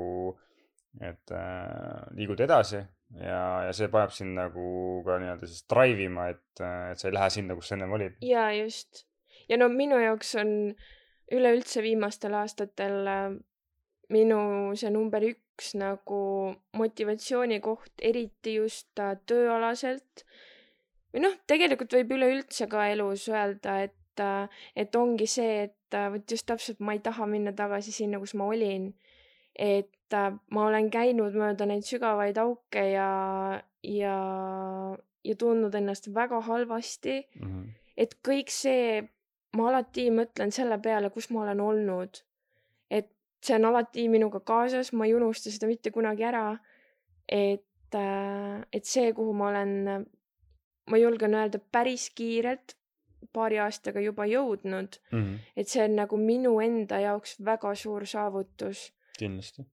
et 1.01 1.35
äh, 1.35 2.07
liigud 2.17 2.41
edasi 2.43 2.81
ja, 3.21 3.43
ja 3.67 3.75
see 3.75 3.91
paneb 3.91 4.15
sind 4.15 4.35
nagu 4.35 4.65
ka 5.05 5.19
nii-öelda 5.21 5.47
siis 5.47 5.67
drive 5.69 6.07
ima, 6.07 6.31
et, 6.33 6.63
et 6.63 6.99
sa 6.99 7.07
ei 7.07 7.15
lähe 7.15 7.29
sinna, 7.31 7.55
kus 7.55 7.71
sa 7.71 7.77
ennem 7.77 7.93
olid. 7.99 8.17
ja 8.25 8.49
just. 8.55 9.05
ja 9.49 9.59
no 9.61 9.69
minu 9.71 9.99
jaoks 10.01 10.35
on 10.41 10.51
äh, 10.71 10.89
üleüldse 11.31 11.83
viimastel 11.83 12.35
aastatel 12.37 13.07
äh, 13.07 13.29
minu 14.11 14.41
see 14.79 14.91
number 14.93 15.23
üks 15.25 15.73
nagu 15.79 16.21
motivatsioonikoht, 16.77 17.93
eriti 18.11 18.57
just 18.57 18.99
äh, 18.99 19.15
tööalaselt. 19.29 20.25
või 21.11 21.25
noh, 21.27 21.35
tegelikult 21.47 21.95
võib 21.97 22.15
üleüldse 22.17 22.67
ka 22.71 22.87
elus 22.91 23.27
öelda, 23.31 23.81
et, 23.87 23.95
äh, 24.20 24.49
et 24.76 24.95
ongi 24.95 25.28
see, 25.28 25.64
et 25.64 25.97
vot 26.12 26.32
just 26.32 26.45
täpselt 26.47 26.80
ma 26.80 26.93
ei 26.93 26.99
taha 26.99 27.26
minna 27.28 27.51
tagasi 27.53 27.91
sinna, 27.91 28.20
kus 28.20 28.34
ma 28.34 28.45
olin. 28.45 28.93
et 29.55 30.16
ma 30.51 30.66
olen 30.68 30.89
käinud 30.91 31.36
mööda 31.36 31.66
neid 31.68 31.84
sügavaid 31.84 32.38
auke 32.39 32.84
ja, 32.91 33.62
ja, 33.84 34.16
ja 35.24 35.36
tundnud 35.36 35.76
ennast 35.76 36.07
väga 36.16 36.39
halvasti 36.41 37.18
mm. 37.20 37.47
-hmm. 37.47 37.66
et 37.97 38.16
kõik 38.28 38.49
see 38.49 39.01
ma 39.57 39.70
alati 39.70 40.09
mõtlen 40.12 40.51
selle 40.55 40.78
peale, 40.80 41.09
kus 41.09 41.30
ma 41.30 41.43
olen 41.43 41.59
olnud. 41.59 42.22
et 42.89 43.09
see 43.41 43.55
on 43.55 43.66
alati 43.66 44.07
minuga 44.09 44.39
kaasas, 44.39 44.93
ma 44.93 45.05
ei 45.05 45.16
unusta 45.16 45.51
seda 45.51 45.68
mitte 45.68 45.91
kunagi 45.91 46.24
ära. 46.24 46.57
et, 47.28 47.95
äh, 47.95 48.62
et 48.74 48.86
see, 48.86 49.14
kuhu 49.14 49.34
ma 49.34 49.47
olen, 49.47 50.05
ma 50.89 50.97
julgen 50.97 51.36
öelda 51.36 51.59
päris 51.72 52.09
kiirelt 52.09 52.76
paari 53.34 53.59
aastaga 53.63 54.03
juba 54.03 54.25
jõudnud 54.29 54.97
mm. 55.11 55.19
-hmm. 55.19 55.38
et 55.57 55.67
see 55.67 55.84
on 55.84 55.95
nagu 55.99 56.17
minu 56.17 56.57
enda 56.63 56.99
jaoks 56.99 57.38
väga 57.45 57.75
suur 57.75 58.05
saavutus. 58.05 58.91
kindlasti. 59.19 59.65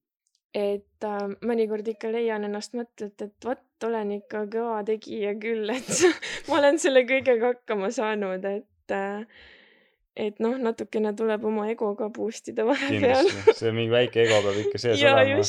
et 0.55 1.05
äh, 1.05 1.29
mõnikord 1.51 1.89
ikka 1.89 2.13
leian 2.13 2.45
ennast 2.45 2.75
mõttelt, 2.75 3.23
et 3.23 3.45
vot 3.45 3.85
olen 3.91 4.13
ikka 4.21 4.47
kõva 4.55 4.83
tegija 4.85 5.35
küll, 5.41 5.71
et 5.71 5.95
ma 6.49 6.59
olen 6.59 6.79
selle 6.79 7.05
kõigega 7.09 7.55
hakkama 7.55 7.91
saanud, 7.95 8.45
et 8.45 8.97
äh, 8.97 9.25
et 10.19 10.41
noh, 10.43 10.57
natukene 10.59 11.13
tuleb 11.17 11.45
oma 11.47 11.69
ego 11.71 11.93
ka 11.99 12.09
boost 12.15 12.51
ida 12.51 12.67
vahepeal. 12.67 13.29
see 13.55 13.71
mingi 13.75 13.93
väike 13.93 14.25
ego 14.25 14.41
peab 14.47 14.59
ikka 14.65 14.81
sees 14.83 15.03
olema. 15.07 15.45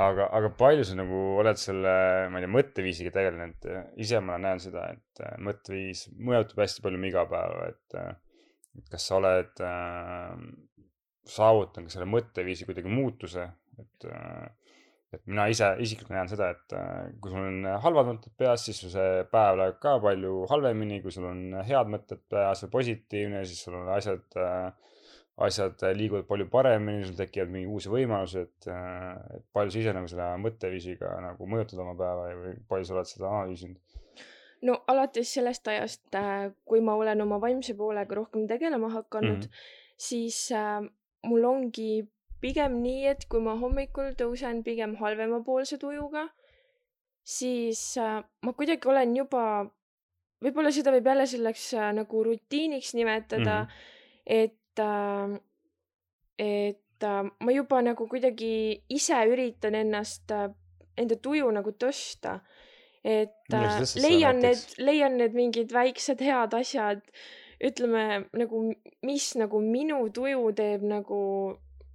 Aga, 0.00 0.28
aga 0.36 0.50
palju 0.58 0.86
sa 0.86 0.96
nagu 0.98 1.20
oled 1.40 1.60
selle, 1.60 1.94
ma 2.30 2.40
ei 2.40 2.46
tea, 2.46 2.54
mõtteviisiga 2.56 3.14
tegelenud? 3.14 3.68
ise 4.00 4.22
ma 4.24 4.38
näen 4.42 4.62
seda, 4.62 4.88
et 4.96 5.22
äh, 5.24 5.36
mõtteviis 5.46 6.08
mõjutab 6.18 6.64
hästi 6.64 6.84
palju 6.84 7.00
mu 7.00 7.10
igapäeva, 7.10 7.70
et 7.72 7.98
äh, 8.00 8.12
kas 8.92 9.08
sa 9.10 9.18
oled 9.18 9.64
äh, 9.66 10.34
saavutanud 11.30 11.92
selle 11.92 12.08
mõtteviisi 12.10 12.66
kuidagi 12.68 12.90
muutuse, 12.92 13.48
et 13.80 14.08
äh, 14.10 14.48
et 15.10 15.24
mina 15.26 15.48
ise 15.50 15.72
isiklikult 15.82 16.14
näen 16.14 16.28
seda, 16.30 16.52
et 16.54 16.74
äh, 16.78 17.08
kui 17.22 17.32
sul 17.32 17.42
on 17.42 17.64
halvad 17.82 18.12
mõtted 18.12 18.34
peas, 18.38 18.62
siis 18.66 18.78
see 18.92 19.24
päev 19.32 19.58
läheb 19.58 19.80
ka 19.82 19.96
palju 20.02 20.44
halvemini, 20.52 21.00
kui 21.02 21.14
sul 21.14 21.26
on 21.26 21.40
head 21.66 21.90
mõtted 21.90 22.22
peas 22.30 22.62
või 22.66 22.74
positiivne, 22.76 23.42
siis 23.48 23.64
sul 23.66 23.80
on 23.80 23.90
asjad, 23.96 24.22
äh, 24.38 24.89
asjad 25.46 25.82
liiguvad 25.96 26.26
palju 26.28 26.48
paremini, 26.52 27.04
sul 27.06 27.16
tekivad 27.16 27.52
mingi 27.52 27.70
uusi 27.70 27.92
võimalusi, 27.92 28.44
et, 28.44 28.68
äh, 28.68 29.38
et 29.38 29.44
palju 29.56 29.74
sa 29.74 29.82
ise 29.82 29.94
nagu 29.96 30.10
selle 30.10 30.28
mõtteviisiga 30.44 31.14
nagu 31.24 31.48
mõjutad 31.48 31.80
oma 31.80 31.96
päeva 31.98 32.28
või 32.42 32.54
palju 32.68 32.88
sa 32.88 32.98
oled 32.98 33.10
seda 33.10 33.30
analüüsinud? 33.30 33.80
no 34.66 34.76
alates 34.92 35.32
sellest 35.34 35.68
ajast, 35.72 36.02
kui 36.68 36.82
ma 36.84 36.94
olen 37.00 37.24
oma 37.24 37.40
vaimse 37.40 37.74
poolega 37.78 38.18
rohkem 38.18 38.46
tegelema 38.48 38.90
hakanud 38.92 39.36
mm, 39.36 39.40
-hmm. 39.40 39.94
siis 39.96 40.52
äh, 40.52 40.84
mul 41.24 41.44
ongi 41.44 42.08
pigem 42.40 42.80
nii, 42.82 43.06
et 43.06 43.26
kui 43.28 43.40
ma 43.44 43.56
hommikul 43.60 44.14
tõusen 44.20 44.62
pigem 44.64 44.96
halvemapoolse 45.00 45.78
tujuga, 45.78 46.28
siis 47.24 47.96
äh, 48.00 48.22
ma 48.42 48.52
kuidagi 48.52 48.88
olen 48.88 49.16
juba, 49.16 49.44
võib-olla 50.44 50.72
seda 50.72 50.92
võib 50.94 51.06
jälle 51.12 51.26
selleks 51.26 51.74
äh, 51.74 51.92
nagu 51.96 52.24
rutiiniks 52.24 52.94
nimetada 52.94 53.62
mm, 53.62 53.66
-hmm. 53.66 53.98
et 54.26 54.56
äh,, 54.78 55.36
et 56.38 57.04
äh, 57.04 57.22
ma 57.40 57.52
juba 57.52 57.82
nagu 57.82 58.06
kuidagi 58.08 58.82
ise 58.88 59.18
üritan 59.28 59.74
ennast 59.74 60.30
äh,, 60.30 60.50
enda 60.96 61.16
tuju 61.16 61.50
nagu 61.50 61.72
tõsta. 61.72 62.40
et 63.04 63.54
äh, 63.56 63.80
leian 63.96 64.42
need, 64.44 64.60
leian 64.78 65.16
need 65.16 65.34
mingid 65.34 65.72
väiksed 65.72 66.20
head 66.20 66.54
asjad, 66.54 67.00
ütleme 67.64 68.26
nagu, 68.36 68.60
mis 69.02 69.32
nagu 69.40 69.60
minu 69.64 70.02
tuju 70.12 70.52
teeb 70.56 70.84
nagu 70.84 71.20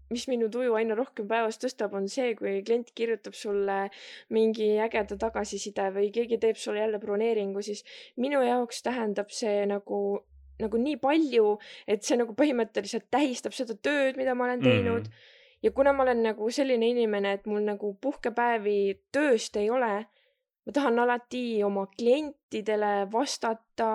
mis 0.09 0.27
minu 0.29 0.49
tuju 0.53 0.75
aina 0.77 0.95
rohkem 0.97 1.27
päevas 1.29 1.57
tõstab, 1.61 1.95
on 1.97 2.07
see, 2.11 2.33
kui 2.37 2.59
klient 2.65 2.91
kirjutab 2.97 3.35
sulle 3.37 3.77
mingi 4.33 4.75
ägeda 4.81 5.17
tagasiside 5.21 5.89
või 5.95 6.11
keegi 6.13 6.37
teeb 6.41 6.59
sulle 6.61 6.83
jälle 6.83 6.99
broneeringu, 7.01 7.63
siis 7.65 7.83
minu 8.21 8.43
jaoks 8.45 8.83
tähendab 8.85 9.33
see 9.33 9.65
nagu, 9.69 10.01
nagu 10.61 10.81
nii 10.81 10.97
palju, 11.01 11.55
et 11.87 12.03
see 12.05 12.17
nagu 12.19 12.35
põhimõtteliselt 12.37 13.07
tähistab 13.11 13.55
seda 13.55 13.75
tööd, 13.75 14.19
mida 14.19 14.35
ma 14.35 14.47
olen 14.47 14.63
teinud 14.63 15.07
mm. 15.07 15.33
ja 15.65 15.71
kuna 15.75 15.93
ma 15.95 16.05
olen 16.05 16.23
nagu 16.29 16.51
selline 16.53 16.91
inimene, 16.93 17.35
et 17.39 17.49
mul 17.49 17.65
nagu 17.65 17.95
puhkepäevi 18.01 18.77
tööst 19.15 19.57
ei 19.61 19.69
ole, 19.73 20.05
ma 20.65 20.75
tahan 20.75 21.03
alati 21.03 21.63
oma 21.67 21.87
klientidele 21.97 23.09
vastata 23.11 23.89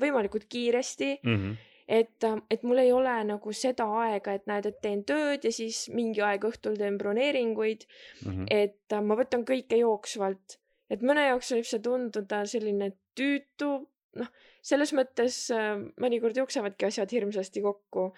võimalikult 0.00 0.48
kiiresti 0.48 1.18
mm. 1.20 1.36
-hmm 1.36 1.68
et, 1.92 2.24
et 2.50 2.62
mul 2.62 2.78
ei 2.78 2.92
ole 2.94 3.12
nagu 3.28 3.52
seda 3.52 3.84
aega, 4.04 4.36
et 4.36 4.46
näed, 4.50 4.68
et 4.70 4.80
teen 4.84 5.04
tööd 5.08 5.44
ja 5.44 5.52
siis 5.52 5.84
mingi 5.92 6.22
aeg 6.24 6.44
õhtul 6.48 6.78
teen 6.78 6.98
broneeringuid 7.00 7.84
mm. 7.84 8.30
-hmm. 8.30 8.46
et 8.50 8.96
ma 9.02 9.18
võtan 9.18 9.44
kõike 9.48 9.76
jooksvalt, 9.80 10.58
et 10.90 11.02
mõne 11.02 11.26
jaoks 11.26 11.52
võib 11.52 11.68
see 11.68 11.82
tunduda 11.84 12.44
selline 12.48 12.92
tüütu, 13.18 13.72
noh, 14.20 14.32
selles 14.62 14.92
mõttes 14.96 15.44
äh, 15.54 15.76
mõnikord 16.02 16.36
jooksevad 16.36 16.76
asjad 16.88 17.12
hirmsasti 17.14 17.62
kokku 17.64 18.10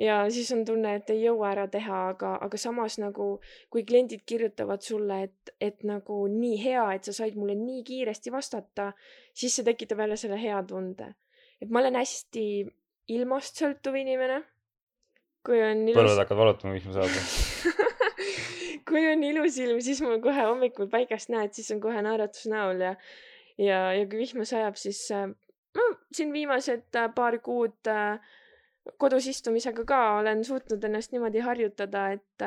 ja 0.00 0.30
siis 0.32 0.50
on 0.52 0.64
tunne, 0.64 0.94
et 0.96 1.10
ei 1.12 1.24
jõua 1.24 1.50
ära 1.52 1.66
teha, 1.70 2.00
aga, 2.14 2.34
aga 2.44 2.60
samas 2.60 2.96
nagu 3.00 3.28
kui 3.72 3.84
kliendid 3.88 4.24
kirjutavad 4.28 4.84
sulle, 4.84 5.22
et, 5.28 5.52
et 5.60 5.84
nagu 5.86 6.22
nii 6.32 6.60
hea, 6.62 6.86
et 6.96 7.08
sa 7.08 7.14
said 7.16 7.36
mulle 7.38 7.56
nii 7.58 7.82
kiiresti 7.86 8.32
vastata, 8.32 8.90
siis 9.36 9.58
see 9.58 9.66
tekitab 9.66 10.00
jälle 10.04 10.16
selle 10.20 10.40
hea 10.40 10.62
tunde. 10.68 11.14
et 11.60 11.68
ma 11.68 11.82
olen 11.82 11.98
hästi 12.00 12.44
ilmast 13.12 13.60
sõltuv 13.60 13.98
inimene. 14.00 14.42
kui 15.44 15.60
on 15.64 15.86
ilus. 15.88 16.00
põlved 16.00 16.22
hakkavad 16.22 16.44
valutama 16.44 16.76
vihma 16.76 16.96
saada 16.96 17.68
kui 18.88 19.04
on 19.08 19.24
ilus 19.24 19.58
ilm, 19.60 19.80
siis 19.84 20.00
mul 20.04 20.20
kohe 20.24 20.46
hommikul 20.48 20.88
päikest 20.92 21.32
näed, 21.32 21.52
siis 21.56 21.70
on 21.74 21.80
kohe 21.80 22.00
naeratus 22.04 22.48
näol 22.50 22.80
ja, 22.84 22.94
ja, 23.60 23.80
ja 23.96 24.08
kui 24.08 24.24
vihma 24.24 24.46
sajab, 24.48 24.78
siis 24.80 25.04
äh, 25.14 25.28
no 25.76 25.88
siin 26.12 26.32
viimased 26.34 26.98
äh, 26.98 27.08
paar 27.14 27.38
kuud 27.44 27.90
äh, 27.90 28.18
kodus 28.98 29.28
istumisega 29.30 29.84
ka 29.86 30.00
olen 30.18 30.44
suutnud 30.44 30.84
ennast 30.84 31.12
niimoodi 31.12 31.42
harjutada, 31.44 32.06
et, 32.16 32.44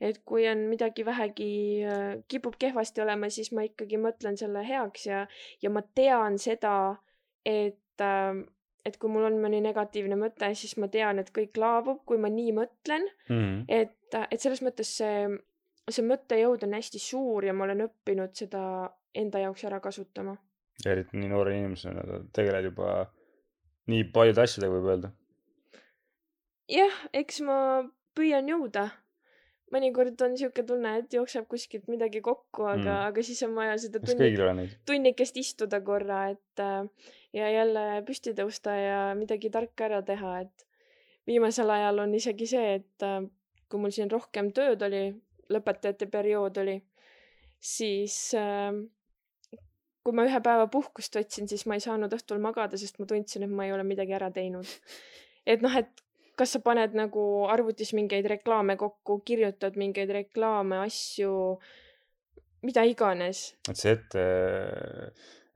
et 0.00 0.20
kui 0.24 0.46
on 0.48 0.66
midagi 0.70 1.04
vähegi 1.06 1.52
äh, 1.84 2.10
kipub 2.28 2.58
kehvasti 2.58 3.02
olema, 3.04 3.30
siis 3.30 3.52
ma 3.52 3.66
ikkagi 3.66 4.00
mõtlen 4.00 4.38
selle 4.40 4.62
heaks 4.66 5.08
ja, 5.08 5.24
ja 5.62 5.72
ma 5.72 5.82
tean 5.94 6.38
seda, 6.42 6.76
et 7.44 8.04
äh, 8.04 8.44
et 8.86 9.00
kui 9.02 9.10
mul 9.10 9.26
on 9.26 9.40
mõni 9.42 9.58
negatiivne 9.64 10.14
mõte, 10.14 10.52
siis 10.54 10.76
ma 10.78 10.86
tean, 10.86 11.18
et 11.18 11.32
kõik 11.34 11.58
laabub, 11.58 12.04
kui 12.06 12.20
ma 12.22 12.30
nii 12.30 12.52
mõtlen 12.54 13.02
mm. 13.26 13.34
-hmm. 13.34 13.64
et, 13.66 14.18
et 14.30 14.40
selles 14.40 14.62
mõttes 14.62 14.92
see, 15.00 15.26
see 15.90 16.06
mõttejõud 16.06 16.64
on 16.66 16.74
hästi 16.76 17.00
suur 17.02 17.46
ja 17.46 17.54
ma 17.54 17.66
olen 17.66 17.86
õppinud 17.86 18.34
seda 18.34 18.62
enda 19.16 19.42
jaoks 19.44 19.64
ära 19.68 19.80
kasutama. 19.80 20.36
eriti 20.86 21.16
nii 21.16 21.30
noore 21.30 21.54
inimesena 21.56 22.20
tegeled 22.36 22.70
juba 22.70 23.06
nii 23.90 24.06
paljude 24.14 24.42
asjadega, 24.42 24.74
võib 24.74 24.92
öelda. 24.92 25.10
jah, 26.72 27.02
eks 27.14 27.40
ma 27.46 27.58
püüan 28.18 28.48
jõuda. 28.50 28.88
mõnikord 29.74 30.20
on 30.22 30.36
sihuke 30.38 30.62
tunne, 30.66 30.92
et 31.00 31.14
jookseb 31.14 31.46
kuskilt 31.50 31.88
midagi 31.90 32.20
kokku, 32.22 32.68
aga 32.70 32.82
mm., 32.82 33.06
aga 33.10 33.22
siis 33.26 33.42
on 33.42 33.54
vaja 33.58 33.78
seda 33.82 33.98
tunni, 34.02 34.68
tunnikest 34.86 35.38
istuda 35.42 35.80
korra, 35.86 36.20
et 36.34 36.62
äh, 36.62 37.10
ja 37.34 37.50
jälle 37.50 37.86
püsti 38.06 38.34
tõusta 38.38 38.76
ja 38.78 39.00
midagi 39.18 39.50
tarka 39.50 39.88
ära 39.88 40.02
teha, 40.06 40.36
et 40.46 40.66
viimasel 41.26 41.70
ajal 41.74 42.04
on 42.04 42.14
isegi 42.14 42.46
see, 42.46 42.76
et 42.78 43.06
äh, 43.06 43.26
kui 43.66 43.82
mul 43.82 43.94
siin 43.94 44.10
rohkem 44.10 44.52
tööd 44.54 44.82
oli, 44.86 45.08
lõpetajate 45.52 46.08
periood 46.10 46.58
oli, 46.62 46.76
siis 47.62 48.16
äh, 48.38 48.72
kui 50.06 50.14
ma 50.14 50.26
ühe 50.28 50.40
päeva 50.44 50.68
puhkust 50.70 51.18
võtsin, 51.18 51.48
siis 51.50 51.66
ma 51.66 51.78
ei 51.78 51.82
saanud 51.82 52.12
õhtul 52.14 52.42
magada, 52.42 52.78
sest 52.78 53.00
ma 53.02 53.08
tundsin, 53.10 53.46
et 53.46 53.50
ma 53.52 53.66
ei 53.66 53.74
ole 53.74 53.86
midagi 53.86 54.14
ära 54.14 54.30
teinud. 54.34 54.68
et 55.46 55.64
noh, 55.64 55.74
et 55.74 56.04
kas 56.38 56.52
sa 56.54 56.60
paned 56.62 56.94
nagu 56.96 57.22
arvutis 57.50 57.90
mingeid 57.96 58.28
reklaame 58.30 58.76
kokku, 58.78 59.18
kirjutad 59.26 59.78
mingeid 59.80 60.12
reklaame, 60.20 60.78
asju, 60.84 61.32
mida 62.66 62.84
iganes. 62.86 63.48
et 63.70 63.80
see 63.80 63.96
ette, 63.96 64.24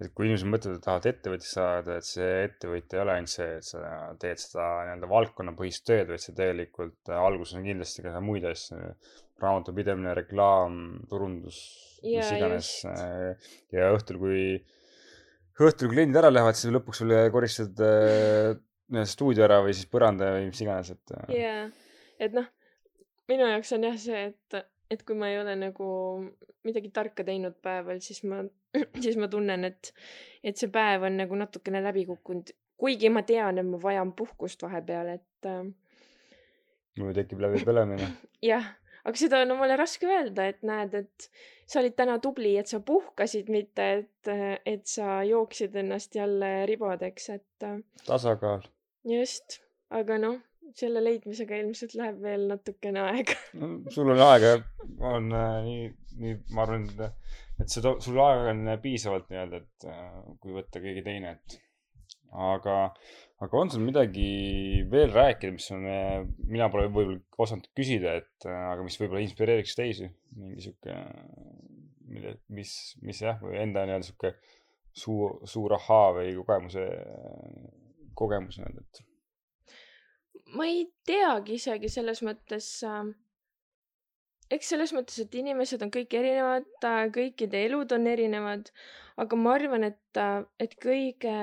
et 0.00 0.12
kui 0.16 0.26
inimesed 0.26 0.48
mõtlevad, 0.50 0.80
et 0.80 0.86
tahavad 0.86 1.08
ettevõtjaks 1.12 1.54
saada, 1.58 1.98
et 2.00 2.08
see 2.08 2.30
ettevõtja 2.48 2.98
ei 2.98 3.04
ole 3.04 3.16
ainult 3.16 3.34
see, 3.34 3.48
et 3.60 3.70
sa 3.70 3.82
teed 4.22 4.42
seda 4.42 4.68
nii-öelda 4.88 5.10
valdkonnapõhist 5.14 5.86
tööd, 5.86 6.08
vaid 6.10 6.24
see 6.24 6.36
tegelikult 6.38 7.12
alguses 7.20 7.58
on 7.60 7.66
kindlasti 7.68 8.06
ka 8.06 8.18
muid 8.24 8.48
asju. 8.50 8.80
Raamatupidamine, 9.42 10.14
reklaam, 10.22 10.80
turundus, 11.10 11.60
mis 12.04 12.32
iganes. 12.36 12.72
ja 13.74 13.90
õhtul, 13.94 14.20
kui, 14.22 14.42
õhtul 15.60 15.92
kliendid 15.92 16.20
ära 16.20 16.32
lähevad, 16.32 16.58
siis 16.58 16.72
lõpuks 16.74 17.04
veel 17.04 17.32
koristad 17.34 17.84
stuudio 19.10 19.44
ära 19.46 19.60
või 19.64 19.74
siis 19.76 19.88
põranda 19.90 20.32
või 20.36 20.48
mis 20.50 20.62
iganes, 20.64 20.92
et. 20.94 21.14
Äh. 21.16 21.34
jaa, 21.38 21.64
et 22.22 22.36
noh, 22.36 22.48
minu 23.30 23.48
jaoks 23.48 23.74
on 23.76 23.86
jah 23.86 23.98
see, 24.00 24.22
et, 24.32 24.62
et 24.90 25.04
kui 25.06 25.18
ma 25.18 25.30
ei 25.30 25.38
ole 25.40 25.54
nagu 25.58 25.90
midagi 26.66 26.90
tarka 26.94 27.24
teinud 27.26 27.56
päeval, 27.62 28.00
siis 28.04 28.22
ma, 28.28 28.42
siis 29.04 29.18
ma 29.20 29.28
tunnen, 29.32 29.68
et, 29.68 29.92
et 30.44 30.58
see 30.58 30.72
päev 30.72 31.06
on 31.08 31.20
nagu 31.22 31.38
natukene 31.38 31.82
läbi 31.84 32.06
kukkunud, 32.08 32.52
kuigi 32.80 33.12
ma 33.12 33.22
tean, 33.26 33.60
et 33.60 33.68
ma 33.68 33.80
vajan 33.80 34.12
puhkust 34.16 34.62
vahepeal, 34.66 35.14
et 35.18 35.48
äh.... 35.48 35.62
mul 37.00 37.16
tekib 37.16 37.42
läbipõlemine. 37.46 38.10
jah, 38.52 38.72
aga 39.04 39.16
seda 39.16 39.40
on 39.44 39.56
omale 39.56 39.78
raske 39.80 40.08
öelda, 40.08 40.48
et 40.52 40.62
näed, 40.66 40.94
et 40.94 41.30
sa 41.70 41.80
olid 41.80 41.96
täna 41.98 42.18
tubli, 42.22 42.56
et 42.60 42.70
sa 42.70 42.82
puhkasid, 42.84 43.50
mitte 43.52 43.88
et, 44.00 44.32
et 44.66 44.84
sa 44.88 45.20
jooksid 45.26 45.76
ennast 45.82 46.14
jälle 46.18 46.52
ribadeks, 46.70 47.30
et. 47.36 47.66
Äh. 47.66 47.80
tasakaal 48.06 48.66
just, 49.08 49.60
aga 49.94 50.18
noh, 50.20 50.38
selle 50.76 51.02
leidmisega 51.02 51.58
ilmselt 51.62 51.96
läheb 51.98 52.20
veel 52.22 52.46
natukene 52.50 53.02
aega 53.08 53.36
no,. 53.60 53.72
sul 53.94 54.12
on 54.14 54.22
aega, 54.26 54.52
on 55.12 55.32
äh, 55.34 55.56
nii, 55.66 55.88
nii, 56.20 56.36
ma 56.54 56.66
arvan, 56.66 56.86
et 57.60 57.72
seda, 57.72 57.96
sul 58.04 58.20
aega 58.22 58.52
on 58.54 58.76
piisavalt 58.82 59.30
nii-öelda, 59.32 59.64
et 59.64 59.90
äh, 59.90 60.06
kui 60.42 60.54
võtta 60.56 60.82
keegi 60.84 61.04
teine, 61.06 61.36
et 61.38 61.58
aga, 62.30 62.76
aga 63.40 63.60
on 63.60 63.70
sul 63.72 63.84
midagi 63.84 64.30
veel 64.92 65.12
rääkida, 65.14 65.54
mis 65.56 65.68
on, 65.74 65.86
äh, 65.88 66.22
mina 66.44 66.68
pole 66.72 66.88
võib-olla 66.90 67.20
osanud 67.40 67.68
küsida, 67.76 68.18
et 68.20 68.48
äh, 68.48 68.64
aga 68.74 68.84
mis 68.84 68.98
võib-olla 69.00 69.22
inspireeriks 69.24 69.76
teisi, 69.78 70.10
mingi 70.36 70.66
sihuke, 70.66 70.96
mille, 72.10 72.34
mis, 72.52 72.74
mis 73.04 73.22
jah, 73.24 73.40
või 73.42 73.56
enda 73.62 73.86
nii-öelda 73.86 74.10
sihuke 74.10 74.34
suur, 74.92 75.38
suur 75.48 75.76
ahaa 75.78 76.10
või 76.18 76.34
kogemuse 76.40 76.86
kogemus 78.18 78.60
nii-öelda, 78.60 78.84
et? 78.84 79.06
ma 80.56 80.66
ei 80.66 80.84
teagi 81.06 81.56
isegi 81.60 81.90
selles 81.92 82.24
mõttes 82.26 82.70
äh,. 82.86 83.10
Eks 84.50 84.72
selles 84.72 84.92
mõttes, 84.96 85.18
et 85.22 85.34
inimesed 85.38 85.82
on 85.84 85.92
kõik 85.94 86.14
erinevad 86.18 86.66
kõikide 87.14 87.64
elud 87.68 87.92
on 87.94 88.08
erinevad, 88.10 88.70
aga 89.22 89.38
ma 89.38 89.54
arvan, 89.58 89.86
et 89.90 90.20
et 90.60 90.74
kõige, 90.82 91.36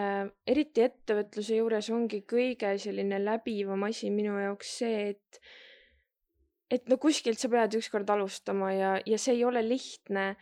eriti 0.47 0.83
ettevõtluse 0.83 1.61
juures 1.61 1.89
ongi 1.93 2.23
kõige 2.27 2.73
selline 2.81 3.21
läbivam 3.23 3.87
asi 3.87 4.11
minu 4.13 4.37
jaoks 4.41 4.77
see, 4.81 5.09
et 5.15 5.41
et 6.71 6.89
no 6.91 6.97
kuskilt 6.99 7.39
sa 7.39 7.47
pead 7.47 7.77
ükskord 7.79 8.09
alustama 8.11 8.73
ja, 8.75 8.95
ja 9.07 9.17
see 9.17 9.37
ei 9.37 9.45
ole 9.47 9.63
lihtne. 9.63 10.35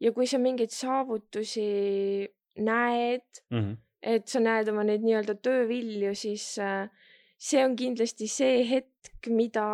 ja 0.00 0.12
kui 0.14 0.26
sa 0.26 0.38
mingeid 0.38 0.70
saavutusi 0.70 2.30
näed 2.58 3.26
mm, 3.50 3.58
-hmm 3.58 3.76
et 4.02 4.28
sa 4.30 4.40
näed 4.42 4.68
oma 4.70 4.84
neid 4.86 5.02
nii-öelda 5.02 5.34
töövilju, 5.42 6.14
siis 6.18 6.44
see 7.38 7.64
on 7.64 7.76
kindlasti 7.78 8.28
see 8.30 8.62
hetk, 8.68 9.30
mida 9.30 9.66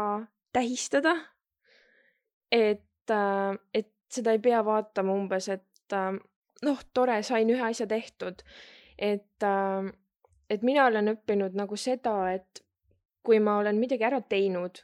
tähistada. 0.54 1.14
Et, 2.54 3.10
äh, 3.10 3.56
et 3.74 3.90
seda 4.14 4.34
ei 4.34 4.40
pea 4.42 4.62
vaatama 4.64 5.14
umbes, 5.16 5.50
et 5.50 5.96
äh, 5.96 6.14
noh, 6.64 6.82
tore, 6.94 7.20
sain 7.26 7.50
ühe 7.50 7.66
asja 7.66 7.86
tehtud. 7.90 8.42
et, 8.98 9.42
et 10.50 10.62
mina 10.62 10.84
olen 10.86 11.10
õppinud 11.16 11.56
nagu 11.58 11.76
seda, 11.76 12.12
et 12.30 12.60
kui 13.26 13.40
ma 13.42 13.56
olen 13.58 13.80
midagi 13.80 14.06
ära 14.06 14.20
teinud, 14.22 14.78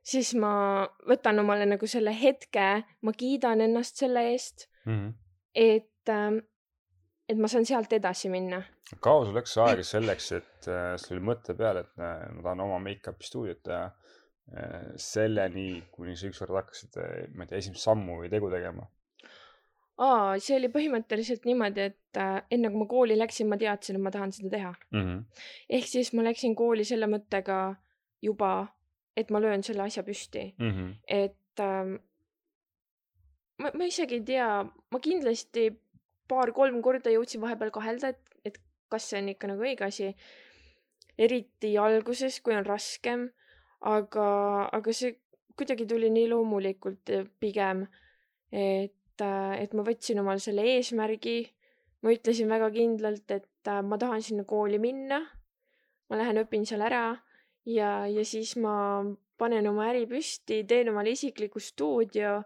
siis 0.00 0.30
ma 0.40 0.86
võtan 1.08 1.42
omale 1.42 1.66
nagu 1.68 1.86
selle 1.90 2.14
hetke, 2.16 2.68
ma 3.04 3.12
kiidan 3.12 3.60
ennast 3.60 4.00
selle 4.00 4.22
eest 4.30 4.68
mm. 4.86 4.94
-hmm. 4.94 5.12
et 5.54 6.10
et 7.28 7.40
ma 7.40 7.48
saan 7.48 7.66
sealt 7.66 7.92
edasi 7.96 8.28
minna. 8.32 8.62
kaua 9.00 9.24
sul 9.24 9.36
läks 9.36 9.56
aega 9.64 9.84
selleks, 9.86 10.32
et 10.38 10.68
äh, 10.68 10.94
sul 11.00 11.16
oli 11.18 11.26
mõte 11.32 11.56
peal, 11.56 11.80
et 11.80 11.92
äh, 11.98 12.26
ma 12.36 12.42
tahan 12.42 12.64
oma 12.66 12.78
make-up'i 12.84 13.26
stuudiot 13.26 13.62
teha 13.64 13.84
äh,, 13.84 14.03
selleni, 15.00 15.82
kuni 15.94 16.16
sa 16.16 16.28
ükskord 16.28 16.52
hakkasid 16.54 16.98
äh,, 17.00 17.24
ma 17.34 17.46
ei 17.46 17.50
tea, 17.50 17.62
esimest 17.62 17.86
sammu 17.86 18.20
või 18.20 18.30
tegu 18.32 18.50
tegema? 18.52 18.86
aa, 20.04 20.34
see 20.42 20.56
oli 20.58 20.70
põhimõtteliselt 20.74 21.46
niimoodi, 21.48 21.88
et 21.92 22.20
äh, 22.20 22.40
enne 22.54 22.70
kui 22.70 22.82
ma 22.82 22.86
kooli 22.90 23.18
läksin, 23.18 23.48
ma 23.50 23.58
teadsin, 23.60 23.98
et 23.98 24.04
ma 24.04 24.12
tahan 24.14 24.34
seda 24.34 24.50
teha 24.56 24.72
mm. 24.74 25.02
-hmm. 25.02 25.44
ehk 25.78 25.86
siis 25.90 26.12
ma 26.12 26.26
läksin 26.26 26.56
kooli 26.58 26.84
selle 26.84 27.06
mõttega 27.10 27.76
juba, 28.22 28.66
et 29.16 29.30
ma 29.30 29.40
löön 29.40 29.62
selle 29.62 29.86
asja 29.86 30.02
püsti 30.02 30.54
mm. 30.58 30.70
-hmm. 30.70 30.92
et 31.08 31.60
ähm, 31.60 31.96
ma, 33.58 33.70
ma 33.74 33.84
isegi 33.84 34.20
ei 34.20 34.26
tea, 34.32 34.48
ma 34.64 35.00
kindlasti 35.00 35.70
paar-kolm 36.28 36.82
korda 36.82 37.12
jõudsin 37.12 37.40
vahepeal 37.40 37.70
kahelda, 37.70 38.14
et, 38.14 38.36
et 38.44 38.60
kas 38.92 39.10
see 39.10 39.20
on 39.20 39.28
ikka 39.32 39.50
nagu 39.50 39.62
õige 39.62 39.86
asi. 39.86 40.14
eriti 41.18 41.76
alguses, 41.78 42.40
kui 42.42 42.56
on 42.58 42.64
raskem, 42.66 43.28
aga, 43.84 44.28
aga 44.72 44.92
see 44.96 45.14
kuidagi 45.58 45.86
tuli 45.86 46.10
nii 46.10 46.28
loomulikult 46.32 47.12
eh, 47.14 47.26
pigem, 47.40 47.84
et, 48.50 49.20
eh, 49.22 49.54
et 49.62 49.74
ma 49.74 49.84
võtsin 49.86 50.20
omale 50.22 50.42
selle 50.42 50.66
eesmärgi. 50.74 51.38
ma 52.04 52.12
ütlesin 52.12 52.50
väga 52.52 52.68
kindlalt, 52.70 53.30
et 53.30 53.70
eh, 53.70 53.82
ma 53.82 53.98
tahan 53.98 54.22
sinna 54.22 54.44
kooli 54.44 54.78
minna. 54.78 55.20
ma 56.10 56.20
lähen 56.20 56.42
õpin 56.42 56.66
seal 56.68 56.82
ära 56.84 57.16
ja, 57.64 58.06
ja 58.06 58.24
siis 58.24 58.56
ma 58.60 59.04
panen 59.38 59.66
oma 59.66 59.88
äri 59.90 60.06
püsti, 60.06 60.64
teen 60.68 60.90
omale 60.92 61.14
isikliku 61.16 61.60
stuudio. 61.60 62.42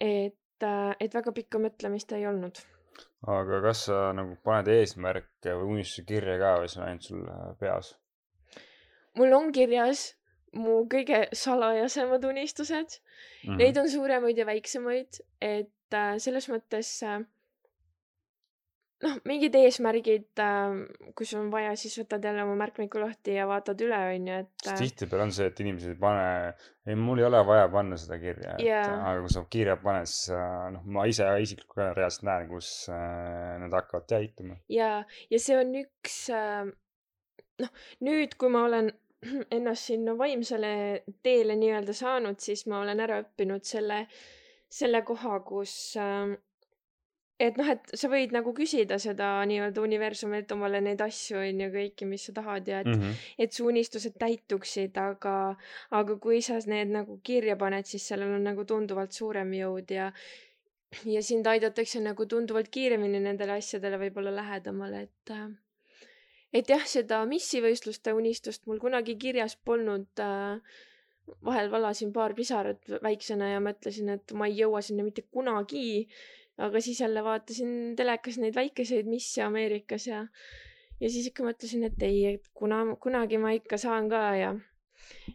et, 0.00 0.64
et 1.00 1.14
väga 1.14 1.32
pikka 1.32 1.58
mõtlemist 1.58 2.12
ei 2.12 2.26
olnud 2.26 2.58
aga 3.26 3.60
kas 3.64 3.86
sa 3.88 3.98
nagu 4.16 4.36
paned 4.44 4.68
eesmärke 4.68 5.54
või 5.56 5.78
unistusi 5.78 6.04
kirja 6.08 6.36
ka 6.40 6.50
või 6.60 6.68
see 6.70 6.80
on 6.80 6.86
ainult 6.88 7.06
sul 7.08 7.22
äh, 7.30 7.46
peas? 7.60 7.94
mul 9.18 9.32
on 9.32 9.52
kirjas 9.54 10.04
mu 10.54 10.82
kõige 10.90 11.24
salajasemad 11.34 12.24
unistused 12.24 12.98
mm. 12.98 13.46
-hmm. 13.46 13.60
Neid 13.60 13.78
on 13.80 13.90
suuremaid 13.90 14.38
ja 14.38 14.46
väiksemaid, 14.46 15.20
et 15.42 15.94
äh, 15.94 16.16
selles 16.18 16.48
mõttes 16.52 16.96
äh, 17.02 17.22
noh, 19.04 19.16
mingid 19.28 19.56
eesmärgid, 19.58 20.30
ähm, 20.42 20.84
kui 21.16 21.26
sul 21.28 21.42
on 21.42 21.50
vaja, 21.52 21.74
siis 21.78 21.96
võtad 22.00 22.24
jälle 22.24 22.44
oma 22.44 22.56
märkmiku 22.58 23.00
lahti 23.02 23.36
ja 23.36 23.46
vaatad 23.50 23.80
üle, 23.84 23.98
onju, 24.14 24.38
et. 24.44 24.68
äh, 24.70 24.78
tihtipeale 24.80 25.26
on 25.26 25.34
see, 25.34 25.48
et 25.50 25.60
inimesed 25.64 25.94
ei 25.94 26.00
pane, 26.00 26.28
ei, 26.86 26.98
mul 26.98 27.22
ei 27.22 27.28
ole 27.28 27.42
vaja 27.46 27.66
panna 27.72 27.98
seda 28.00 28.18
kirja 28.22 28.56
yeah., 28.62 28.86
et 28.86 28.94
aga 28.94 29.24
kui 29.24 29.34
sa 29.34 29.44
kirja 29.56 29.76
paned, 29.82 30.10
siis 30.10 30.32
noh, 30.76 30.86
ma 30.96 31.06
ise 31.10 31.28
isiklikult 31.44 31.80
ka 31.80 31.90
reaalselt 31.98 32.28
näen, 32.30 32.48
kus 32.52 32.70
äh, 32.92 33.54
nad 33.62 33.76
hakkavad 33.80 34.08
täituma. 34.14 34.58
ja, 34.72 34.96
ja 35.30 35.42
see 35.42 35.58
on 35.60 35.74
üks 35.84 36.20
äh,, 36.34 36.68
noh, 37.62 37.74
nüüd, 38.04 38.38
kui 38.40 38.52
ma 38.52 38.66
olen 38.70 38.92
ennast 39.56 39.90
sinna 39.90 40.16
vaimsele 40.18 41.04
teele 41.22 41.58
nii-öelda 41.60 41.96
saanud, 41.96 42.40
siis 42.40 42.66
ma 42.70 42.80
olen 42.84 43.00
ära 43.00 43.20
õppinud 43.24 43.64
selle, 43.68 44.04
selle 44.68 45.02
koha, 45.06 45.40
kus 45.46 45.74
äh, 46.00 46.34
et 47.40 47.58
noh, 47.58 47.66
et 47.70 47.94
sa 47.98 48.08
võid 48.10 48.32
nagu 48.34 48.52
küsida 48.54 48.98
seda 49.02 49.28
nii-öelda 49.48 49.82
universumilt 49.82 50.52
omale 50.54 50.80
neid 50.84 51.02
asju 51.02 51.40
on 51.40 51.62
ju 51.64 51.70
kõiki, 51.74 52.06
mis 52.08 52.28
sa 52.28 52.34
tahad 52.36 52.68
ja 52.70 52.80
et 52.84 52.90
mm, 52.90 53.00
-hmm. 53.00 53.24
et 53.38 53.52
su 53.52 53.66
unistused 53.66 54.14
täituksid, 54.20 54.96
aga, 54.98 55.56
aga 55.90 56.16
kui 56.16 56.40
sa 56.42 56.58
need 56.70 56.94
nagu 56.94 57.18
kirja 57.22 57.56
paned, 57.56 57.86
siis 57.90 58.06
sellel 58.08 58.36
on 58.38 58.44
nagu 58.50 58.64
tunduvalt 58.64 59.12
suurem 59.12 59.50
jõud 59.52 59.90
ja, 59.90 60.12
ja 61.04 61.22
sind 61.22 61.46
aidatakse 61.46 62.00
nagu 62.00 62.26
tunduvalt 62.26 62.70
kiiremini 62.70 63.20
nendele 63.20 63.58
asjadele 63.58 63.98
võib-olla 63.98 64.34
lähedamale, 64.36 65.02
et 65.08 65.34
äh, 65.34 65.50
et 66.54 66.70
jah, 66.70 66.84
seda 66.86 67.24
missivõistluste 67.28 68.14
unistust 68.14 68.66
mul 68.70 68.78
kunagi 68.82 69.16
kirjas 69.20 69.56
polnud 69.56 70.22
äh, 70.22 70.78
vahel 71.44 71.70
valasin 71.72 72.12
paar 72.12 72.34
pisarat 72.36 72.96
väiksena 73.02 73.54
ja 73.54 73.60
mõtlesin, 73.64 74.12
et 74.14 74.32
ma 74.36 74.46
ei 74.46 74.58
jõua 74.60 74.82
sinna 74.84 75.06
mitte 75.06 75.24
kunagi 75.32 76.06
aga 76.58 76.80
siis 76.80 77.00
jälle 77.00 77.24
vaatasin 77.24 77.96
telekas 77.96 78.38
neid 78.38 78.54
väikeseid 78.54 79.08
misse 79.10 79.42
Ameerikas 79.42 80.06
ja, 80.06 80.20
ja 81.00 81.10
siis 81.10 81.26
ikka 81.30 81.46
mõtlesin, 81.46 81.86
et 81.88 82.02
ei, 82.06 82.36
et 82.36 82.50
kuna, 82.54 82.84
kunagi 83.02 83.38
ma 83.42 83.54
ikka 83.56 83.78
saan 83.80 84.08
ka 84.12 84.22
ja, 84.38 84.52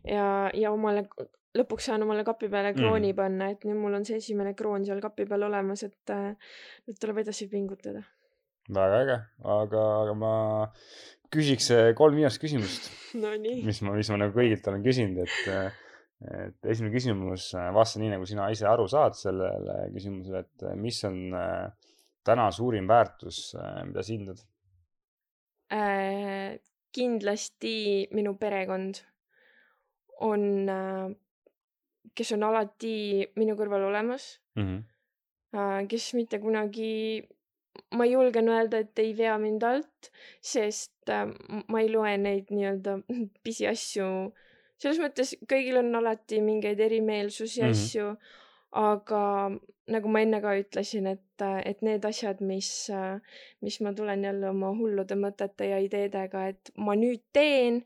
ja, 0.07 0.27
ja 0.53 0.71
omale, 0.71 1.07
lõpuks 1.57 1.89
saan 1.91 2.05
omale 2.07 2.23
kapi 2.27 2.49
peale 2.51 2.73
krooni 2.77 3.11
mm. 3.11 3.17
panna, 3.17 3.49
et 3.51 3.67
nüüd 3.67 3.81
mul 3.81 3.99
on 3.99 4.07
see 4.07 4.21
esimene 4.21 4.55
kroon 4.55 4.87
seal 4.87 5.03
kapi 5.03 5.27
peal 5.27 5.43
olemas, 5.49 5.83
et 5.83 6.15
nüüd 6.87 7.01
tuleb 7.01 7.23
edasi 7.25 7.49
pingutada. 7.51 8.05
Väga 8.75 9.01
äge, 9.03 9.17
aga, 9.57 9.83
aga 10.03 10.15
ma 10.17 10.33
küsiks 11.33 11.69
kolm 11.97 12.17
viimast 12.17 12.41
küsimust 12.41 12.89
no,. 13.21 13.35
mis 13.37 13.81
ma, 13.85 13.93
mis 13.97 14.09
ma 14.09 14.17
nagu 14.23 14.35
kõigilt 14.35 14.65
olen 14.69 14.85
küsinud, 14.85 15.21
et 15.25 15.77
et 16.19 16.65
esimene 16.67 16.91
küsimus, 16.91 17.45
äh, 17.55 17.69
vasta 17.75 17.99
nii, 18.01 18.11
nagu 18.11 18.25
sina 18.27 18.49
ise 18.51 18.67
aru 18.67 18.89
saad 18.91 19.15
sellele 19.15 19.85
küsimusele, 19.93 20.41
et 20.43 20.65
äh, 20.67 20.75
mis 20.75 20.97
on 21.07 21.19
äh, 21.31 21.69
täna 22.27 22.49
suurim 22.51 22.89
väärtus, 22.89 23.53
mida 23.87 24.03
sa 24.03 24.13
hindad 24.13 24.43
äh,? 25.71 26.59
kindlasti 26.89 28.09
minu 28.17 28.33
perekond 28.41 28.99
on 30.25 30.43
äh,, 30.73 31.11
kes 32.17 32.33
on 32.35 32.47
alati 32.49 33.29
minu 33.39 33.55
kõrval 33.55 33.87
olemas 33.91 34.39
mm. 34.55 34.63
-hmm. 34.63 34.87
Äh, 35.49 35.87
kes 35.89 36.13
mitte 36.13 36.37
kunagi, 36.37 37.25
ma 37.95 38.05
julgen 38.05 38.49
öelda, 38.49 38.83
et 38.83 38.99
ei 38.99 39.15
vea 39.17 39.37
mind 39.37 39.63
alt, 39.63 40.11
sest 40.41 41.09
äh, 41.09 41.25
ma 41.67 41.81
ei 41.81 41.89
loe 41.91 42.17
neid 42.17 42.53
nii-öelda 42.53 42.99
pisiasju 43.45 44.11
äh, 44.27 44.45
selles 44.79 44.99
mõttes 45.03 45.33
kõigil 45.49 45.79
on 45.81 45.91
alati 45.99 46.39
mingeid 46.43 46.79
erimeelsusi 46.79 47.61
mm, 47.61 47.65
-hmm. 47.65 47.71
asju, 47.71 48.07
aga 48.79 49.23
nagu 49.89 50.11
ma 50.13 50.21
enne 50.21 50.39
ka 50.41 50.53
ütlesin, 50.59 51.07
et, 51.09 51.45
et 51.65 51.81
need 51.85 52.05
asjad, 52.05 52.41
mis, 52.45 52.69
mis 53.65 53.79
ma 53.81 53.93
tulen 53.97 54.23
jälle 54.23 54.49
oma 54.49 54.69
hullude 54.77 55.17
mõtete 55.17 55.71
ja 55.71 55.79
ideedega, 55.81 56.47
et 56.53 56.71
ma 56.77 56.95
nüüd 56.95 57.23
teen 57.33 57.83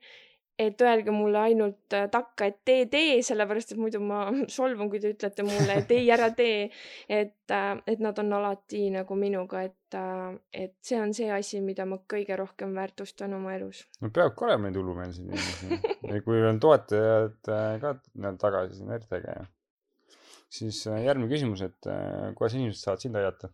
et 0.60 0.82
öelge 0.82 1.12
mulle 1.12 1.39
ainult 1.47 1.95
äh, 1.97 2.06
takka, 2.14 2.45
et 2.51 2.60
tee, 2.66 2.86
tee, 2.91 3.16
sellepärast 3.26 3.74
et 3.74 3.80
muidu 3.82 4.01
ma 4.04 4.26
solvun, 4.58 4.89
kui 4.91 5.01
te 5.01 5.14
ütlete 5.14 5.45
mulle, 5.47 5.80
et 5.82 5.93
ei, 5.95 6.06
ära 6.14 6.30
tee. 6.38 6.68
et, 7.10 7.39
äh, 7.49 7.72
et 7.89 8.04
nad 8.04 8.20
on 8.22 8.36
alati 8.38 8.84
nagu 8.93 9.18
minuga, 9.18 9.64
et, 9.66 9.97
äh, 9.97 10.36
et 10.66 10.76
see 10.86 10.99
on 11.01 11.14
see 11.18 11.32
asi, 11.34 11.62
mida 11.66 11.88
ma 11.89 11.97
kõige 12.10 12.38
rohkem 12.38 12.76
väärtustan 12.78 13.34
oma 13.34 13.56
elus. 13.58 13.84
no 14.01 14.12
peabki 14.14 14.45
olema 14.45 14.70
neid 14.70 14.78
hullumeelseid 14.78 15.32
inimesi 15.32 16.22
kui 16.28 16.45
on 16.45 16.62
toetajad 16.62 17.51
ka 17.82 17.95
taga, 18.41 18.68
siis 18.70 18.84
on 18.86 18.93
eriti 18.93 19.18
äge. 19.18 19.38
siis 20.54 20.84
järgmine 20.86 21.32
küsimus, 21.34 21.66
et 21.66 21.89
kuidas 22.38 22.60
inimesed 22.60 22.86
saavad 22.86 23.08
sind 23.08 23.18
aidata? 23.18 23.49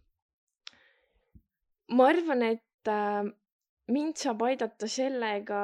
ma 1.95 2.12
arvan, 2.12 2.43
et 2.43 2.91
mind 3.89 4.20
saab 4.20 4.43
aidata 4.50 4.88
sellega 4.91 5.62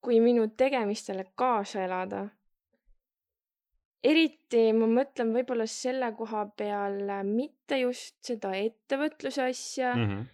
kui 0.00 0.20
minu 0.20 0.48
tegemistele 0.56 1.26
kaasa 1.34 1.84
elada. 1.84 2.28
eriti 4.04 4.68
ma 4.72 4.86
mõtlen 4.86 5.32
võib-olla 5.34 5.66
selle 5.66 6.12
koha 6.14 6.44
peal 6.56 7.00
mitte 7.26 7.80
just 7.80 8.14
seda 8.22 8.52
ettevõtluse 8.54 9.48
asja 9.50 9.94
mm. 9.94 10.10
-hmm 10.10 10.26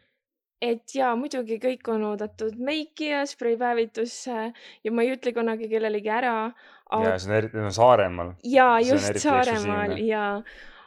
et 0.65 0.95
jaa, 0.97 1.11
muidugi 1.19 1.59
kõik 1.61 1.89
on 1.93 2.05
oodatud 2.11 2.55
meiki 2.57 3.11
ja 3.11 3.25
spreipäevitusse 3.29 4.37
ja 4.85 4.93
ma 4.93 5.03
ei 5.05 5.13
ütle 5.13 5.33
kunagi 5.37 5.69
kellelegi 5.69 6.09
ära 6.09 6.37
aga.... 6.47 7.09
ja 7.09 7.19
see 7.19 7.31
on 7.31 7.37
eriti, 7.37 7.59
no 7.61 7.73
Saaremaal. 7.75 8.31
jaa, 8.49 8.81
just 8.81 9.21
Saaremaal 9.25 9.99
jaa 10.01 10.43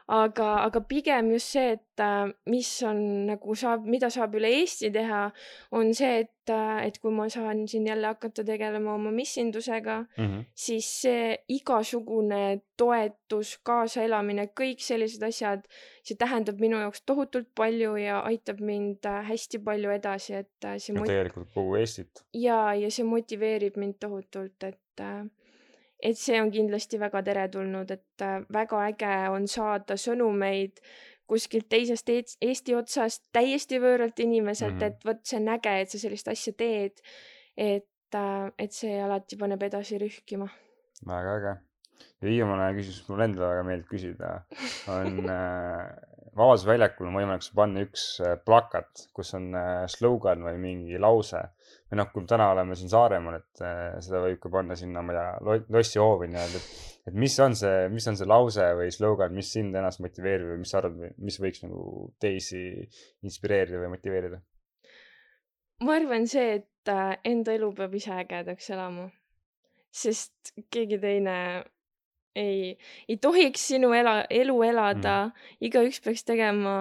aga, 0.08 0.48
aga 0.64 0.82
pigem 0.88 1.32
just 1.34 1.52
see, 1.52 1.76
et 1.76 2.02
äh, 2.04 2.32
mis 2.48 2.70
on 2.88 3.00
nagu 3.28 3.56
saab, 3.60 3.86
mida 3.90 4.10
saab 4.14 4.38
üle 4.40 4.50
Eesti 4.62 4.90
teha, 4.96 5.26
on 5.76 5.92
see, 5.98 6.22
et, 6.24 6.52
äh, 6.54 6.86
et 6.88 7.00
kui 7.04 7.12
ma 7.12 7.28
saan 7.32 7.66
siin 7.68 7.90
jälle 7.90 8.08
hakata 8.08 8.46
tegelema 8.48 8.94
oma 8.96 9.12
missindusega 9.12 9.98
mm, 10.06 10.24
-hmm. 10.24 10.46
siis 10.56 10.90
see 11.02 11.36
igasugune 11.58 12.62
toetus, 12.78 13.58
kaasaelamine, 13.68 14.48
kõik 14.56 14.80
sellised 14.86 15.24
asjad, 15.28 15.68
see 16.04 16.16
tähendab 16.16 16.60
minu 16.64 16.80
jaoks 16.80 17.04
tohutult 17.06 17.50
palju 17.56 17.96
ja 18.00 18.20
aitab 18.20 18.62
mind 18.62 19.06
äh, 19.06 19.26
hästi 19.28 19.60
palju 19.60 19.92
edasi, 19.92 20.34
et 20.44 20.72
see. 20.78 20.96
tegelikult 20.96 21.52
kogu 21.54 21.76
Eestit. 21.76 22.24
ja, 22.34 22.74
ja 22.74 22.92
see 22.92 23.04
motiveerib 23.04 23.76
mind 23.76 24.00
tohutult, 24.00 24.64
et 24.64 25.04
et 26.04 26.18
see 26.20 26.40
on 26.42 26.52
kindlasti 26.54 27.00
väga 27.02 27.24
teretulnud, 27.26 27.92
et 27.92 28.26
äh, 28.26 28.40
väga 28.54 28.84
äge 28.92 29.14
on 29.34 29.48
saada 29.50 29.98
sõnumeid 30.00 30.82
kuskilt 31.28 31.68
teisest 31.70 32.10
Eesti 32.42 32.76
otsast 32.78 33.26
täiesti 33.36 33.82
võõralt 33.84 34.20
inimeselt 34.24 34.78
mm, 34.78 34.80
-hmm. 34.80 34.88
et 34.88 35.06
vot 35.06 35.24
see 35.28 35.40
on 35.42 35.54
äge, 35.58 35.74
et 35.82 35.92
sa 35.92 36.00
sellist 36.00 36.28
asja 36.28 36.54
teed. 36.54 37.02
et, 37.58 38.16
äh, 38.16 38.52
et 38.58 38.72
see 38.72 39.02
alati 39.02 39.38
paneb 39.38 39.64
edasi 39.64 39.98
rühkima. 39.98 40.48
väga 41.08 41.38
äge. 41.40 41.56
ja 42.22 42.28
viimane 42.30 42.74
küsimus, 42.78 43.02
mis 43.02 43.10
mulle 43.10 43.26
endale 43.26 43.50
väga 43.50 43.64
meeldib 43.64 43.90
küsida, 43.90 44.36
on 44.88 45.20
äh, 46.38 46.42
Vabaduse 46.44 46.70
väljakul 46.70 47.10
on 47.10 47.18
võimalik 47.18 47.46
sul 47.46 47.58
panna 47.58 47.84
üks 47.84 48.08
plakat, 48.46 49.08
kus 49.18 49.34
on 49.38 49.50
slogan 49.92 50.46
või 50.46 50.62
mingi 50.62 51.02
lause 51.02 51.42
või 51.88 52.00
noh, 52.02 52.10
kui 52.12 52.26
täna 52.28 52.50
oleme 52.52 52.76
siin 52.76 52.92
Saaremaal, 52.92 53.40
et 53.40 53.64
äh, 53.64 53.96
seda 54.04 54.22
võib 54.26 54.40
ka 54.44 54.52
panna 54.52 54.76
sinna, 54.80 55.04
ma 55.06 55.14
ei 55.14 55.20
tea, 55.20 55.68
lossi 55.74 56.02
hoovi 56.02 56.28
nii-öelda, 56.32 56.60
et, 56.60 56.98
et 57.12 57.20
mis 57.24 57.38
on 57.44 57.56
see, 57.56 57.86
mis 57.94 58.08
on 58.12 58.20
see 58.20 58.28
lause 58.28 58.66
või 58.80 58.92
slogan, 58.94 59.36
mis 59.36 59.52
sind 59.56 59.76
ennast 59.76 60.04
motiveerib 60.04 60.52
või 60.52 60.62
mis 60.64 60.74
sa 60.74 60.82
arvad, 60.82 61.16
mis 61.30 61.40
võiks 61.44 61.64
nagu 61.64 62.10
teisi 62.24 62.64
inspireerida 63.28 63.84
või 63.84 63.94
motiveerida? 63.96 64.42
ma 65.86 65.96
arvan 66.00 66.28
see, 66.28 66.60
et 66.60 66.92
äh, 66.92 67.16
enda 67.28 67.56
elu 67.56 67.72
peab 67.78 67.96
ise 67.96 68.12
ägedaks 68.18 68.72
elama, 68.76 69.08
sest 69.94 70.56
keegi 70.74 71.00
teine 71.00 71.38
ei, 72.36 72.78
ei 73.10 73.18
tohiks 73.22 73.68
sinu 73.72 73.92
ela, 73.96 74.22
elu 74.30 74.56
elada. 74.64 75.18
Mm., 75.28 75.52
igaüks 75.70 76.02
peaks 76.06 76.26
tegema, 76.28 76.78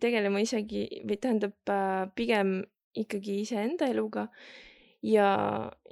tegelema 0.00 0.42
isegi 0.42 0.86
või 1.04 1.18
tähendab 1.20 1.72
äh, 1.72 2.08
pigem 2.14 2.60
ikkagi 2.98 3.40
iseenda 3.44 3.88
eluga. 3.90 4.28
Ja, 5.02 5.30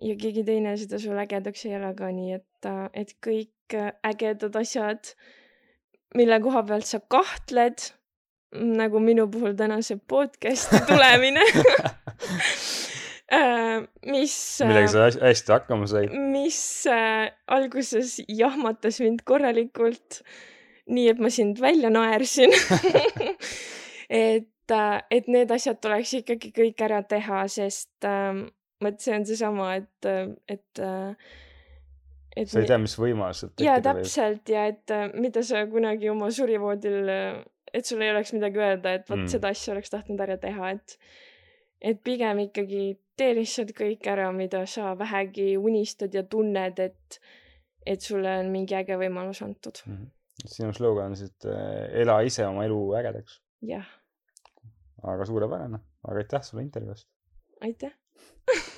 ja 0.05 0.17
keegi 0.21 0.45
teine 0.45 0.75
seda 0.77 0.99
sul 1.01 1.17
ägedaks 1.17 1.65
ei 1.65 1.79
ela 1.79 1.95
ka, 1.97 2.11
nii 2.13 2.35
et, 2.37 2.69
et 2.93 3.15
kõik 3.25 3.77
ägedad 4.05 4.57
asjad, 4.61 5.15
mille 6.17 6.41
koha 6.45 6.63
pealt 6.69 6.89
sa 6.89 7.01
kahtled, 7.01 7.91
nagu 8.53 9.01
minu 9.01 9.29
puhul 9.33 9.57
täna 9.57 9.81
see 9.85 10.01
podcast'i 10.11 10.81
tulemine. 10.91 11.45
äh, 11.45 11.97
mis. 14.09 14.37
millega 14.65 14.93
sa 14.93 15.09
hästi 15.21 15.53
hakkama 15.53 15.89
said. 15.91 16.15
mis 16.33 16.61
äh, 16.89 17.29
alguses 17.47 18.19
jahmatas 18.29 19.03
mind 19.05 19.25
korralikult, 19.29 20.23
nii 20.89 21.11
et 21.13 21.19
ma 21.21 21.33
sind 21.33 21.61
välja 21.61 21.91
naersin 21.93 22.55
et 24.09 24.49
Äh, 24.71 25.03
et 25.11 25.29
need 25.33 25.51
asjad 25.55 25.81
tuleks 25.83 26.15
ikkagi 26.21 26.53
kõik 26.57 26.81
ära 26.85 27.03
teha, 27.09 27.45
sest 27.53 28.07
ähm, 28.07 28.49
vot 28.85 28.99
see 29.03 29.15
on 29.17 29.27
seesama, 29.29 29.75
et, 29.81 30.09
äh, 30.09 30.35
et 30.49 30.83
äh, 30.83 31.37
et 32.39 32.51
sa 32.51 32.61
ei 32.63 32.69
tea, 32.69 32.79
mis 32.79 32.95
võimalused 32.95 33.55
tekkida 33.55 33.73
jaa, 33.73 33.85
täpselt 33.89 34.51
ja 34.53 34.67
et 34.71 34.93
mida 35.19 35.43
sa 35.43 35.65
kunagi 35.67 36.11
oma 36.13 36.29
surivoodil, 36.31 37.09
et 37.75 37.89
sul 37.89 38.05
ei 38.05 38.13
oleks 38.13 38.31
midagi 38.37 38.61
öelda, 38.63 38.93
et 39.01 39.09
vot 39.09 39.25
mm. 39.25 39.31
seda 39.33 39.51
asja 39.51 39.73
oleks 39.75 39.91
tahtnud 39.91 40.23
ära 40.23 40.37
teha, 40.39 40.71
et 40.77 40.95
et 41.81 42.01
pigem 42.05 42.45
ikkagi 42.47 42.99
tee 43.19 43.35
lihtsalt 43.35 43.75
kõik 43.77 44.07
ära, 44.11 44.31
mida 44.33 44.65
sa 44.67 44.95
vähegi 44.99 45.57
unistad 45.59 46.15
ja 46.15 46.23
tunned, 46.23 46.79
et 46.79 47.21
et 47.87 48.05
sulle 48.05 48.39
on 48.43 48.51
mingi 48.53 48.75
äge 48.77 48.99
võimalus 49.01 49.43
antud 49.43 49.79
mm. 49.87 49.95
-hmm. 49.95 50.49
sinu 50.55 50.73
slogan 50.73 51.13
on 51.13 51.17
siis, 51.17 51.31
et 51.31 51.47
ela 52.03 52.21
ise 52.21 52.47
oma 52.47 52.65
elu 52.65 52.81
ägedaks. 53.01 53.41
jah 53.63 53.87
aga 55.03 55.25
suurepärane, 55.25 55.79
aga 56.09 56.19
aitäh 56.25 56.43
sulle 56.43 56.63
intervjuu 56.63 56.97
eest. 56.97 57.09
aitäh 57.61 57.93